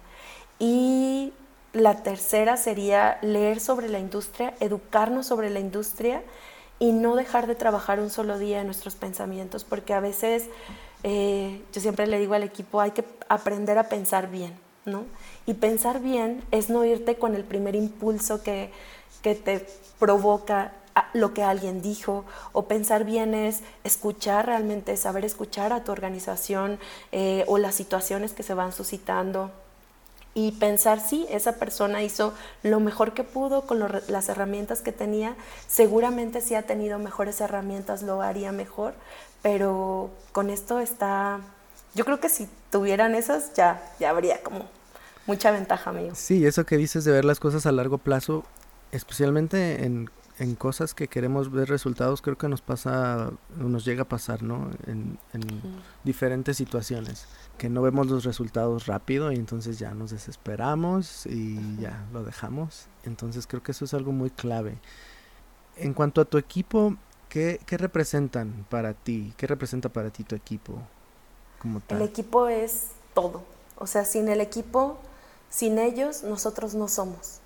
Y 0.58 1.34
la 1.74 2.02
tercera 2.02 2.56
sería 2.56 3.18
leer 3.20 3.60
sobre 3.60 3.90
la 3.90 3.98
industria, 3.98 4.54
educarnos 4.60 5.26
sobre 5.26 5.50
la 5.50 5.60
industria 5.60 6.22
y 6.78 6.92
no 6.92 7.16
dejar 7.16 7.46
de 7.46 7.54
trabajar 7.54 8.00
un 8.00 8.08
solo 8.08 8.38
día 8.38 8.60
en 8.60 8.66
nuestros 8.66 8.94
pensamientos, 8.94 9.62
porque 9.64 9.92
a 9.92 10.00
veces 10.00 10.48
eh, 11.04 11.62
yo 11.72 11.80
siempre 11.80 12.06
le 12.06 12.18
digo 12.18 12.34
al 12.34 12.42
equipo, 12.42 12.80
hay 12.80 12.90
que 12.90 13.04
aprender 13.28 13.78
a 13.78 13.88
pensar 13.88 14.30
bien, 14.30 14.58
¿no? 14.86 15.04
Y 15.46 15.54
pensar 15.54 16.00
bien 16.00 16.42
es 16.50 16.70
no 16.70 16.84
irte 16.84 17.16
con 17.16 17.34
el 17.34 17.44
primer 17.44 17.76
impulso 17.76 18.42
que, 18.42 18.72
que 19.22 19.34
te 19.34 19.66
provoca 19.98 20.72
lo 21.12 21.34
que 21.34 21.42
alguien 21.42 21.82
dijo, 21.82 22.24
o 22.52 22.66
pensar 22.66 23.04
bien 23.04 23.34
es 23.34 23.60
escuchar 23.82 24.46
realmente, 24.46 24.96
saber 24.96 25.24
escuchar 25.24 25.72
a 25.72 25.84
tu 25.84 25.92
organización 25.92 26.78
eh, 27.12 27.44
o 27.48 27.58
las 27.58 27.74
situaciones 27.74 28.32
que 28.32 28.42
se 28.42 28.54
van 28.54 28.72
suscitando 28.72 29.50
y 30.34 30.52
pensar 30.52 31.00
si 31.00 31.26
esa 31.30 31.56
persona 31.56 32.02
hizo 32.02 32.34
lo 32.62 32.80
mejor 32.80 33.14
que 33.14 33.22
pudo 33.22 33.66
con 33.66 33.80
las 34.08 34.28
herramientas 34.28 34.82
que 34.82 34.92
tenía, 34.92 35.36
seguramente 35.68 36.40
si 36.40 36.54
ha 36.56 36.62
tenido 36.62 36.98
mejores 36.98 37.40
herramientas 37.40 38.02
lo 38.02 38.20
haría 38.20 38.50
mejor, 38.50 38.94
pero 39.44 40.10
con 40.32 40.48
esto 40.48 40.80
está, 40.80 41.38
yo 41.94 42.06
creo 42.06 42.18
que 42.18 42.30
si 42.30 42.48
tuvieran 42.70 43.14
esas 43.14 43.52
ya, 43.52 43.92
ya 44.00 44.08
habría 44.08 44.42
como 44.42 44.66
mucha 45.26 45.50
ventaja, 45.50 45.90
amigo. 45.90 46.14
Sí, 46.14 46.46
eso 46.46 46.64
que 46.64 46.78
dices 46.78 47.04
de 47.04 47.12
ver 47.12 47.26
las 47.26 47.40
cosas 47.40 47.66
a 47.66 47.72
largo 47.72 47.98
plazo, 47.98 48.42
especialmente 48.90 49.84
en, 49.84 50.08
cosas 50.56 50.94
que 50.94 51.08
queremos 51.08 51.52
ver 51.52 51.68
resultados, 51.68 52.22
creo 52.22 52.38
que 52.38 52.48
nos 52.48 52.62
pasa, 52.62 53.32
nos 53.58 53.84
llega 53.84 54.04
a 54.04 54.08
pasar, 54.08 54.42
¿no? 54.42 54.70
En, 54.86 55.18
diferentes 56.04 56.56
situaciones, 56.56 57.26
que 57.58 57.68
no 57.68 57.82
vemos 57.82 58.06
los 58.06 58.24
resultados 58.24 58.86
rápido 58.86 59.30
y 59.30 59.36
entonces 59.36 59.78
ya 59.78 59.92
nos 59.92 60.10
desesperamos 60.10 61.26
y 61.26 61.76
ya 61.76 62.06
lo 62.14 62.24
dejamos. 62.24 62.86
Entonces 63.02 63.46
creo 63.46 63.62
que 63.62 63.72
eso 63.72 63.84
es 63.84 63.92
algo 63.92 64.10
muy 64.10 64.30
clave. 64.30 64.78
En 65.76 65.92
cuanto 65.92 66.22
a 66.22 66.24
tu 66.24 66.38
equipo, 66.38 66.96
¿Qué, 67.34 67.58
representan 67.68 68.64
para 68.70 68.94
ti? 68.94 69.34
¿Qué 69.36 69.48
representa 69.48 69.88
para 69.88 70.10
ti 70.10 70.22
tu 70.22 70.36
equipo 70.36 70.74
como 71.60 71.80
tal? 71.80 72.00
El 72.00 72.06
equipo 72.06 72.46
es 72.46 72.90
todo. 73.12 73.42
O 73.76 73.88
sea, 73.88 74.04
sin 74.04 74.28
el 74.28 74.40
equipo, 74.40 74.98
sin 75.50 75.80
ellos, 75.80 76.22
nosotros 76.22 76.76
no 76.76 76.86
somos. 76.86 77.40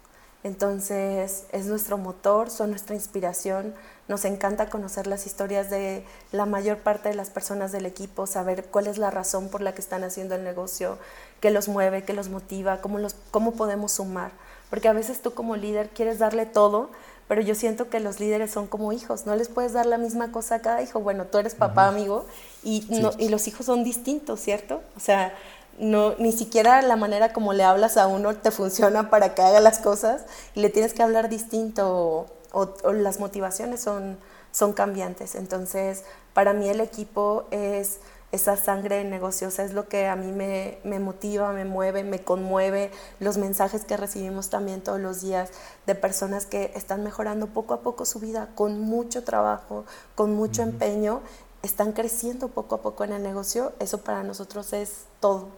Entonces, 0.44 1.46
es 1.52 1.64
nuestro 1.64 1.96
motor, 1.96 2.50
son 2.50 2.68
nuestra 2.68 2.96
inspiración. 2.96 3.74
Nos 4.08 4.26
encanta 4.26 4.68
conocer 4.68 5.06
las 5.06 5.24
historias 5.24 5.70
de 5.70 6.04
la 6.32 6.44
mayor 6.44 6.76
parte 6.80 7.08
de 7.08 7.14
las 7.14 7.30
personas 7.30 7.72
del 7.72 7.86
equipo, 7.86 8.26
saber 8.26 8.66
cuál 8.66 8.88
es 8.88 8.98
la 8.98 9.10
razón 9.10 9.48
por 9.48 9.62
la 9.62 9.72
que 9.72 9.80
están 9.80 10.04
haciendo 10.04 10.34
el 10.34 10.44
negocio, 10.44 10.98
qué 11.40 11.50
los 11.50 11.66
mueve, 11.66 12.04
qué 12.04 12.12
los 12.12 12.28
motiva, 12.28 12.82
cómo, 12.82 12.98
los, 12.98 13.16
cómo 13.30 13.52
podemos 13.52 13.92
sumar. 13.92 14.32
Porque 14.68 14.88
a 14.88 14.92
veces 14.92 15.22
tú 15.22 15.32
como 15.32 15.56
líder 15.56 15.88
quieres 15.88 16.18
darle 16.18 16.44
todo, 16.44 16.90
pero 17.28 17.42
yo 17.42 17.54
siento 17.54 17.90
que 17.90 18.00
los 18.00 18.18
líderes 18.20 18.50
son 18.50 18.66
como 18.66 18.92
hijos, 18.92 19.26
no 19.26 19.36
les 19.36 19.48
puedes 19.48 19.74
dar 19.74 19.86
la 19.86 19.98
misma 19.98 20.32
cosa 20.32 20.56
a 20.56 20.58
cada 20.60 20.82
hijo. 20.82 21.00
Bueno, 21.00 21.26
tú 21.26 21.38
eres 21.38 21.54
papá, 21.54 21.86
amigo, 21.86 22.24
y, 22.64 22.86
no, 22.88 23.10
y 23.18 23.28
los 23.28 23.46
hijos 23.46 23.66
son 23.66 23.84
distintos, 23.84 24.40
¿cierto? 24.40 24.80
O 24.96 25.00
sea, 25.00 25.34
no, 25.78 26.14
ni 26.18 26.32
siquiera 26.32 26.82
la 26.82 26.96
manera 26.96 27.32
como 27.32 27.52
le 27.52 27.62
hablas 27.62 27.98
a 27.98 28.06
uno 28.06 28.34
te 28.34 28.50
funciona 28.50 29.10
para 29.10 29.34
que 29.34 29.42
haga 29.42 29.60
las 29.60 29.78
cosas 29.78 30.22
y 30.54 30.60
le 30.60 30.70
tienes 30.70 30.94
que 30.94 31.02
hablar 31.02 31.28
distinto 31.28 32.26
o, 32.52 32.74
o 32.82 32.92
las 32.92 33.20
motivaciones 33.20 33.80
son, 33.80 34.18
son 34.50 34.72
cambiantes. 34.72 35.34
Entonces, 35.34 36.04
para 36.32 36.52
mí 36.52 36.68
el 36.68 36.80
equipo 36.80 37.44
es 37.50 37.98
esa 38.30 38.56
sangre 38.56 38.96
de 38.96 39.04
negocios 39.04 39.58
es 39.58 39.72
lo 39.72 39.88
que 39.88 40.06
a 40.06 40.14
mí 40.16 40.32
me, 40.32 40.98
motiva, 40.98 41.52
me 41.52 41.64
mueve, 41.64 42.04
me 42.04 42.22
conmueve, 42.22 42.90
los 43.20 43.38
mensajes 43.38 43.84
que 43.84 43.96
recibimos 43.96 44.50
también 44.50 44.82
todos 44.82 45.00
los 45.00 45.22
días 45.22 45.50
de 45.86 45.94
personas 45.94 46.44
que 46.44 46.72
están 46.74 47.02
mejorando 47.02 47.46
poco 47.46 47.74
a 47.74 47.80
poco 47.80 48.04
su 48.04 48.20
vida 48.20 48.50
con 48.54 48.80
mucho 48.80 49.24
trabajo, 49.24 49.84
con 50.14 50.34
mucho 50.34 50.62
empeño, 50.62 51.20
están 51.62 51.92
creciendo 51.92 52.48
poco 52.48 52.74
a 52.76 52.82
poco 52.82 53.04
en 53.04 53.12
el 53.12 53.22
negocio, 53.22 53.72
eso 53.80 53.98
para 53.98 54.22
nosotros 54.22 54.72
es 54.72 55.06
todo. 55.20 55.48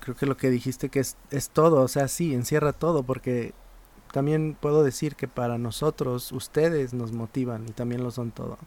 Creo 0.00 0.16
que 0.16 0.26
lo 0.26 0.36
que 0.36 0.50
dijiste 0.50 0.88
que 0.90 1.00
es, 1.00 1.16
es 1.30 1.48
todo, 1.48 1.82
o 1.82 1.88
sea, 1.88 2.08
sí, 2.08 2.34
encierra 2.34 2.72
todo, 2.72 3.02
porque 3.02 3.54
también 4.12 4.56
puedo 4.60 4.82
decir 4.82 5.16
que 5.16 5.28
para 5.28 5.56
nosotros 5.56 6.32
ustedes 6.32 6.92
nos 6.92 7.12
motivan 7.12 7.66
y 7.68 7.72
también 7.72 8.02
lo 8.02 8.10
son 8.10 8.32
todo. 8.32 8.58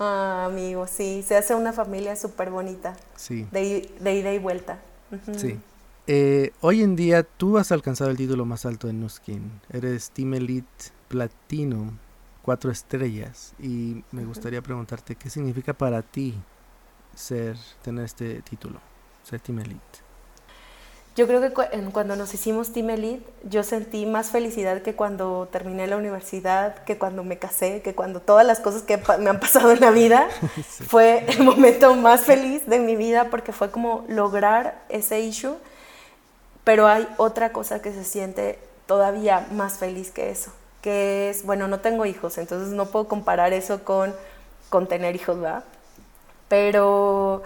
Ah, 0.00 0.46
amigo, 0.46 0.86
sí, 0.86 1.22
se 1.22 1.36
hace 1.36 1.54
una 1.54 1.74
familia 1.74 2.16
súper 2.16 2.50
bonita. 2.50 2.96
Sí. 3.16 3.46
De, 3.52 3.92
de, 4.00 4.14
ida 4.14 4.32
y 4.32 4.38
vuelta. 4.38 4.80
Sí. 5.36 5.60
Eh, 6.06 6.52
hoy 6.62 6.82
en 6.82 6.96
día 6.96 7.22
tú 7.22 7.58
has 7.58 7.70
alcanzado 7.70 8.10
el 8.10 8.16
título 8.16 8.46
más 8.46 8.64
alto 8.64 8.88
en 8.88 8.98
Nuskin. 8.98 9.60
Eres 9.70 10.10
Team 10.10 10.32
Elite 10.34 10.90
Platino, 11.08 11.92
cuatro 12.40 12.70
estrellas. 12.70 13.52
Y 13.58 14.02
me 14.10 14.24
gustaría 14.24 14.62
preguntarte, 14.62 15.16
¿qué 15.16 15.28
significa 15.28 15.74
para 15.74 16.00
ti 16.00 16.34
ser, 17.14 17.58
tener 17.82 18.06
este 18.06 18.40
título, 18.40 18.80
ser 19.22 19.40
Team 19.40 19.58
Elite? 19.58 20.09
Yo 21.16 21.26
creo 21.26 21.40
que 21.40 21.50
cuando 21.50 22.14
nos 22.14 22.32
hicimos 22.34 22.72
Team 22.72 22.90
Elite, 22.90 23.26
yo 23.42 23.64
sentí 23.64 24.06
más 24.06 24.30
felicidad 24.30 24.80
que 24.80 24.94
cuando 24.94 25.48
terminé 25.50 25.88
la 25.88 25.96
universidad, 25.96 26.84
que 26.84 26.98
cuando 26.98 27.24
me 27.24 27.36
casé, 27.36 27.82
que 27.82 27.96
cuando 27.96 28.20
todas 28.20 28.46
las 28.46 28.60
cosas 28.60 28.82
que 28.82 28.96
me 29.18 29.28
han 29.28 29.40
pasado 29.40 29.72
en 29.72 29.80
la 29.80 29.90
vida. 29.90 30.28
Fue 30.86 31.26
el 31.28 31.42
momento 31.42 31.94
más 31.96 32.22
feliz 32.22 32.64
de 32.66 32.78
mi 32.78 32.94
vida 32.94 33.26
porque 33.28 33.52
fue 33.52 33.70
como 33.70 34.04
lograr 34.08 34.82
ese 34.88 35.20
issue. 35.20 35.56
Pero 36.62 36.86
hay 36.86 37.08
otra 37.16 37.52
cosa 37.52 37.82
que 37.82 37.92
se 37.92 38.04
siente 38.04 38.58
todavía 38.86 39.46
más 39.50 39.78
feliz 39.78 40.10
que 40.10 40.30
eso, 40.30 40.52
que 40.82 41.30
es, 41.30 41.44
bueno, 41.44 41.68
no 41.68 41.80
tengo 41.80 42.06
hijos, 42.06 42.38
entonces 42.38 42.68
no 42.68 42.86
puedo 42.86 43.08
comparar 43.08 43.52
eso 43.52 43.82
con, 43.84 44.14
con 44.68 44.86
tener 44.86 45.16
hijos, 45.16 45.40
¿verdad? 45.40 45.64
Pero 46.48 47.42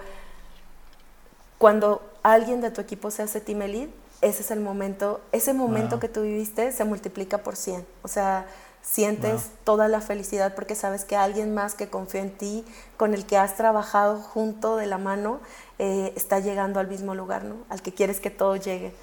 cuando 1.57 2.01
alguien 2.33 2.59
de 2.59 2.71
tu 2.71 2.81
equipo 2.81 3.11
se 3.11 3.21
hace 3.21 3.39
team 3.39 3.61
elite, 3.61 3.93
ese 4.21 4.41
es 4.41 4.49
el 4.49 4.59
momento, 4.59 5.21
ese 5.31 5.53
momento 5.53 5.99
que 5.99 6.09
tú 6.09 6.23
viviste 6.23 6.71
se 6.71 6.83
multiplica 6.83 7.39
por 7.39 7.55
100. 7.55 7.85
O 8.01 8.07
sea, 8.07 8.47
sientes 8.81 9.51
toda 9.63 9.87
la 9.87 10.01
felicidad 10.01 10.55
porque 10.55 10.73
sabes 10.73 11.05
que 11.05 11.15
alguien 11.15 11.53
más 11.53 11.75
que 11.75 11.87
confía 11.87 12.21
en 12.21 12.35
ti, 12.35 12.65
con 12.97 13.13
el 13.13 13.27
que 13.27 13.37
has 13.37 13.55
trabajado 13.55 14.19
junto 14.19 14.75
de 14.75 14.87
la 14.87 14.97
mano, 14.97 15.39
eh, 15.77 16.13
está 16.15 16.39
llegando 16.39 16.79
al 16.79 16.87
mismo 16.87 17.13
lugar, 17.13 17.43
¿no? 17.43 17.57
Al 17.69 17.83
que 17.83 17.93
quieres 17.93 18.19
que 18.19 18.31
todo 18.31 18.55
llegue. 18.55 18.95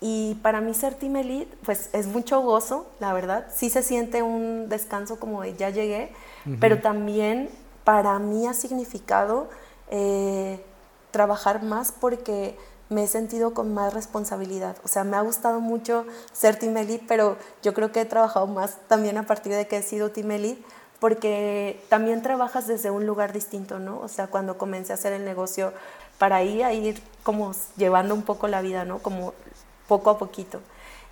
Y 0.00 0.36
para 0.36 0.62
mí 0.62 0.72
ser 0.72 0.94
Team 0.94 1.16
Elite, 1.16 1.54
pues 1.66 1.90
es 1.92 2.06
mucho 2.06 2.40
gozo, 2.40 2.86
la 2.98 3.12
verdad. 3.12 3.46
Sí 3.54 3.68
se 3.68 3.82
siente 3.82 4.22
un 4.22 4.70
descanso 4.70 5.20
como 5.20 5.42
de 5.42 5.54
ya 5.54 5.68
llegué, 5.68 6.14
pero 6.58 6.80
también 6.80 7.50
para 7.84 8.18
mí 8.18 8.46
ha 8.46 8.54
significado 8.54 9.50
eh, 9.90 10.64
trabajar 11.10 11.62
más 11.62 11.92
porque 11.92 12.56
me 12.90 13.04
he 13.04 13.06
sentido 13.06 13.54
con 13.54 13.72
más 13.72 13.94
responsabilidad. 13.94 14.76
O 14.84 14.88
sea, 14.88 15.04
me 15.04 15.16
ha 15.16 15.20
gustado 15.22 15.60
mucho 15.60 16.04
ser 16.32 16.56
Team 16.56 16.74
pero 17.08 17.38
yo 17.62 17.72
creo 17.72 17.92
que 17.92 18.02
he 18.02 18.04
trabajado 18.04 18.46
más 18.46 18.76
también 18.88 19.16
a 19.16 19.22
partir 19.22 19.52
de 19.54 19.66
que 19.66 19.78
he 19.78 19.82
sido 19.82 20.10
Team 20.10 20.56
porque 20.98 21.82
también 21.88 22.20
trabajas 22.20 22.66
desde 22.66 22.90
un 22.90 23.06
lugar 23.06 23.32
distinto, 23.32 23.78
¿no? 23.78 24.00
O 24.00 24.08
sea, 24.08 24.26
cuando 24.26 24.58
comencé 24.58 24.92
a 24.92 24.96
hacer 24.96 25.14
el 25.14 25.24
negocio, 25.24 25.72
para 26.18 26.36
ahí 26.36 26.62
a 26.62 26.74
ir 26.74 27.00
como 27.22 27.52
llevando 27.76 28.14
un 28.14 28.22
poco 28.22 28.48
la 28.48 28.60
vida, 28.60 28.84
¿no? 28.84 28.98
Como 28.98 29.32
poco 29.88 30.10
a 30.10 30.18
poquito. 30.18 30.60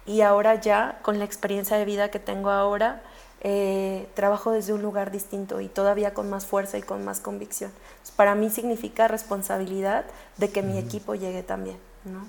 Y 0.04 0.20
ahora 0.20 0.56
ya, 0.56 0.98
con 1.02 1.18
la 1.18 1.24
experiencia 1.24 1.78
de 1.78 1.84
vida 1.84 2.10
que 2.10 2.18
tengo 2.18 2.50
ahora, 2.50 3.02
eh, 3.41 4.09
trabajo 4.14 4.51
desde 4.51 4.72
un 4.72 4.82
lugar 4.82 5.11
distinto 5.11 5.61
y 5.61 5.68
todavía 5.68 6.12
con 6.12 6.28
más 6.28 6.45
fuerza 6.45 6.76
y 6.78 6.82
con 6.82 7.05
más 7.05 7.20
convicción. 7.20 7.70
para 8.16 8.34
mí 8.34 8.51
significa 8.51 9.07
responsabilidad 9.07 10.07
de 10.39 10.51
que 10.51 10.62
mi 10.62 10.78
equipo 10.78 11.14
llegue 11.14 11.43
también, 11.43 11.76
¿no? 12.05 12.26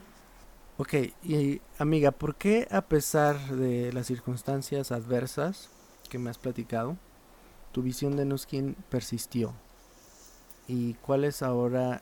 Ok, 0.77 0.93
y 1.23 1.61
amiga, 1.77 2.11
¿por 2.11 2.35
qué 2.35 2.67
a 2.71 2.81
pesar 2.81 3.37
de 3.49 3.91
las 3.91 4.07
circunstancias 4.07 4.91
adversas 4.91 5.69
que 6.09 6.19
me 6.19 6.29
has 6.29 6.37
platicado, 6.37 6.95
tu 7.71 7.81
visión 7.81 8.15
de 8.15 8.25
Nuskin 8.25 8.75
persistió? 8.89 9.53
¿Y 10.67 10.93
cuál 10.93 11.25
es 11.25 11.41
ahora 11.41 12.01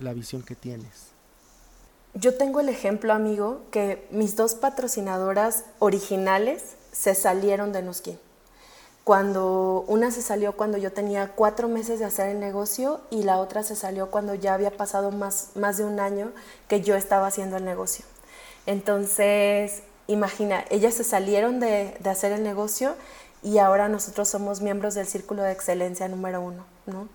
la 0.00 0.14
visión 0.14 0.42
que 0.42 0.56
tienes? 0.56 1.12
Yo 2.14 2.36
tengo 2.36 2.60
el 2.60 2.68
ejemplo, 2.68 3.12
amigo, 3.12 3.62
que 3.70 4.06
mis 4.10 4.36
dos 4.36 4.54
patrocinadoras 4.54 5.64
originales 5.78 6.76
se 6.92 7.14
salieron 7.14 7.72
de 7.72 7.82
Nuskin. 7.82 8.18
Cuando 9.04 9.84
una 9.88 10.12
se 10.12 10.22
salió 10.22 10.52
cuando 10.52 10.78
yo 10.78 10.92
tenía 10.92 11.32
cuatro 11.34 11.66
meses 11.66 11.98
de 11.98 12.04
hacer 12.04 12.28
el 12.28 12.38
negocio 12.38 13.00
y 13.10 13.24
la 13.24 13.38
otra 13.38 13.64
se 13.64 13.74
salió 13.74 14.12
cuando 14.12 14.34
ya 14.34 14.54
había 14.54 14.70
pasado 14.76 15.10
más, 15.10 15.48
más 15.56 15.76
de 15.76 15.84
un 15.84 15.98
año 15.98 16.30
que 16.68 16.82
yo 16.82 16.94
estaba 16.94 17.26
haciendo 17.26 17.56
el 17.56 17.64
negocio. 17.64 18.04
Entonces, 18.64 19.82
imagina, 20.06 20.64
ellas 20.70 20.94
se 20.94 21.02
salieron 21.02 21.58
de, 21.58 21.96
de 21.98 22.10
hacer 22.10 22.30
el 22.30 22.44
negocio 22.44 22.94
y 23.42 23.58
ahora 23.58 23.88
nosotros 23.88 24.28
somos 24.28 24.60
miembros 24.60 24.94
del 24.94 25.08
Círculo 25.08 25.42
de 25.42 25.50
Excelencia 25.50 26.06
número 26.06 26.40
uno, 26.40 26.64
¿no? 26.86 27.08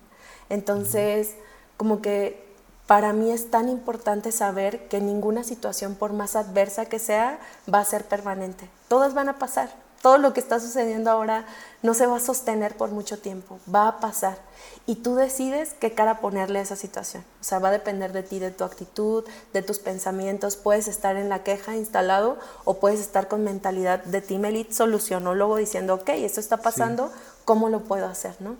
Entonces, 0.50 1.34
como 1.78 2.02
que 2.02 2.47
para 2.88 3.12
mí 3.12 3.30
es 3.30 3.50
tan 3.50 3.68
importante 3.68 4.32
saber 4.32 4.88
que 4.88 4.98
ninguna 4.98 5.44
situación, 5.44 5.94
por 5.94 6.14
más 6.14 6.36
adversa 6.36 6.86
que 6.86 6.98
sea, 6.98 7.38
va 7.72 7.80
a 7.80 7.84
ser 7.84 8.06
permanente. 8.06 8.70
Todas 8.88 9.12
van 9.12 9.28
a 9.28 9.38
pasar. 9.38 9.68
Todo 10.00 10.16
lo 10.16 10.32
que 10.32 10.40
está 10.40 10.58
sucediendo 10.58 11.10
ahora 11.10 11.44
no 11.82 11.92
se 11.92 12.06
va 12.06 12.16
a 12.16 12.20
sostener 12.20 12.78
por 12.78 12.90
mucho 12.90 13.18
tiempo, 13.18 13.60
va 13.72 13.88
a 13.88 14.00
pasar. 14.00 14.38
Y 14.86 14.94
tú 14.94 15.16
decides 15.16 15.74
qué 15.78 15.92
cara 15.92 16.20
ponerle 16.20 16.60
a 16.60 16.62
esa 16.62 16.76
situación. 16.76 17.24
O 17.42 17.44
sea, 17.44 17.58
va 17.58 17.68
a 17.68 17.72
depender 17.72 18.14
de 18.14 18.22
ti, 18.22 18.38
de 18.38 18.52
tu 18.52 18.64
actitud, 18.64 19.22
de 19.52 19.60
tus 19.60 19.80
pensamientos. 19.80 20.56
Puedes 20.56 20.88
estar 20.88 21.16
en 21.16 21.28
la 21.28 21.42
queja 21.42 21.76
instalado 21.76 22.38
o 22.64 22.80
puedes 22.80 23.00
estar 23.00 23.28
con 23.28 23.44
mentalidad 23.44 24.02
de 24.02 24.22
team 24.22 24.46
elite 24.46 24.72
solucionólogo 24.72 25.56
diciendo, 25.56 25.92
ok, 25.92 26.08
esto 26.14 26.40
está 26.40 26.56
pasando, 26.56 27.12
¿cómo 27.44 27.68
lo 27.68 27.80
puedo 27.80 28.06
hacer? 28.06 28.36
¿no? 28.40 28.56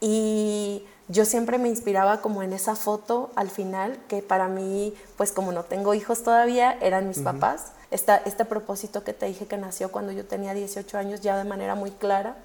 Y 0.00 0.86
yo 1.10 1.24
siempre 1.24 1.58
me 1.58 1.68
inspiraba 1.68 2.20
como 2.20 2.42
en 2.42 2.52
esa 2.52 2.76
foto 2.76 3.30
al 3.34 3.50
final, 3.50 3.98
que 4.08 4.22
para 4.22 4.48
mí, 4.48 4.94
pues 5.16 5.32
como 5.32 5.50
no 5.50 5.64
tengo 5.64 5.92
hijos 5.92 6.22
todavía, 6.22 6.78
eran 6.80 7.08
mis 7.08 7.18
papás. 7.18 7.72
este 7.90 8.44
propósito 8.44 9.02
que 9.02 9.12
te 9.12 9.26
dije 9.26 9.46
que 9.46 9.56
nació 9.56 9.90
cuando 9.90 10.12
yo 10.12 10.24
tenía 10.24 10.54
18 10.54 10.96
años 10.96 11.20
ya 11.20 11.36
de 11.36 11.44
manera 11.44 11.74
muy 11.74 11.90
clara. 11.90 12.36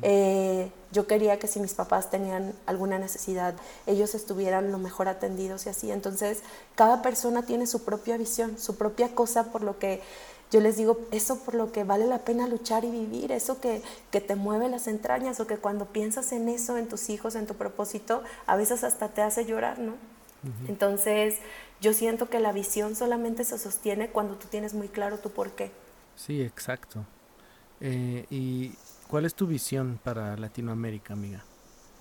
Eh, 0.00 0.70
yo 0.92 1.06
quería 1.06 1.38
que 1.38 1.48
si 1.48 1.60
mis 1.60 1.74
papás 1.74 2.08
tenían 2.08 2.54
alguna 2.66 2.98
necesidad, 2.98 3.54
ellos 3.86 4.14
estuvieran 4.14 4.70
lo 4.70 4.78
mejor 4.78 5.08
atendidos 5.08 5.66
y 5.66 5.70
así. 5.70 5.90
Entonces, 5.90 6.42
cada 6.76 7.02
persona 7.02 7.42
tiene 7.42 7.66
su 7.66 7.84
propia 7.84 8.16
visión, 8.16 8.58
su 8.58 8.76
propia 8.76 9.14
cosa 9.14 9.50
por 9.50 9.62
lo 9.62 9.78
que 9.78 10.00
yo 10.50 10.60
les 10.60 10.76
digo, 10.76 11.00
eso 11.10 11.38
por 11.40 11.54
lo 11.54 11.72
que 11.72 11.84
vale 11.84 12.06
la 12.06 12.18
pena 12.18 12.46
luchar 12.46 12.84
y 12.84 12.90
vivir, 12.90 13.32
eso 13.32 13.60
que, 13.60 13.82
que 14.10 14.20
te 14.20 14.36
mueve 14.36 14.68
las 14.68 14.86
entrañas 14.86 15.40
o 15.40 15.46
que 15.46 15.56
cuando 15.56 15.86
piensas 15.86 16.32
en 16.32 16.48
eso, 16.48 16.76
en 16.76 16.88
tus 16.88 17.10
hijos, 17.10 17.34
en 17.34 17.46
tu 17.46 17.54
propósito, 17.54 18.22
a 18.46 18.56
veces 18.56 18.84
hasta 18.84 19.08
te 19.08 19.22
hace 19.22 19.44
llorar, 19.44 19.78
¿no? 19.78 19.94
Entonces, 20.68 21.38
yo 21.80 21.94
siento 21.94 22.28
que 22.28 22.38
la 22.38 22.52
visión 22.52 22.96
solamente 22.96 23.44
se 23.44 23.58
sostiene 23.58 24.10
cuando 24.10 24.36
tú 24.36 24.46
tienes 24.48 24.74
muy 24.74 24.88
claro 24.88 25.18
tu 25.18 25.30
por 25.30 25.52
qué. 25.52 25.70
Sí, 26.16 26.42
exacto. 26.42 27.04
Eh, 27.80 28.26
¿Y 28.30 28.72
cuál 29.08 29.24
es 29.24 29.34
tu 29.34 29.46
visión 29.46 29.98
para 30.02 30.36
Latinoamérica, 30.36 31.14
amiga? 31.14 31.42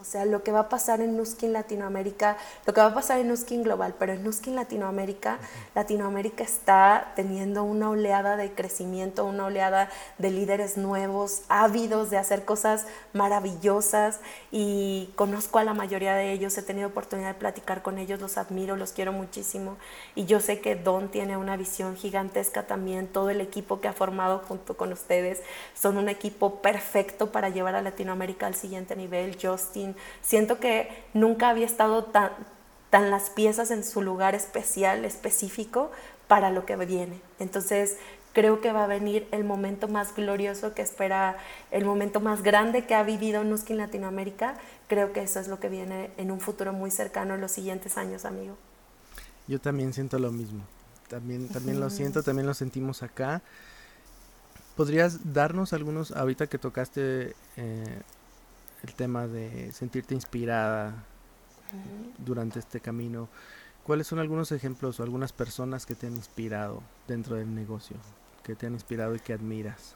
O 0.03 0.05
sea, 0.05 0.25
lo 0.25 0.43
que 0.43 0.51
va 0.51 0.59
a 0.59 0.67
pasar 0.67 0.99
en 0.99 1.15
Nuskin 1.15 1.53
Latinoamérica, 1.53 2.35
lo 2.65 2.73
que 2.73 2.81
va 2.81 2.87
a 2.87 2.93
pasar 2.93 3.19
en 3.19 3.29
Nuskin 3.29 3.63
Global, 3.63 3.95
pero 3.97 4.11
en 4.11 4.21
Nuskin 4.21 4.53
Latinoamérica, 4.53 5.39
Latinoamérica 5.75 6.43
está 6.43 7.13
teniendo 7.15 7.63
una 7.63 7.89
oleada 7.89 8.35
de 8.35 8.51
crecimiento, 8.51 9.23
una 9.23 9.45
oleada 9.45 9.89
de 10.17 10.29
líderes 10.29 10.75
nuevos, 10.75 11.43
ávidos 11.47 12.09
de 12.09 12.17
hacer 12.17 12.43
cosas 12.43 12.85
maravillosas 13.13 14.19
y 14.51 15.09
conozco 15.15 15.59
a 15.59 15.63
la 15.63 15.73
mayoría 15.73 16.15
de 16.15 16.33
ellos, 16.33 16.57
he 16.57 16.63
tenido 16.63 16.89
oportunidad 16.89 17.29
de 17.29 17.39
platicar 17.39 17.81
con 17.81 17.97
ellos, 17.97 18.19
los 18.19 18.37
admiro, 18.37 18.75
los 18.75 18.91
quiero 18.91 19.13
muchísimo 19.13 19.77
y 20.15 20.25
yo 20.25 20.41
sé 20.41 20.59
que 20.59 20.75
Don 20.75 21.11
tiene 21.11 21.37
una 21.37 21.55
visión 21.55 21.95
gigantesca 21.95 22.67
también, 22.67 23.07
todo 23.07 23.29
el 23.29 23.39
equipo 23.39 23.79
que 23.79 23.87
ha 23.87 23.93
formado 23.93 24.39
junto 24.39 24.75
con 24.75 24.91
ustedes 24.91 25.41
son 25.73 25.95
un 25.95 26.09
equipo 26.09 26.61
perfecto 26.61 27.31
para 27.31 27.47
llevar 27.47 27.75
a 27.75 27.81
Latinoamérica 27.81 28.47
al 28.47 28.55
siguiente 28.55 28.97
nivel, 28.97 29.37
Justin, 29.41 29.92
Siento 30.21 30.59
que 30.59 30.89
nunca 31.13 31.49
había 31.49 31.65
estado 31.65 32.05
tan, 32.05 32.31
tan 32.89 33.09
las 33.11 33.29
piezas 33.29 33.71
en 33.71 33.83
su 33.83 34.01
lugar 34.01 34.35
especial, 34.35 35.05
específico, 35.05 35.91
para 36.27 36.51
lo 36.51 36.65
que 36.65 36.75
viene. 36.75 37.21
Entonces, 37.39 37.97
creo 38.33 38.61
que 38.61 38.71
va 38.73 38.83
a 38.83 38.87
venir 38.87 39.27
el 39.31 39.43
momento 39.43 39.87
más 39.87 40.15
glorioso 40.15 40.73
que 40.73 40.81
espera, 40.81 41.37
el 41.71 41.85
momento 41.85 42.19
más 42.19 42.41
grande 42.41 42.85
que 42.85 42.95
ha 42.95 43.03
vivido 43.03 43.43
Nuskin 43.43 43.77
Latinoamérica. 43.77 44.55
Creo 44.87 45.13
que 45.13 45.21
eso 45.21 45.39
es 45.39 45.47
lo 45.47 45.59
que 45.59 45.69
viene 45.69 46.11
en 46.17 46.31
un 46.31 46.39
futuro 46.39 46.73
muy 46.73 46.91
cercano 46.91 47.35
en 47.35 47.41
los 47.41 47.51
siguientes 47.51 47.97
años, 47.97 48.25
amigo. 48.25 48.57
Yo 49.47 49.59
también 49.59 49.93
siento 49.93 50.19
lo 50.19 50.31
mismo. 50.31 50.63
También, 51.07 51.47
también 51.49 51.79
lo 51.79 51.89
siento, 51.89 52.23
también 52.23 52.47
lo 52.47 52.53
sentimos 52.53 53.03
acá. 53.03 53.41
¿Podrías 54.75 55.33
darnos 55.33 55.73
algunos, 55.73 56.11
ahorita 56.11 56.47
que 56.47 56.57
tocaste 56.57 57.35
eh, 57.57 58.01
el 58.83 58.93
tema 58.93 59.27
de 59.27 59.71
sentirte 59.71 60.13
inspirada 60.13 60.93
durante 62.17 62.59
este 62.59 62.79
camino. 62.79 63.29
¿Cuáles 63.85 64.07
son 64.07 64.19
algunos 64.19 64.51
ejemplos 64.51 64.99
o 64.99 65.03
algunas 65.03 65.33
personas 65.33 65.85
que 65.85 65.95
te 65.95 66.07
han 66.07 66.15
inspirado 66.15 66.81
dentro 67.07 67.35
del 67.35 67.53
negocio, 67.53 67.97
que 68.43 68.55
te 68.55 68.67
han 68.67 68.73
inspirado 68.73 69.15
y 69.15 69.19
que 69.19 69.33
admiras? 69.33 69.95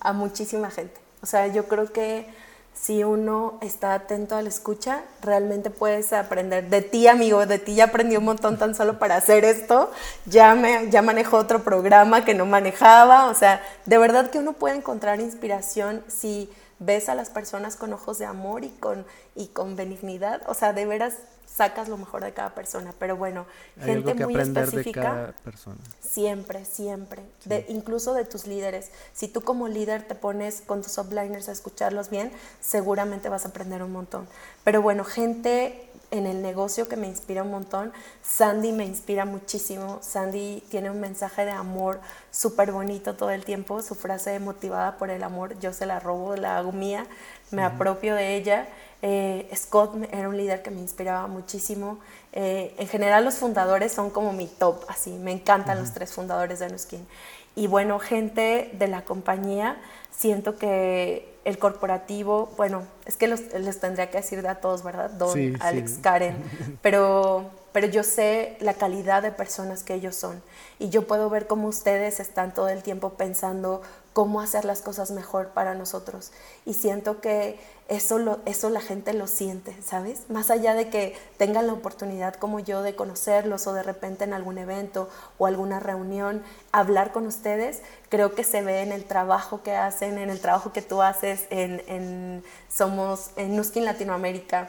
A 0.00 0.12
muchísima 0.12 0.70
gente. 0.70 1.00
O 1.22 1.26
sea, 1.26 1.46
yo 1.46 1.68
creo 1.68 1.92
que 1.92 2.26
si 2.74 3.04
uno 3.04 3.58
está 3.60 3.94
atento 3.94 4.34
a 4.34 4.42
la 4.42 4.48
escucha, 4.48 5.02
realmente 5.22 5.70
puedes 5.70 6.12
aprender. 6.12 6.68
De 6.68 6.82
ti, 6.82 7.06
amigo, 7.06 7.46
de 7.46 7.58
ti 7.58 7.74
ya 7.74 7.84
aprendí 7.84 8.16
un 8.16 8.24
montón 8.24 8.58
tan 8.58 8.74
solo 8.74 8.98
para 8.98 9.16
hacer 9.16 9.44
esto. 9.44 9.90
Ya, 10.26 10.54
me, 10.54 10.90
ya 10.90 11.00
manejo 11.00 11.36
otro 11.36 11.62
programa 11.62 12.24
que 12.24 12.34
no 12.34 12.44
manejaba. 12.44 13.26
O 13.26 13.34
sea, 13.34 13.62
de 13.86 13.98
verdad 13.98 14.30
que 14.30 14.38
uno 14.38 14.54
puede 14.54 14.76
encontrar 14.76 15.20
inspiración 15.20 16.02
si 16.08 16.50
ves 16.84 17.08
a 17.08 17.14
las 17.14 17.30
personas 17.30 17.76
con 17.76 17.92
ojos 17.92 18.18
de 18.18 18.26
amor 18.26 18.64
y 18.64 18.70
con, 18.70 19.06
y 19.34 19.48
con 19.48 19.76
benignidad, 19.76 20.42
o 20.46 20.54
sea, 20.54 20.72
de 20.72 20.86
veras 20.86 21.14
sacas 21.46 21.88
lo 21.88 21.96
mejor 21.96 22.24
de 22.24 22.32
cada 22.32 22.54
persona. 22.54 22.94
Pero 22.98 23.16
bueno, 23.16 23.46
gente 23.78 24.14
muy 24.14 24.36
específica. 24.36 25.34
persona. 25.44 25.76
Siempre, 26.00 26.64
siempre. 26.64 27.22
De, 27.44 27.66
incluso 27.68 28.14
de 28.14 28.24
tus 28.24 28.46
líderes. 28.46 28.90
Si 29.12 29.28
tú 29.28 29.42
como 29.42 29.68
líder 29.68 30.06
te 30.06 30.14
pones 30.14 30.62
con 30.62 30.82
tus 30.82 30.96
upliners 30.98 31.48
a 31.48 31.52
escucharlos 31.52 32.10
bien, 32.10 32.32
seguramente 32.60 33.28
vas 33.28 33.44
a 33.44 33.48
aprender 33.48 33.82
un 33.82 33.92
montón. 33.92 34.26
Pero 34.64 34.82
bueno, 34.82 35.04
gente 35.04 35.90
en 36.12 36.26
el 36.26 36.42
negocio 36.42 36.88
que 36.88 36.96
me 36.96 37.08
inspira 37.08 37.42
un 37.42 37.50
montón. 37.50 37.92
Sandy 38.22 38.70
me 38.70 38.84
inspira 38.84 39.24
muchísimo. 39.24 39.98
Sandy 40.02 40.62
tiene 40.70 40.90
un 40.90 41.00
mensaje 41.00 41.44
de 41.44 41.50
amor 41.50 42.00
súper 42.30 42.70
bonito 42.70 43.16
todo 43.16 43.30
el 43.30 43.44
tiempo. 43.44 43.82
Su 43.82 43.96
frase 43.96 44.38
motivada 44.38 44.98
por 44.98 45.10
el 45.10 45.24
amor, 45.24 45.58
yo 45.58 45.72
se 45.72 45.86
la 45.86 45.98
robo, 45.98 46.36
la 46.36 46.58
hago 46.58 46.70
mía, 46.70 47.06
me 47.50 47.64
apropio 47.64 48.14
de 48.14 48.36
ella. 48.36 48.68
Eh, 49.04 49.50
Scott 49.56 49.96
era 50.12 50.28
un 50.28 50.36
líder 50.36 50.62
que 50.62 50.70
me 50.70 50.80
inspiraba 50.80 51.26
muchísimo. 51.26 51.98
Eh, 52.32 52.74
en 52.78 52.86
general 52.86 53.24
los 53.24 53.34
fundadores 53.34 53.92
son 53.92 54.10
como 54.10 54.32
mi 54.32 54.46
top, 54.46 54.84
así, 54.88 55.10
me 55.10 55.32
encantan 55.32 55.80
los 55.80 55.92
tres 55.92 56.12
fundadores 56.12 56.60
de 56.60 56.68
Nuskin. 56.68 57.06
Y 57.54 57.66
bueno, 57.66 57.98
gente 57.98 58.70
de 58.72 58.88
la 58.88 59.04
compañía, 59.04 59.76
siento 60.10 60.56
que 60.56 61.32
el 61.44 61.58
corporativo, 61.58 62.52
bueno, 62.56 62.86
es 63.04 63.16
que 63.16 63.26
les 63.26 63.80
tendría 63.80 64.10
que 64.10 64.18
decir 64.18 64.42
de 64.42 64.48
a 64.48 64.56
todos, 64.56 64.82
¿verdad? 64.84 65.10
Don, 65.10 65.56
Alex, 65.60 65.98
Karen, 66.00 66.36
pero, 66.82 67.50
pero 67.72 67.88
yo 67.88 68.04
sé 68.04 68.56
la 68.60 68.74
calidad 68.74 69.22
de 69.22 69.32
personas 69.32 69.82
que 69.82 69.94
ellos 69.94 70.14
son. 70.14 70.42
Y 70.78 70.88
yo 70.88 71.06
puedo 71.06 71.28
ver 71.28 71.46
cómo 71.46 71.68
ustedes 71.68 72.20
están 72.20 72.54
todo 72.54 72.68
el 72.68 72.82
tiempo 72.82 73.14
pensando 73.14 73.82
cómo 74.12 74.40
hacer 74.40 74.64
las 74.64 74.82
cosas 74.82 75.10
mejor 75.10 75.48
para 75.48 75.74
nosotros. 75.74 76.32
Y 76.66 76.74
siento 76.74 77.20
que 77.20 77.58
eso, 77.88 78.18
lo, 78.18 78.40
eso 78.46 78.70
la 78.70 78.80
gente 78.80 79.12
lo 79.12 79.26
siente, 79.26 79.76
¿sabes? 79.82 80.28
Más 80.28 80.50
allá 80.50 80.74
de 80.74 80.88
que 80.88 81.16
tengan 81.36 81.66
la 81.66 81.72
oportunidad 81.72 82.34
como 82.34 82.60
yo 82.60 82.82
de 82.82 82.94
conocerlos 82.94 83.66
o 83.66 83.72
de 83.72 83.82
repente 83.82 84.24
en 84.24 84.34
algún 84.34 84.58
evento 84.58 85.08
o 85.38 85.46
alguna 85.46 85.80
reunión, 85.80 86.42
hablar 86.72 87.12
con 87.12 87.26
ustedes, 87.26 87.80
creo 88.08 88.34
que 88.34 88.44
se 88.44 88.62
ve 88.62 88.82
en 88.82 88.92
el 88.92 89.04
trabajo 89.04 89.62
que 89.62 89.74
hacen, 89.74 90.18
en 90.18 90.30
el 90.30 90.40
trabajo 90.40 90.72
que 90.72 90.82
tú 90.82 91.02
haces 91.02 91.46
en, 91.50 91.82
en 91.86 92.44
Somos, 92.68 93.30
en 93.36 93.56
Nuskin 93.56 93.84
Latinoamérica. 93.84 94.68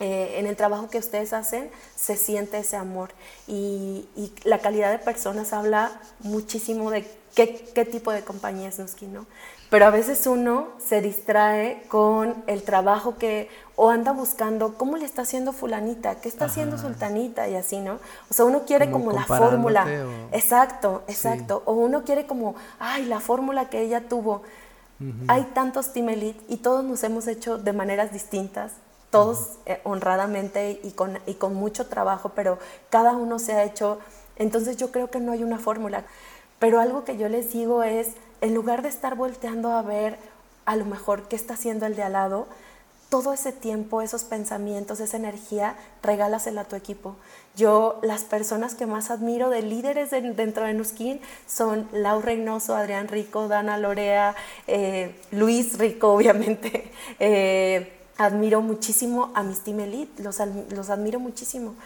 Eh, 0.00 0.38
en 0.38 0.46
el 0.46 0.54
trabajo 0.54 0.88
que 0.88 0.98
ustedes 0.98 1.32
hacen 1.32 1.72
se 1.96 2.16
siente 2.16 2.58
ese 2.58 2.76
amor 2.76 3.10
y, 3.48 4.08
y 4.14 4.32
la 4.44 4.60
calidad 4.60 4.92
de 4.92 5.00
personas 5.00 5.52
habla 5.52 5.90
muchísimo 6.20 6.92
de 6.92 7.04
qué, 7.46 7.84
tipo 7.84 8.10
de 8.10 8.22
compañía 8.22 8.68
es 8.68 8.78
Nuskin, 8.78 9.12
¿no? 9.12 9.26
Pero 9.70 9.86
a 9.86 9.90
veces 9.90 10.26
uno 10.26 10.68
se 10.78 11.00
distrae 11.02 11.82
con 11.88 12.42
el 12.46 12.62
trabajo 12.62 13.18
que, 13.18 13.50
o 13.76 13.90
anda 13.90 14.12
buscando 14.12 14.74
cómo 14.74 14.96
le 14.96 15.04
está 15.04 15.22
haciendo 15.22 15.52
fulanita, 15.52 16.20
qué 16.20 16.28
está 16.28 16.46
haciendo 16.46 16.78
sultanita 16.78 17.48
y 17.48 17.54
así, 17.54 17.78
¿no? 17.78 17.98
O 18.30 18.34
sea, 18.34 18.46
uno 18.46 18.62
quiere 18.64 18.90
como, 18.90 19.12
la 19.12 19.24
fórmula. 19.24 19.86
Exacto, 20.32 21.02
exacto. 21.06 21.62
O 21.66 21.74
uno 21.74 22.02
quiere 22.02 22.26
como, 22.26 22.54
ay, 22.78 23.04
la 23.04 23.20
fórmula 23.20 23.68
que 23.68 23.82
ella 23.82 24.08
tuvo. 24.08 24.42
Hay 25.28 25.44
tantos 25.54 25.92
Team 25.92 26.08
Elite 26.08 26.42
y 26.48 26.56
todos 26.56 26.82
nos 26.82 27.04
hemos 27.04 27.28
hecho 27.28 27.56
de 27.56 27.72
maneras 27.72 28.10
distintas, 28.12 28.72
todos 29.10 29.58
eh, 29.66 29.80
honradamente 29.84 30.80
y 30.82 30.90
con, 30.90 31.20
y 31.24 31.34
con 31.34 31.54
mucho 31.54 31.86
trabajo, 31.86 32.32
pero 32.34 32.58
cada 32.90 33.12
uno 33.12 33.38
se 33.38 33.52
ha 33.52 33.62
hecho. 33.62 34.00
Entonces 34.34 34.76
yo 34.76 34.90
creo 34.90 35.08
que 35.08 35.20
no 35.20 35.30
hay 35.30 35.44
una 35.44 35.58
fórmula. 35.60 36.04
Pero 36.58 36.80
algo 36.80 37.04
que 37.04 37.16
yo 37.16 37.28
les 37.28 37.52
digo 37.52 37.82
es, 37.82 38.08
en 38.40 38.54
lugar 38.54 38.82
de 38.82 38.88
estar 38.88 39.14
volteando 39.14 39.72
a 39.72 39.82
ver 39.82 40.18
a 40.64 40.76
lo 40.76 40.84
mejor 40.84 41.28
qué 41.28 41.36
está 41.36 41.54
haciendo 41.54 41.86
el 41.86 41.96
de 41.96 42.02
al 42.02 42.12
lado, 42.12 42.46
todo 43.08 43.32
ese 43.32 43.52
tiempo, 43.52 44.02
esos 44.02 44.24
pensamientos, 44.24 45.00
esa 45.00 45.16
energía, 45.16 45.76
regálasela 46.02 46.62
a 46.62 46.64
tu 46.64 46.76
equipo. 46.76 47.16
Yo, 47.56 47.98
las 48.02 48.24
personas 48.24 48.74
que 48.74 48.86
más 48.86 49.10
admiro 49.10 49.48
de 49.48 49.62
líderes 49.62 50.10
dentro 50.10 50.64
de 50.64 50.74
Nuskin 50.74 51.20
son 51.46 51.88
Lau 51.92 52.20
Reynoso, 52.20 52.76
Adrián 52.76 53.08
Rico, 53.08 53.48
Dana 53.48 53.78
Lorea, 53.78 54.34
eh, 54.66 55.18
Luis 55.30 55.78
Rico, 55.78 56.12
obviamente. 56.12 56.92
Eh, 57.18 57.94
admiro 58.18 58.60
muchísimo 58.60 59.30
a 59.34 59.42
mis 59.42 59.60
Team 59.60 59.80
Elite, 59.80 60.22
los, 60.22 60.38
los 60.70 60.90
admiro 60.90 61.18
muchísimo 61.18 61.76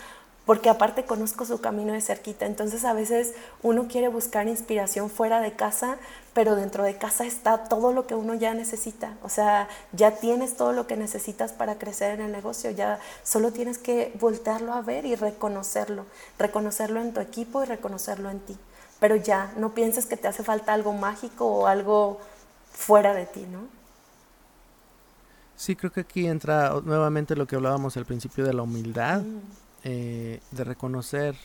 porque 0.45 0.69
aparte 0.69 1.05
conozco 1.05 1.45
su 1.45 1.61
camino 1.61 1.93
de 1.93 2.01
cerquita. 2.01 2.47
Entonces 2.47 2.85
a 2.85 2.93
veces 2.93 3.35
uno 3.63 3.87
quiere 3.89 4.09
buscar 4.09 4.49
inspiración 4.49 5.09
fuera 5.09 5.41
de 5.41 5.53
casa, 5.53 5.99
pero 6.35 6.57
dentro 6.57 6.83
de 6.83 6.97
casa 6.97 7.25
está 7.25 7.65
todo 7.65 7.93
lo 7.93 8.07
que 8.07 8.15
uno 8.15 8.35
ya 8.35 8.55
necesita. 8.55 9.17
O 9.23 9.29
sea, 9.29 9.69
ya 9.93 10.13
tienes 10.13 10.57
todo 10.57 10.73
lo 10.73 10.87
que 10.87 10.97
necesitas 10.97 11.53
para 11.53 11.79
crecer 11.79 12.19
en 12.19 12.27
el 12.27 12.33
negocio, 12.33 12.71
ya 12.71 12.99
solo 13.23 13.53
tienes 13.53 13.79
que 13.79 14.13
voltearlo 14.19 14.73
a 14.73 14.83
ver 14.83 15.05
y 15.05 15.15
reconocerlo, 15.15 16.07
reconocerlo 16.39 17.01
en 17.01 17.15
tu 17.15 17.21
equipo 17.21 17.63
y 17.63 17.67
reconocerlo 17.67 18.31
en 18.31 18.41
ti. 18.41 18.57
Pero 18.99 19.17
ya, 19.17 19.53
no 19.57 19.75
pienses 19.75 20.07
que 20.07 20.17
te 20.17 20.29
hace 20.29 20.43
falta 20.43 20.73
algo 20.73 20.93
mágico 20.93 21.47
o 21.47 21.67
algo 21.67 22.21
fuera 22.73 23.15
de 23.15 23.27
ti, 23.27 23.47
¿no? 23.51 23.61
Sí, 25.57 25.77
creo 25.77 25.93
que 25.93 26.01
aquí 26.01 26.27
entra 26.27 26.81
nuevamente 26.85 27.37
lo 27.37 27.47
que 27.47 27.55
hablábamos 27.55 27.97
al 27.97 28.05
principio 28.05 28.45
de 28.45 28.53
la 28.53 28.63
humildad. 28.63 29.21
Mm. 29.21 29.62
Eh, 29.85 30.41
de 30.51 30.65
reconocer 30.65 31.37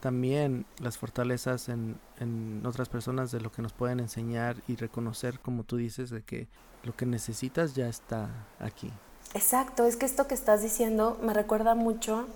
también 0.00 0.66
las 0.78 0.98
fortalezas 0.98 1.68
en, 1.68 1.98
en, 2.18 2.62
otras 2.66 2.88
personas 2.88 3.30
de 3.30 3.40
lo 3.40 3.52
que 3.52 3.62
nos 3.62 3.72
pueden 3.72 4.00
enseñar 4.00 4.56
y 4.68 4.76
reconocer, 4.76 5.40
como 5.40 5.64
tú 5.64 5.76
dices, 5.76 6.10
de 6.10 6.22
que 6.22 6.48
lo 6.84 6.96
que 6.96 7.06
necesitas 7.06 7.74
ya 7.74 7.88
está 7.88 8.46
aquí. 8.58 8.90
Exacto, 9.34 9.86
es 9.86 9.96
que 9.96 10.06
esto 10.06 10.26
que 10.26 10.34
estás 10.34 10.62
diciendo 10.62 11.18
me 11.22 11.32
recuerda 11.32 11.74
mucho 11.74 12.26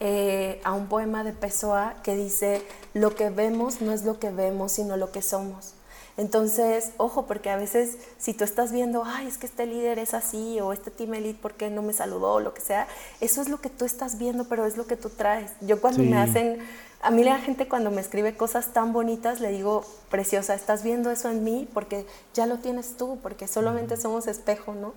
eh, 0.00 0.60
a 0.64 0.72
un 0.72 0.86
poema 0.86 1.24
de 1.24 1.32
Pessoa 1.32 1.94
que 2.02 2.16
dice, 2.16 2.62
lo 2.94 3.14
que 3.14 3.30
vemos 3.30 3.80
no 3.80 3.92
es 3.92 4.04
lo 4.04 4.18
que 4.18 4.30
vemos, 4.30 4.72
sino 4.72 4.96
lo 4.96 5.10
que 5.10 5.22
somos. 5.22 5.74
Entonces, 6.18 6.90
ojo, 6.96 7.26
porque 7.26 7.48
a 7.48 7.56
veces 7.56 7.96
si 8.18 8.34
tú 8.34 8.42
estás 8.42 8.72
viendo, 8.72 9.04
ay, 9.06 9.28
es 9.28 9.38
que 9.38 9.46
este 9.46 9.66
líder 9.66 10.00
es 10.00 10.14
así, 10.14 10.58
o 10.60 10.72
este 10.72 10.90
team 10.90 11.14
elite, 11.14 11.40
¿por 11.40 11.54
qué 11.54 11.70
no 11.70 11.80
me 11.80 11.92
saludó? 11.92 12.34
O 12.34 12.40
lo 12.40 12.52
que 12.54 12.60
sea, 12.60 12.88
eso 13.20 13.40
es 13.40 13.48
lo 13.48 13.60
que 13.60 13.70
tú 13.70 13.84
estás 13.84 14.18
viendo, 14.18 14.44
pero 14.46 14.66
es 14.66 14.76
lo 14.76 14.88
que 14.88 14.96
tú 14.96 15.10
traes. 15.10 15.52
Yo 15.60 15.80
cuando 15.80 16.02
me 16.02 16.18
hacen, 16.18 16.58
a 17.02 17.12
mí 17.12 17.22
la 17.22 17.38
gente 17.38 17.68
cuando 17.68 17.92
me 17.92 18.00
escribe 18.00 18.36
cosas 18.36 18.72
tan 18.72 18.92
bonitas, 18.92 19.40
le 19.40 19.52
digo, 19.52 19.84
preciosa, 20.10 20.56
estás 20.56 20.82
viendo 20.82 21.12
eso 21.12 21.30
en 21.30 21.44
mí 21.44 21.68
porque 21.72 22.04
ya 22.34 22.46
lo 22.46 22.58
tienes 22.58 22.96
tú, 22.96 23.20
porque 23.22 23.46
solamente 23.46 23.96
somos 23.96 24.26
espejo, 24.26 24.74
¿no? 24.74 24.94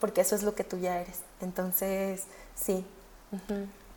Porque 0.00 0.22
eso 0.22 0.34
es 0.34 0.42
lo 0.42 0.56
que 0.56 0.64
tú 0.64 0.76
ya 0.78 1.00
eres. 1.00 1.20
Entonces, 1.40 2.24
sí. 2.56 2.84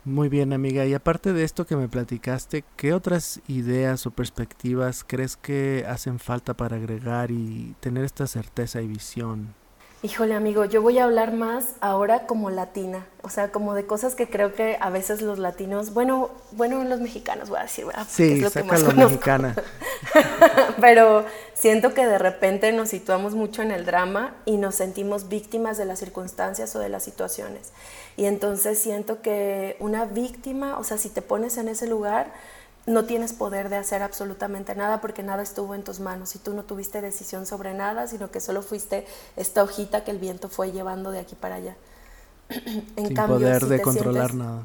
Muy 0.08 0.30
bien, 0.30 0.54
amiga. 0.54 0.86
Y 0.86 0.94
aparte 0.94 1.34
de 1.34 1.44
esto 1.44 1.66
que 1.66 1.76
me 1.76 1.86
platicaste, 1.86 2.64
¿qué 2.76 2.94
otras 2.94 3.40
ideas 3.46 4.06
o 4.06 4.10
perspectivas 4.10 5.04
crees 5.06 5.36
que 5.36 5.84
hacen 5.86 6.18
falta 6.18 6.54
para 6.54 6.76
agregar 6.76 7.30
y 7.30 7.76
tener 7.80 8.04
esta 8.04 8.26
certeza 8.26 8.80
y 8.80 8.86
visión? 8.86 9.54
Híjole, 10.00 10.34
amigo, 10.34 10.64
yo 10.64 10.80
voy 10.80 10.98
a 10.98 11.04
hablar 11.04 11.34
más 11.34 11.74
ahora 11.80 12.26
como 12.26 12.48
latina, 12.48 13.04
o 13.20 13.28
sea, 13.28 13.50
como 13.50 13.74
de 13.74 13.84
cosas 13.84 14.14
que 14.14 14.30
creo 14.30 14.54
que 14.54 14.78
a 14.80 14.88
veces 14.90 15.20
los 15.20 15.38
latinos, 15.38 15.92
bueno, 15.92 16.30
bueno, 16.52 16.82
los 16.84 17.00
mexicanos 17.00 17.50
voy 17.50 17.58
a 17.58 17.62
decir, 17.62 17.84
¿verdad? 17.84 18.06
sí, 18.08 18.34
es 18.34 18.40
lo 18.40 18.50
que 18.50 18.62
más 18.62 18.94
mexicana. 18.94 19.56
Pero 20.80 21.26
siento 21.58 21.94
que 21.94 22.06
de 22.06 22.18
repente 22.18 22.72
nos 22.72 22.90
situamos 22.90 23.34
mucho 23.34 23.62
en 23.62 23.70
el 23.70 23.84
drama 23.84 24.34
y 24.44 24.56
nos 24.56 24.76
sentimos 24.76 25.28
víctimas 25.28 25.76
de 25.76 25.84
las 25.84 25.98
circunstancias 25.98 26.74
o 26.76 26.78
de 26.78 26.88
las 26.88 27.02
situaciones. 27.02 27.72
Y 28.16 28.26
entonces 28.26 28.78
siento 28.78 29.22
que 29.22 29.76
una 29.80 30.04
víctima, 30.04 30.78
o 30.78 30.84
sea, 30.84 30.98
si 30.98 31.08
te 31.08 31.22
pones 31.22 31.56
en 31.58 31.68
ese 31.68 31.86
lugar, 31.86 32.32
no 32.86 33.04
tienes 33.04 33.32
poder 33.32 33.68
de 33.68 33.76
hacer 33.76 34.02
absolutamente 34.02 34.74
nada 34.74 35.00
porque 35.00 35.22
nada 35.22 35.42
estuvo 35.42 35.74
en 35.74 35.82
tus 35.82 36.00
manos 36.00 36.34
y 36.34 36.38
tú 36.38 36.54
no 36.54 36.64
tuviste 36.64 37.02
decisión 37.02 37.44
sobre 37.44 37.74
nada, 37.74 38.06
sino 38.06 38.30
que 38.30 38.40
solo 38.40 38.62
fuiste 38.62 39.06
esta 39.36 39.62
hojita 39.62 40.04
que 40.04 40.10
el 40.10 40.18
viento 40.18 40.48
fue 40.48 40.72
llevando 40.72 41.10
de 41.10 41.18
aquí 41.18 41.34
para 41.34 41.56
allá. 41.56 41.76
en 42.48 43.06
Sin 43.08 43.14
poder 43.14 43.66
de 43.66 43.82
controlar 43.82 44.34
nada. 44.34 44.62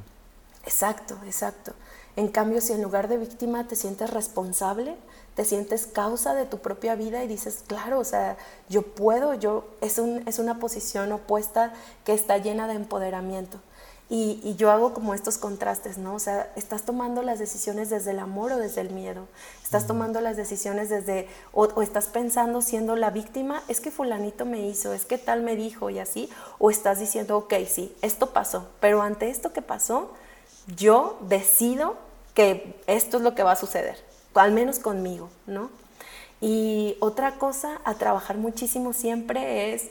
Exacto, 0.63 1.17
exacto. 1.25 1.73
En 2.15 2.27
cambio, 2.27 2.61
si 2.61 2.73
en 2.73 2.81
lugar 2.81 3.07
de 3.07 3.17
víctima 3.17 3.67
te 3.67 3.75
sientes 3.75 4.09
responsable, 4.11 4.95
te 5.35 5.45
sientes 5.45 5.87
causa 5.87 6.35
de 6.35 6.45
tu 6.45 6.59
propia 6.59 6.95
vida 6.95 7.23
y 7.23 7.27
dices, 7.27 7.63
claro, 7.67 7.99
o 7.99 8.03
sea, 8.03 8.37
yo 8.69 8.83
puedo, 8.83 9.33
yo 9.33 9.65
es, 9.81 9.99
un, 9.99 10.23
es 10.27 10.39
una 10.39 10.59
posición 10.59 11.11
opuesta 11.11 11.73
que 12.05 12.13
está 12.13 12.37
llena 12.37 12.67
de 12.67 12.75
empoderamiento. 12.75 13.59
Y, 14.09 14.55
yo 14.57 14.69
hago 14.69 14.93
como 14.93 15.15
estos 15.15 15.39
contrastes, 15.39 15.97
¿no? 15.97 16.13
O 16.13 16.19
sea, 16.19 16.51
estás 16.55 16.83
tomando 16.83 17.23
las 17.23 17.39
decisiones 17.39 17.89
desde 17.89 18.11
el 18.11 18.19
amor 18.19 18.51
o 18.51 18.57
desde 18.57 18.81
el 18.81 18.91
miedo. 18.91 19.27
Estás 19.63 19.87
tomando 19.87 20.21
las 20.21 20.37
decisiones 20.37 20.89
desde, 20.89 21.27
o, 21.51 21.63
o, 21.63 21.81
estás 21.81 22.05
pensando 22.05 22.61
siendo 22.61 22.95
la 22.95 23.09
víctima, 23.09 23.63
es 23.69 23.79
que 23.79 23.89
fulanito 23.89 24.45
me 24.45 24.67
hizo, 24.67 24.93
es 24.93 25.05
que 25.05 25.17
tal 25.17 25.41
me 25.41 25.55
dijo 25.55 25.89
y 25.89 25.97
así, 25.97 26.29
o 26.59 26.69
estás 26.69 26.99
diciendo, 26.99 27.37
ok, 27.37 27.55
sí, 27.67 27.95
esto 28.03 28.33
pasó, 28.33 28.67
pero 28.79 29.01
ante 29.01 29.29
esto 29.29 29.51
que 29.51 29.63
pasó, 29.63 30.11
yo 30.75 31.17
decido 31.21 31.95
que 32.35 32.79
esto 32.85 33.17
es 33.17 33.23
lo 33.23 33.33
que 33.33 33.43
va 33.43 33.53
a 33.53 33.55
suceder, 33.55 33.97
al 34.35 34.51
menos 34.51 34.79
conmigo, 34.79 35.29
¿no? 35.47 35.69
Y 36.41 36.97
otra 36.99 37.37
cosa 37.37 37.79
a 37.85 37.93
trabajar 37.93 38.37
muchísimo 38.37 38.93
siempre 38.93 39.73
es 39.73 39.89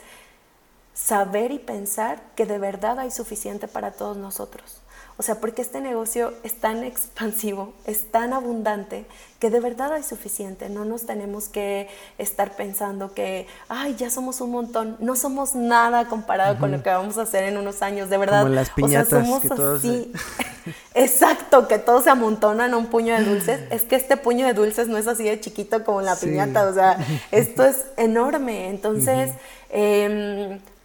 saber 0.93 1.51
y 1.51 1.59
pensar 1.59 2.21
que 2.35 2.45
de 2.45 2.59
verdad 2.59 2.99
hay 2.99 3.09
suficiente 3.09 3.67
para 3.67 3.91
todos 3.91 4.17
nosotros. 4.17 4.82
O 5.17 5.23
sea, 5.23 5.35
porque 5.35 5.61
este 5.61 5.79
negocio 5.79 6.33
es 6.43 6.59
tan 6.59 6.83
expansivo, 6.83 7.73
es 7.85 8.11
tan 8.11 8.33
abundante, 8.33 9.05
que 9.39 9.49
de 9.49 9.59
verdad 9.59 9.93
hay 9.93 10.03
suficiente. 10.03 10.69
No 10.69 10.85
nos 10.85 11.05
tenemos 11.05 11.49
que 11.49 11.87
estar 12.17 12.55
pensando 12.55 13.13
que, 13.13 13.47
ay, 13.69 13.95
ya 13.95 14.09
somos 14.09 14.41
un 14.41 14.51
montón. 14.51 14.97
No 14.99 15.15
somos 15.15 15.53
nada 15.53 16.07
comparado 16.07 16.57
con 16.57 16.71
lo 16.71 16.81
que 16.81 16.89
vamos 16.89 17.17
a 17.17 17.23
hacer 17.23 17.43
en 17.43 17.57
unos 17.57 17.81
años, 17.81 18.09
de 18.09 18.17
verdad. 18.17 18.41
Como 18.41 18.55
las 18.55 18.71
piñatas, 18.71 19.13
o 19.13 19.39
sea, 19.39 19.55
somos 19.55 19.59
así. 19.77 20.11
Exacto, 20.95 21.67
que 21.67 21.77
todos 21.77 22.05
se 22.05 22.09
amontonan 22.09 22.73
a 22.73 22.77
un 22.77 22.87
puño 22.87 23.15
de 23.15 23.23
dulces. 23.23 23.61
Es 23.69 23.83
que 23.83 23.95
este 23.95 24.17
puño 24.17 24.45
de 24.45 24.53
dulces 24.53 24.87
no 24.87 24.97
es 24.97 25.07
así 25.07 25.23
de 25.23 25.39
chiquito 25.39 25.83
como 25.83 26.01
la 26.01 26.15
piñata. 26.15 26.67
O 26.67 26.73
sea, 26.73 26.97
esto 27.31 27.65
es 27.65 27.85
enorme. 27.97 28.69
Entonces, 28.69 29.31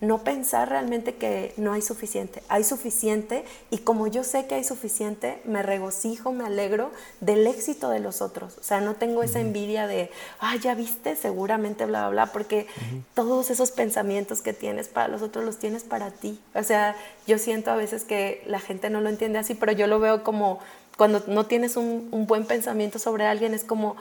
no 0.01 0.22
pensar 0.22 0.68
realmente 0.68 1.16
que 1.16 1.53
no 1.57 1.72
hay 1.72 1.82
suficiente. 1.82 2.42
Hay 2.49 2.62
suficiente 2.62 3.44
y 3.70 3.78
como 3.78 4.07
yo 4.07 4.22
sé 4.22 4.46
que 4.46 4.55
hay 4.55 4.64
suficiente, 4.64 5.40
me 5.44 5.62
regocijo, 5.62 6.32
me 6.32 6.44
alegro 6.44 6.92
del 7.20 7.46
éxito 7.46 7.90
de 7.90 7.99
los 7.99 8.22
otros. 8.22 8.59
O 8.59 8.62
sea, 8.62 8.80
no 8.80 8.94
tengo 8.94 9.24
esa 9.24 9.40
envidia 9.40 9.88
de, 9.88 10.11
ah, 10.38 10.55
ya 10.57 10.74
viste, 10.74 11.16
seguramente, 11.16 11.84
bla, 11.84 12.09
bla, 12.09 12.24
bla, 12.24 12.32
porque 12.32 12.68
todos 13.14 13.51
esos 13.51 13.72
pensamientos 13.72 14.40
que 14.40 14.53
tienes 14.53 14.86
para 14.88 15.09
los 15.09 15.22
otros 15.22 15.44
los 15.44 15.59
tienes 15.59 15.82
para 15.82 16.12
ti. 16.12 16.40
O 16.55 16.62
sea, 16.62 16.94
yo 17.26 17.38
siento 17.38 17.72
a 17.72 17.76
veces 17.76 18.05
que 18.05 18.44
la 18.46 18.61
gente 18.61 18.90
no 18.90 19.01
lo 19.01 19.09
entiende 19.09 19.40
así, 19.40 19.55
pero 19.55 19.72
yo 19.72 19.88
lo 19.88 19.99
veo 19.99 20.22
como 20.22 20.61
cuando 20.96 21.22
no 21.26 21.46
tienes 21.46 21.76
un, 21.76 22.09
buen 22.26 22.44
pensamiento 22.44 22.99
sobre 22.99 23.26
alguien, 23.26 23.55
es 23.55 23.64
como 23.64 23.96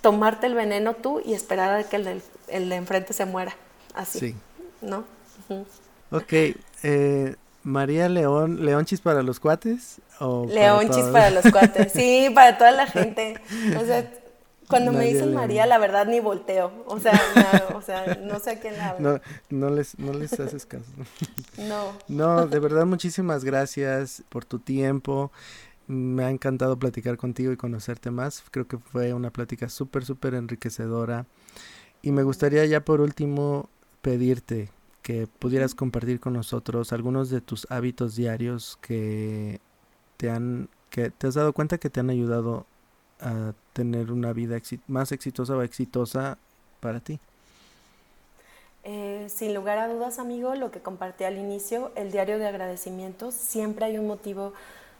tomarte 0.00 0.46
el 0.46 0.54
veneno 0.54 0.94
tú 0.94 1.20
y 1.24 1.34
esperar 1.34 1.74
a 1.74 1.84
que 1.84 1.96
el, 1.96 2.22
el 2.48 2.68
de 2.68 2.76
enfrente 2.76 3.12
se 3.12 3.26
muera. 3.26 3.54
Así. 3.94 4.18
Sí. 4.20 4.34
¿No? 4.80 5.17
Ok. 6.10 6.32
Eh, 6.82 7.36
María 7.64 8.08
León, 8.08 8.64
Leonchis 8.64 9.00
para 9.00 9.22
los 9.22 9.40
cuates 9.40 10.00
o 10.20 10.46
Leonchis 10.48 11.04
para, 11.06 11.30
los 11.30 11.44
cuates, 11.52 11.92
sí, 11.92 12.30
para 12.34 12.56
toda 12.56 12.70
la 12.70 12.86
gente. 12.86 13.34
O 13.76 13.84
sea, 13.84 14.10
cuando 14.68 14.92
me 14.92 15.06
dicen 15.06 15.34
María, 15.34 15.66
la 15.66 15.78
verdad 15.78 16.06
ni 16.06 16.20
volteo. 16.20 16.72
O 16.86 16.98
sea, 16.98 17.20
no, 17.34 17.76
o 17.76 17.82
sea, 17.82 18.18
no 18.22 18.38
sé 18.38 18.52
a 18.52 18.60
quién 18.60 18.80
habla. 18.80 19.20
No, 19.50 19.68
no 19.68 19.74
les, 19.74 19.98
no 19.98 20.12
les 20.12 20.38
haces 20.38 20.66
caso. 20.66 20.84
No. 21.58 21.92
No, 22.08 22.46
de 22.46 22.58
verdad 22.58 22.86
muchísimas 22.86 23.44
gracias 23.44 24.22
por 24.28 24.44
tu 24.44 24.58
tiempo. 24.58 25.30
Me 25.86 26.24
ha 26.24 26.30
encantado 26.30 26.78
platicar 26.78 27.16
contigo 27.16 27.50
y 27.52 27.56
conocerte 27.56 28.10
más. 28.10 28.44
Creo 28.50 28.66
que 28.66 28.78
fue 28.78 29.14
una 29.14 29.30
plática 29.30 29.68
súper, 29.68 30.04
súper 30.04 30.34
enriquecedora. 30.34 31.26
Y 32.02 32.12
me 32.12 32.22
gustaría 32.22 32.64
ya 32.66 32.84
por 32.84 33.00
último 33.00 33.68
pedirte 34.02 34.70
que 35.08 35.26
pudieras 35.26 35.74
compartir 35.74 36.20
con 36.20 36.34
nosotros 36.34 36.92
algunos 36.92 37.30
de 37.30 37.40
tus 37.40 37.66
hábitos 37.70 38.14
diarios 38.14 38.76
que 38.82 39.58
te 40.18 40.28
han 40.28 40.68
que 40.90 41.08
te 41.08 41.26
has 41.26 41.32
dado 41.32 41.54
cuenta 41.54 41.78
que 41.78 41.88
te 41.88 42.00
han 42.00 42.10
ayudado 42.10 42.66
a 43.18 43.54
tener 43.72 44.12
una 44.12 44.34
vida 44.34 44.60
más 44.86 45.10
exitosa 45.10 45.56
o 45.56 45.62
exitosa 45.62 46.36
para 46.80 47.00
ti. 47.00 47.20
Eh, 48.84 49.28
sin 49.34 49.54
lugar 49.54 49.78
a 49.78 49.88
dudas, 49.88 50.18
amigo, 50.18 50.54
lo 50.56 50.70
que 50.70 50.80
compartí 50.80 51.24
al 51.24 51.38
inicio, 51.38 51.90
el 51.94 52.12
diario 52.12 52.38
de 52.38 52.46
agradecimientos, 52.46 53.32
siempre 53.32 53.86
hay 53.86 53.96
un 53.96 54.06
motivo. 54.06 54.52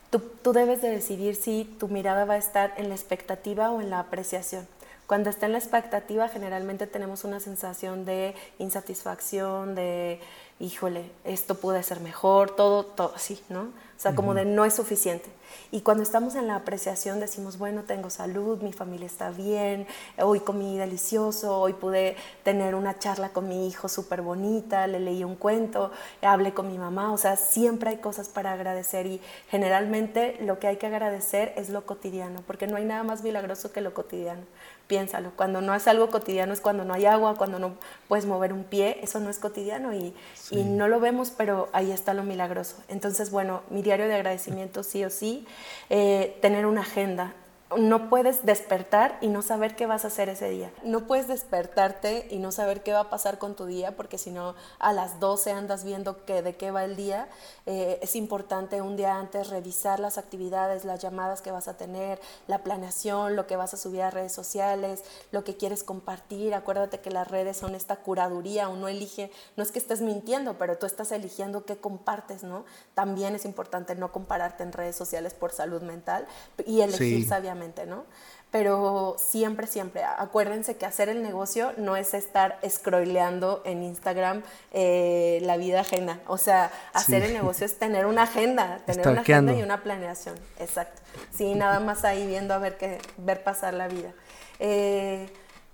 Tú, 0.08 0.22
tú 0.40 0.54
debes 0.54 0.80
de 0.80 0.88
decidir 0.88 1.34
si 1.34 1.64
tu 1.78 1.88
mirada 1.88 2.24
va 2.24 2.32
a 2.32 2.38
estar 2.38 2.72
en 2.78 2.88
la 2.88 2.94
expectativa 2.94 3.70
o 3.72 3.82
en 3.82 3.90
la 3.90 3.98
apreciación. 3.98 4.66
Cuando 5.08 5.30
está 5.30 5.46
en 5.46 5.52
la 5.52 5.58
expectativa, 5.58 6.28
generalmente 6.28 6.86
tenemos 6.86 7.24
una 7.24 7.40
sensación 7.40 8.04
de 8.04 8.34
insatisfacción, 8.58 9.74
de, 9.74 10.20
híjole, 10.60 11.10
esto 11.24 11.54
puede 11.54 11.82
ser 11.82 12.00
mejor, 12.00 12.54
todo, 12.54 12.84
todo 12.84 13.14
así, 13.16 13.42
¿no? 13.48 13.60
O 13.62 14.00
sea, 14.00 14.14
como 14.14 14.34
de 14.34 14.44
no 14.44 14.66
es 14.66 14.74
suficiente. 14.74 15.30
Y 15.70 15.80
cuando 15.80 16.02
estamos 16.02 16.34
en 16.34 16.46
la 16.46 16.56
apreciación 16.56 17.20
decimos, 17.20 17.56
bueno, 17.56 17.84
tengo 17.84 18.10
salud, 18.10 18.60
mi 18.60 18.74
familia 18.74 19.06
está 19.06 19.30
bien, 19.30 19.86
hoy 20.18 20.40
comí 20.40 20.76
delicioso, 20.76 21.58
hoy 21.58 21.72
pude 21.72 22.14
tener 22.44 22.74
una 22.74 22.98
charla 22.98 23.30
con 23.30 23.48
mi 23.48 23.66
hijo 23.66 23.88
súper 23.88 24.20
bonita, 24.20 24.86
le 24.86 25.00
leí 25.00 25.24
un 25.24 25.36
cuento, 25.36 25.90
hablé 26.20 26.52
con 26.52 26.68
mi 26.70 26.76
mamá, 26.76 27.14
o 27.14 27.16
sea, 27.16 27.36
siempre 27.36 27.88
hay 27.88 27.96
cosas 27.96 28.28
para 28.28 28.52
agradecer 28.52 29.06
y 29.06 29.22
generalmente 29.48 30.36
lo 30.42 30.58
que 30.58 30.66
hay 30.66 30.76
que 30.76 30.86
agradecer 30.86 31.54
es 31.56 31.70
lo 31.70 31.86
cotidiano, 31.86 32.42
porque 32.46 32.66
no 32.66 32.76
hay 32.76 32.84
nada 32.84 33.04
más 33.04 33.22
milagroso 33.22 33.72
que 33.72 33.80
lo 33.80 33.94
cotidiano. 33.94 34.42
Piénsalo, 34.88 35.32
cuando 35.36 35.60
no 35.60 35.74
es 35.74 35.86
algo 35.86 36.08
cotidiano 36.08 36.52
es 36.54 36.60
cuando 36.60 36.84
no 36.84 36.94
hay 36.94 37.04
agua, 37.04 37.36
cuando 37.36 37.58
no 37.58 37.74
puedes 38.08 38.24
mover 38.24 38.54
un 38.54 38.64
pie, 38.64 38.98
eso 39.02 39.20
no 39.20 39.28
es 39.28 39.38
cotidiano 39.38 39.94
y, 39.94 40.14
y 40.50 40.62
no 40.64 40.88
lo 40.88 40.98
vemos, 40.98 41.30
pero 41.30 41.68
ahí 41.72 41.92
está 41.92 42.14
lo 42.14 42.24
milagroso. 42.24 42.76
Entonces, 42.88 43.30
bueno, 43.30 43.60
mi 43.68 43.82
diario 43.82 44.08
de 44.08 44.14
agradecimiento 44.14 44.82
sí 44.82 45.04
o 45.04 45.10
sí 45.10 45.46
eh, 45.90 46.38
tener 46.40 46.64
una 46.64 46.80
agenda 46.80 47.34
no 47.76 48.08
puedes 48.08 48.46
despertar 48.46 49.18
y 49.20 49.28
no 49.28 49.42
saber 49.42 49.76
qué 49.76 49.86
vas 49.86 50.04
a 50.04 50.08
hacer 50.08 50.30
ese 50.30 50.48
día. 50.48 50.72
No 50.84 51.06
puedes 51.06 51.28
despertarte 51.28 52.26
y 52.30 52.38
no 52.38 52.50
saber 52.50 52.82
qué 52.82 52.92
va 52.92 53.00
a 53.00 53.10
pasar 53.10 53.38
con 53.38 53.56
tu 53.56 53.66
día, 53.66 53.94
porque 53.94 54.16
si 54.16 54.30
no, 54.30 54.54
a 54.78 54.92
las 54.92 55.20
12 55.20 55.52
andas 55.52 55.84
viendo 55.84 56.24
que, 56.24 56.40
de 56.40 56.56
qué 56.56 56.70
va 56.70 56.84
el 56.84 56.96
día. 56.96 57.28
Eh, 57.66 57.98
es 58.00 58.16
importante 58.16 58.80
un 58.80 58.96
día 58.96 59.18
antes 59.18 59.50
revisar 59.50 60.00
las 60.00 60.16
actividades, 60.16 60.86
las 60.86 61.00
llamadas 61.00 61.42
que 61.42 61.50
vas 61.50 61.68
a 61.68 61.76
tener, 61.76 62.20
la 62.46 62.62
planeación, 62.62 63.36
lo 63.36 63.46
que 63.46 63.56
vas 63.56 63.74
a 63.74 63.76
subir 63.76 64.00
a 64.00 64.10
redes 64.10 64.32
sociales, 64.32 65.04
lo 65.30 65.44
que 65.44 65.56
quieres 65.56 65.84
compartir. 65.84 66.54
Acuérdate 66.54 67.00
que 67.00 67.10
las 67.10 67.28
redes 67.28 67.58
son 67.58 67.74
esta 67.74 67.96
curaduría, 67.96 68.68
uno 68.68 68.88
elige, 68.88 69.30
no 69.56 69.62
es 69.62 69.72
que 69.72 69.78
estés 69.78 70.00
mintiendo, 70.00 70.56
pero 70.56 70.78
tú 70.78 70.86
estás 70.86 71.12
eligiendo 71.12 71.66
qué 71.66 71.76
compartes, 71.76 72.44
¿no? 72.44 72.64
También 72.94 73.34
es 73.34 73.44
importante 73.44 73.94
no 73.94 74.10
compararte 74.10 74.62
en 74.62 74.72
redes 74.72 74.96
sociales 74.96 75.34
por 75.34 75.52
salud 75.52 75.82
mental 75.82 76.26
y 76.64 76.80
elegir 76.80 77.28
sabiamente 77.28 77.57
¿no? 77.86 78.04
Pero 78.50 79.16
siempre, 79.18 79.66
siempre, 79.66 80.02
acuérdense 80.04 80.76
que 80.76 80.86
hacer 80.86 81.10
el 81.10 81.22
negocio 81.22 81.72
no 81.76 81.96
es 81.96 82.14
estar 82.14 82.58
scrolleando 82.66 83.60
en 83.66 83.82
Instagram 83.82 84.42
eh, 84.72 85.40
la 85.42 85.58
vida 85.58 85.80
ajena. 85.80 86.20
O 86.26 86.38
sea, 86.38 86.70
hacer 86.94 87.22
el 87.22 87.34
negocio 87.34 87.66
es 87.66 87.78
tener 87.78 88.06
una 88.06 88.22
agenda, 88.22 88.78
tener 88.86 89.06
una 89.06 89.20
agenda 89.20 89.52
y 89.52 89.62
una 89.62 89.82
planeación. 89.82 90.36
Exacto. 90.58 91.02
Sí, 91.34 91.54
nada 91.54 91.78
más 91.80 92.04
ahí 92.04 92.26
viendo 92.26 92.54
a 92.54 92.58
ver, 92.58 92.78
qué, 92.78 92.98
ver 93.18 93.42
pasar 93.42 93.74
la 93.74 93.86
vida. 93.86 94.14
Eh, 94.60 95.28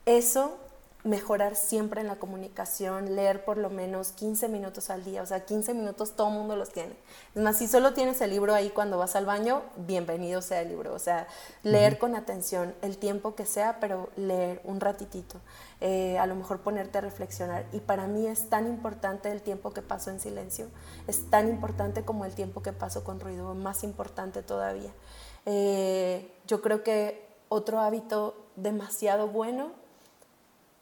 eso 0.04 0.58
mejorar 1.04 1.54
siempre 1.54 2.00
en 2.00 2.06
la 2.06 2.16
comunicación, 2.16 3.14
leer 3.14 3.44
por 3.44 3.58
lo 3.58 3.68
menos 3.68 4.12
15 4.12 4.48
minutos 4.48 4.88
al 4.88 5.04
día, 5.04 5.22
o 5.22 5.26
sea, 5.26 5.44
15 5.44 5.74
minutos 5.74 6.16
todo 6.16 6.28
el 6.28 6.34
mundo 6.34 6.56
los 6.56 6.70
tiene. 6.70 6.96
Es 7.34 7.42
más, 7.42 7.58
si 7.58 7.68
solo 7.68 7.92
tienes 7.92 8.22
el 8.22 8.30
libro 8.30 8.54
ahí 8.54 8.70
cuando 8.70 8.96
vas 8.96 9.14
al 9.14 9.26
baño, 9.26 9.62
bienvenido 9.76 10.40
sea 10.40 10.62
el 10.62 10.70
libro, 10.70 10.94
o 10.94 10.98
sea, 10.98 11.28
leer 11.62 11.98
con 11.98 12.16
atención 12.16 12.74
el 12.80 12.96
tiempo 12.96 13.34
que 13.34 13.44
sea, 13.44 13.80
pero 13.80 14.08
leer 14.16 14.62
un 14.64 14.80
ratitito, 14.80 15.42
eh, 15.82 16.18
a 16.18 16.24
lo 16.26 16.36
mejor 16.36 16.60
ponerte 16.60 16.96
a 16.96 17.02
reflexionar. 17.02 17.66
Y 17.72 17.80
para 17.80 18.06
mí 18.06 18.26
es 18.26 18.48
tan 18.48 18.66
importante 18.66 19.30
el 19.30 19.42
tiempo 19.42 19.74
que 19.74 19.82
paso 19.82 20.10
en 20.10 20.20
silencio, 20.20 20.68
es 21.06 21.28
tan 21.28 21.50
importante 21.50 22.06
como 22.06 22.24
el 22.24 22.34
tiempo 22.34 22.62
que 22.62 22.72
paso 22.72 23.04
con 23.04 23.20
ruido, 23.20 23.54
más 23.54 23.84
importante 23.84 24.42
todavía. 24.42 24.90
Eh, 25.44 26.32
yo 26.46 26.62
creo 26.62 26.82
que 26.82 27.28
otro 27.50 27.80
hábito 27.80 28.34
demasiado 28.56 29.28
bueno 29.28 29.83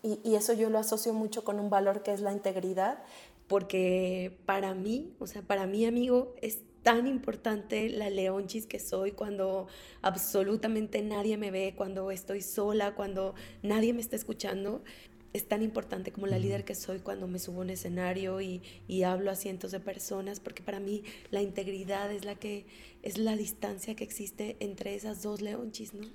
y, 0.03 0.35
eso 0.35 0.53
yo 0.53 0.69
lo 0.69 0.79
asocio 0.79 1.13
mucho 1.13 1.45
con 1.45 1.61
un 1.61 1.71
valor 1.71 2.03
que 2.03 2.13
es 2.13 2.21
la 2.21 2.33
integridad, 2.33 3.03
porque 3.47 4.39
para 4.47 4.75
mí, 4.75 5.15
o 5.21 5.27
sea, 5.27 5.43
para 5.43 5.67
mi 5.67 5.85
amigo, 5.87 6.35
es 6.43 6.61
tan 6.83 7.07
importante 7.07 7.89
la 7.89 8.11
leonchis 8.11 8.67
que 8.67 8.81
soy 8.81 9.13
cuando 9.13 9.69
absolutamente 10.01 11.03
nadie 11.03 11.37
me 11.37 11.53
ve, 11.53 11.75
cuando 11.77 12.11
estoy 12.11 12.43
sola, 12.43 12.95
cuando 12.95 13.35
nadie 13.63 13.93
me 13.93 14.01
está 14.01 14.17
escuchando. 14.17 14.83
Es 15.33 15.49
tan 15.49 15.63
importante 15.63 16.13
como 16.13 16.27
la 16.27 16.39
líder 16.39 16.65
que 16.65 16.75
soy 16.75 16.99
cuando 16.99 17.27
me 17.27 17.39
subo 17.39 17.61
a 17.61 17.63
un 17.63 17.71
escenario 17.71 18.41
y, 18.41 18.61
y, 18.89 19.05
hablo 19.05 19.31
a 19.31 19.37
cientos 19.37 19.71
de 19.71 19.81
personas, 19.81 20.41
porque 20.41 20.63
para 20.63 20.81
mí 20.81 21.05
la 21.31 21.41
integridad 21.41 22.13
es 22.13 22.25
la 22.25 22.35
que 22.35 22.67
es 23.03 23.17
la 23.17 23.37
distancia 23.37 23.95
que 23.95 24.05
existe 24.05 24.57
entre 24.61 24.95
esas 24.95 25.23
dos 25.23 25.41
leonchis, 25.41 25.95
¿no? 25.95 26.07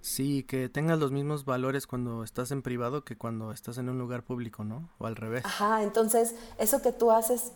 Sí, 0.00 0.44
que 0.44 0.68
tengas 0.68 0.98
los 0.98 1.10
mismos 1.10 1.44
valores 1.44 1.86
cuando 1.86 2.22
estás 2.22 2.50
en 2.50 2.62
privado 2.62 3.04
que 3.04 3.16
cuando 3.16 3.52
estás 3.52 3.78
en 3.78 3.88
un 3.88 3.98
lugar 3.98 4.22
público, 4.22 4.64
¿no? 4.64 4.88
O 4.98 5.06
al 5.06 5.16
revés. 5.16 5.44
Ajá, 5.44 5.82
entonces 5.82 6.34
eso 6.58 6.80
que 6.82 6.92
tú 6.92 7.10
haces 7.10 7.52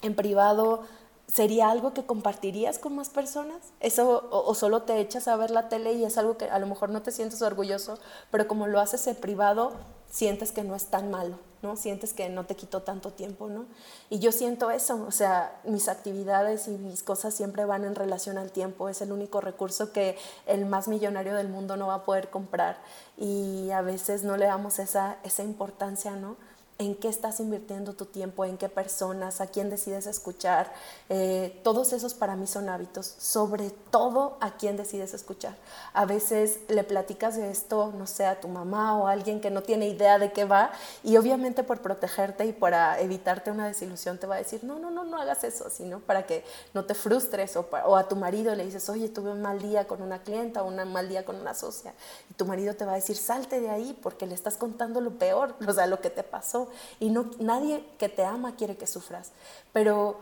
en 0.00 0.14
privado 0.14 0.84
sería 1.26 1.70
algo 1.70 1.94
que 1.94 2.04
compartirías 2.04 2.78
con 2.78 2.94
más 2.94 3.08
personas. 3.08 3.72
Eso 3.80 4.28
o, 4.30 4.54
solo 4.54 4.82
te 4.82 5.00
echas 5.00 5.28
a 5.28 5.36
ver 5.36 5.50
la 5.50 5.68
tele 5.68 5.94
y 5.94 6.04
es 6.04 6.18
algo 6.18 6.36
que 6.36 6.46
a 6.46 6.58
lo 6.58 6.66
mejor 6.66 6.90
no 6.90 7.02
te 7.02 7.10
sientes 7.10 7.40
orgulloso, 7.42 7.98
pero 8.30 8.46
como 8.46 8.66
lo 8.66 8.80
haces 8.80 9.06
en 9.06 9.16
privado, 9.16 9.72
sientes 10.10 10.52
que 10.52 10.62
no 10.62 10.74
es 10.74 10.86
tan 10.86 11.10
malo. 11.10 11.38
¿No? 11.62 11.76
Sientes 11.76 12.12
que 12.12 12.28
no 12.28 12.44
te 12.44 12.56
quitó 12.56 12.82
tanto 12.82 13.12
tiempo, 13.12 13.48
¿no? 13.48 13.66
Y 14.10 14.18
yo 14.18 14.32
siento 14.32 14.70
eso, 14.70 15.04
o 15.06 15.10
sea, 15.10 15.60
mis 15.64 15.88
actividades 15.88 16.68
y 16.68 16.72
mis 16.72 17.02
cosas 17.02 17.34
siempre 17.34 17.64
van 17.64 17.84
en 17.84 17.94
relación 17.94 18.36
al 18.36 18.50
tiempo, 18.50 18.88
es 18.88 19.00
el 19.00 19.12
único 19.12 19.40
recurso 19.40 19.92
que 19.92 20.16
el 20.46 20.66
más 20.66 20.88
millonario 20.88 21.34
del 21.34 21.48
mundo 21.48 21.76
no 21.76 21.86
va 21.86 21.94
a 21.94 22.04
poder 22.04 22.30
comprar 22.30 22.78
y 23.16 23.70
a 23.70 23.80
veces 23.80 24.24
no 24.24 24.36
le 24.36 24.46
damos 24.46 24.78
esa, 24.78 25.18
esa 25.22 25.42
importancia, 25.42 26.16
¿no? 26.16 26.36
En 26.82 26.96
qué 26.96 27.08
estás 27.08 27.40
invirtiendo 27.40 27.94
tu 27.94 28.06
tiempo, 28.06 28.44
en 28.44 28.58
qué 28.58 28.68
personas, 28.68 29.40
a 29.40 29.46
quién 29.46 29.70
decides 29.70 30.06
escuchar. 30.06 30.72
Eh, 31.08 31.60
todos 31.62 31.92
esos 31.92 32.14
para 32.14 32.36
mí 32.36 32.46
son 32.46 32.68
hábitos, 32.68 33.14
sobre 33.18 33.70
todo 33.90 34.36
a 34.40 34.56
quién 34.56 34.76
decides 34.76 35.14
escuchar. 35.14 35.56
A 35.92 36.04
veces 36.04 36.60
le 36.68 36.84
platicas 36.84 37.36
de 37.36 37.50
esto, 37.50 37.92
no 37.96 38.06
sé, 38.06 38.26
a 38.26 38.40
tu 38.40 38.48
mamá 38.48 38.96
o 38.98 39.06
a 39.06 39.12
alguien 39.12 39.40
que 39.40 39.50
no 39.50 39.62
tiene 39.62 39.88
idea 39.88 40.18
de 40.18 40.32
qué 40.32 40.44
va 40.44 40.72
y 41.04 41.16
obviamente 41.16 41.62
por 41.62 41.80
protegerte 41.80 42.46
y 42.46 42.52
para 42.52 43.00
evitarte 43.00 43.50
una 43.50 43.66
desilusión 43.66 44.18
te 44.18 44.26
va 44.26 44.36
a 44.36 44.38
decir, 44.38 44.64
no, 44.64 44.78
no, 44.78 44.90
no, 44.90 45.04
no 45.04 45.20
hagas 45.20 45.44
eso, 45.44 45.70
sino 45.70 46.00
para 46.00 46.26
que 46.26 46.44
no 46.74 46.84
te 46.84 46.94
frustres 46.94 47.56
o, 47.56 47.96
a 47.96 48.08
tu 48.08 48.16
marido 48.16 48.54
le 48.54 48.64
dices, 48.64 48.88
oye, 48.88 49.08
tuve 49.08 49.30
un 49.30 49.42
mal 49.42 49.60
día 49.60 49.86
con 49.86 50.02
una 50.02 50.22
clienta 50.22 50.62
o 50.62 50.68
un 50.68 50.92
mal 50.92 51.08
día 51.08 51.24
con 51.24 51.36
una 51.36 51.54
socia 51.54 51.94
y 52.30 52.34
tu 52.34 52.44
marido 52.44 52.74
te 52.74 52.84
va 52.84 52.92
a 52.92 52.96
decir, 52.96 53.16
salte 53.16 53.60
de 53.60 53.70
ahí 53.70 53.96
porque 54.02 54.26
le 54.26 54.34
estás 54.34 54.56
contando 54.56 55.00
lo 55.00 55.12
peor, 55.18 55.54
o 55.66 55.72
sea, 55.72 55.86
lo 55.86 56.00
que 56.00 56.10
te 56.10 56.22
pasó 56.22 56.68
y 57.00 57.10
no, 57.10 57.30
nadie 57.38 57.84
que 57.98 58.08
te 58.08 58.24
ama 58.24 58.56
quiere 58.56 58.76
que 58.76 58.86
sufras. 58.86 59.32
Pero 59.72 60.18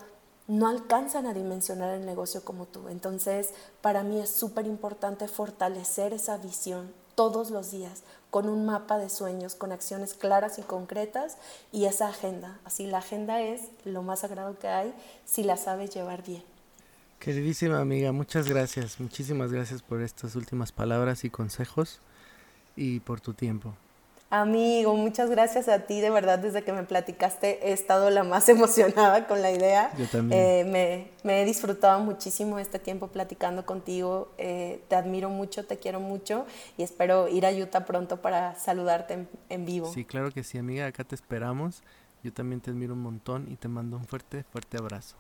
no 0.49 0.67
alcanzan 0.67 1.27
a 1.27 1.35
dimensionar 1.35 1.95
el 1.95 2.05
negocio 2.05 2.45
como 2.45 2.67
tú. 2.67 2.89
Entonces, 2.89 3.51
para 3.81 4.03
mí 4.03 4.19
es 4.19 4.31
súper 4.31 4.67
importante 4.67 5.29
fortalecer 5.29 6.13
esa 6.13 6.37
visión 6.39 6.93
todos 7.15 7.51
los 7.51 7.71
días 7.71 8.03
con 8.31 8.49
un 8.49 8.65
mapa 8.65 8.99
de 8.99 9.11
sueños, 9.11 9.55
con 9.55 9.73
acciones 9.73 10.15
claras 10.15 10.59
y 10.59 10.63
concretas 10.63 11.37
y 11.71 11.85
esa 11.85 12.09
agenda. 12.09 12.59
Así 12.65 12.87
la 12.87 12.99
agenda 12.99 13.41
es 13.43 13.63
lo 13.85 14.03
más 14.03 14.21
sagrado 14.21 14.59
que 14.59 14.69
hay 14.69 14.95
si 15.25 15.43
la 15.45 15.57
sabes 15.57 15.91
llevar 15.91 16.25
bien. 16.25 16.43
Queridísima 17.19 17.79
amiga, 17.79 18.13
muchas 18.13 18.49
gracias, 18.49 18.99
muchísimas 18.99 19.53
gracias 19.53 19.83
por 19.83 20.01
estas 20.01 20.35
últimas 20.35 20.73
palabras 20.73 21.25
y 21.25 21.31
consejos 21.31 22.01
y 22.77 23.01
por 23.01 23.21
tu 23.21 23.35
tiempo. 23.35 23.75
Amigo, 24.33 24.95
muchas 24.95 25.29
gracias 25.29 25.69
a 25.69 25.81
ti, 25.81 26.01
de 26.01 26.09
verdad, 26.09 26.39
desde 26.39 26.63
que 26.63 26.73
me 26.73 26.85
platicaste 26.85 27.69
he 27.69 27.73
estado 27.73 28.11
la 28.11 28.23
más 28.23 28.49
emocionada 28.49 29.27
con 29.27 29.43
la 29.43 29.51
idea. 29.51 29.93
Yo 29.99 30.07
también. 30.07 30.41
Eh, 30.41 31.11
me, 31.25 31.43
he 31.43 31.45
disfrutado 31.45 31.99
muchísimo 31.99 32.61
este 32.61 32.79
tiempo 32.79 33.09
platicando 33.09 33.67
contigo, 33.67 34.33
eh, 34.39 34.85
te 34.87 34.95
admiro 34.95 35.31
mucho, 35.31 35.67
te 35.67 35.79
quiero 35.79 35.99
mucho 35.99 36.47
y 36.79 36.85
espero 36.85 37.27
ir 37.27 37.45
a 37.45 37.51
Utah 37.51 37.85
pronto 37.85 38.23
para 38.23 38.55
saludarte 38.55 39.15
en, 39.15 39.29
en 39.49 39.67
vivo. 39.67 39.93
Sí, 39.93 40.05
claro 40.05 40.31
que 40.31 40.45
sí, 40.45 40.59
amiga, 40.59 40.87
acá 40.87 41.03
te 41.03 41.17
esperamos. 41.17 41.83
Yo 42.23 42.33
también 42.33 42.61
te 42.61 42.71
admiro 42.71 42.95
un 42.95 43.03
montón 43.03 43.51
y 43.51 43.57
te 43.57 43.67
mando 43.67 43.97
un 43.97 44.07
fuerte, 44.07 44.45
fuerte 44.45 44.77
abrazo. 44.77 45.17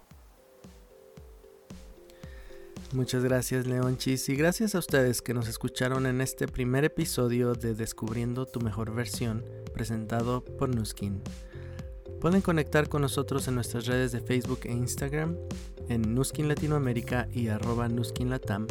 Muchas 2.93 3.23
gracias 3.23 3.67
Leonchis 3.67 4.29
y 4.29 4.35
gracias 4.35 4.75
a 4.75 4.81
ustedes 4.81 5.23
que 5.23 5.33
nos 5.33 5.47
escucharon 5.47 6.07
en 6.07 6.21
este 6.21 6.49
primer 6.49 6.85
episodio 6.85 7.55
de 7.55 7.75
Descubriendo 7.75 8.47
tu 8.47 8.61
mejor 8.61 8.93
versión 8.93 9.45
presentado 9.73 10.45
por 10.45 10.75
Nuskin. 10.75 11.23
Pueden 12.21 12.41
conectar 12.41 12.89
con 12.89 13.03
nosotros 13.03 13.47
en 13.47 13.55
nuestras 13.55 13.87
redes 13.87 14.11
de 14.11 14.21
Facebook 14.21 14.61
e 14.65 14.73
Instagram 14.73 15.37
en 15.89 16.15
Nuskin 16.15 16.49
Latinoamérica 16.49 17.29
y 17.33 17.47
arroba 17.47 17.89
Nuskin 17.89 18.29
Latam 18.29 18.67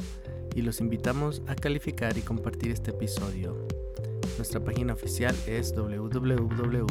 y 0.54 0.64
los 0.64 0.82
invitamos 0.82 1.42
a 1.48 1.56
calificar 1.56 2.18
y 2.18 2.22
compartir 2.22 2.72
este 2.72 2.92
episodio. 2.92 3.66
Nuestra 4.38 4.62
página 4.64 4.94
oficial 4.94 5.36
es 5.48 5.74
www.nuskin.com. 5.74 6.88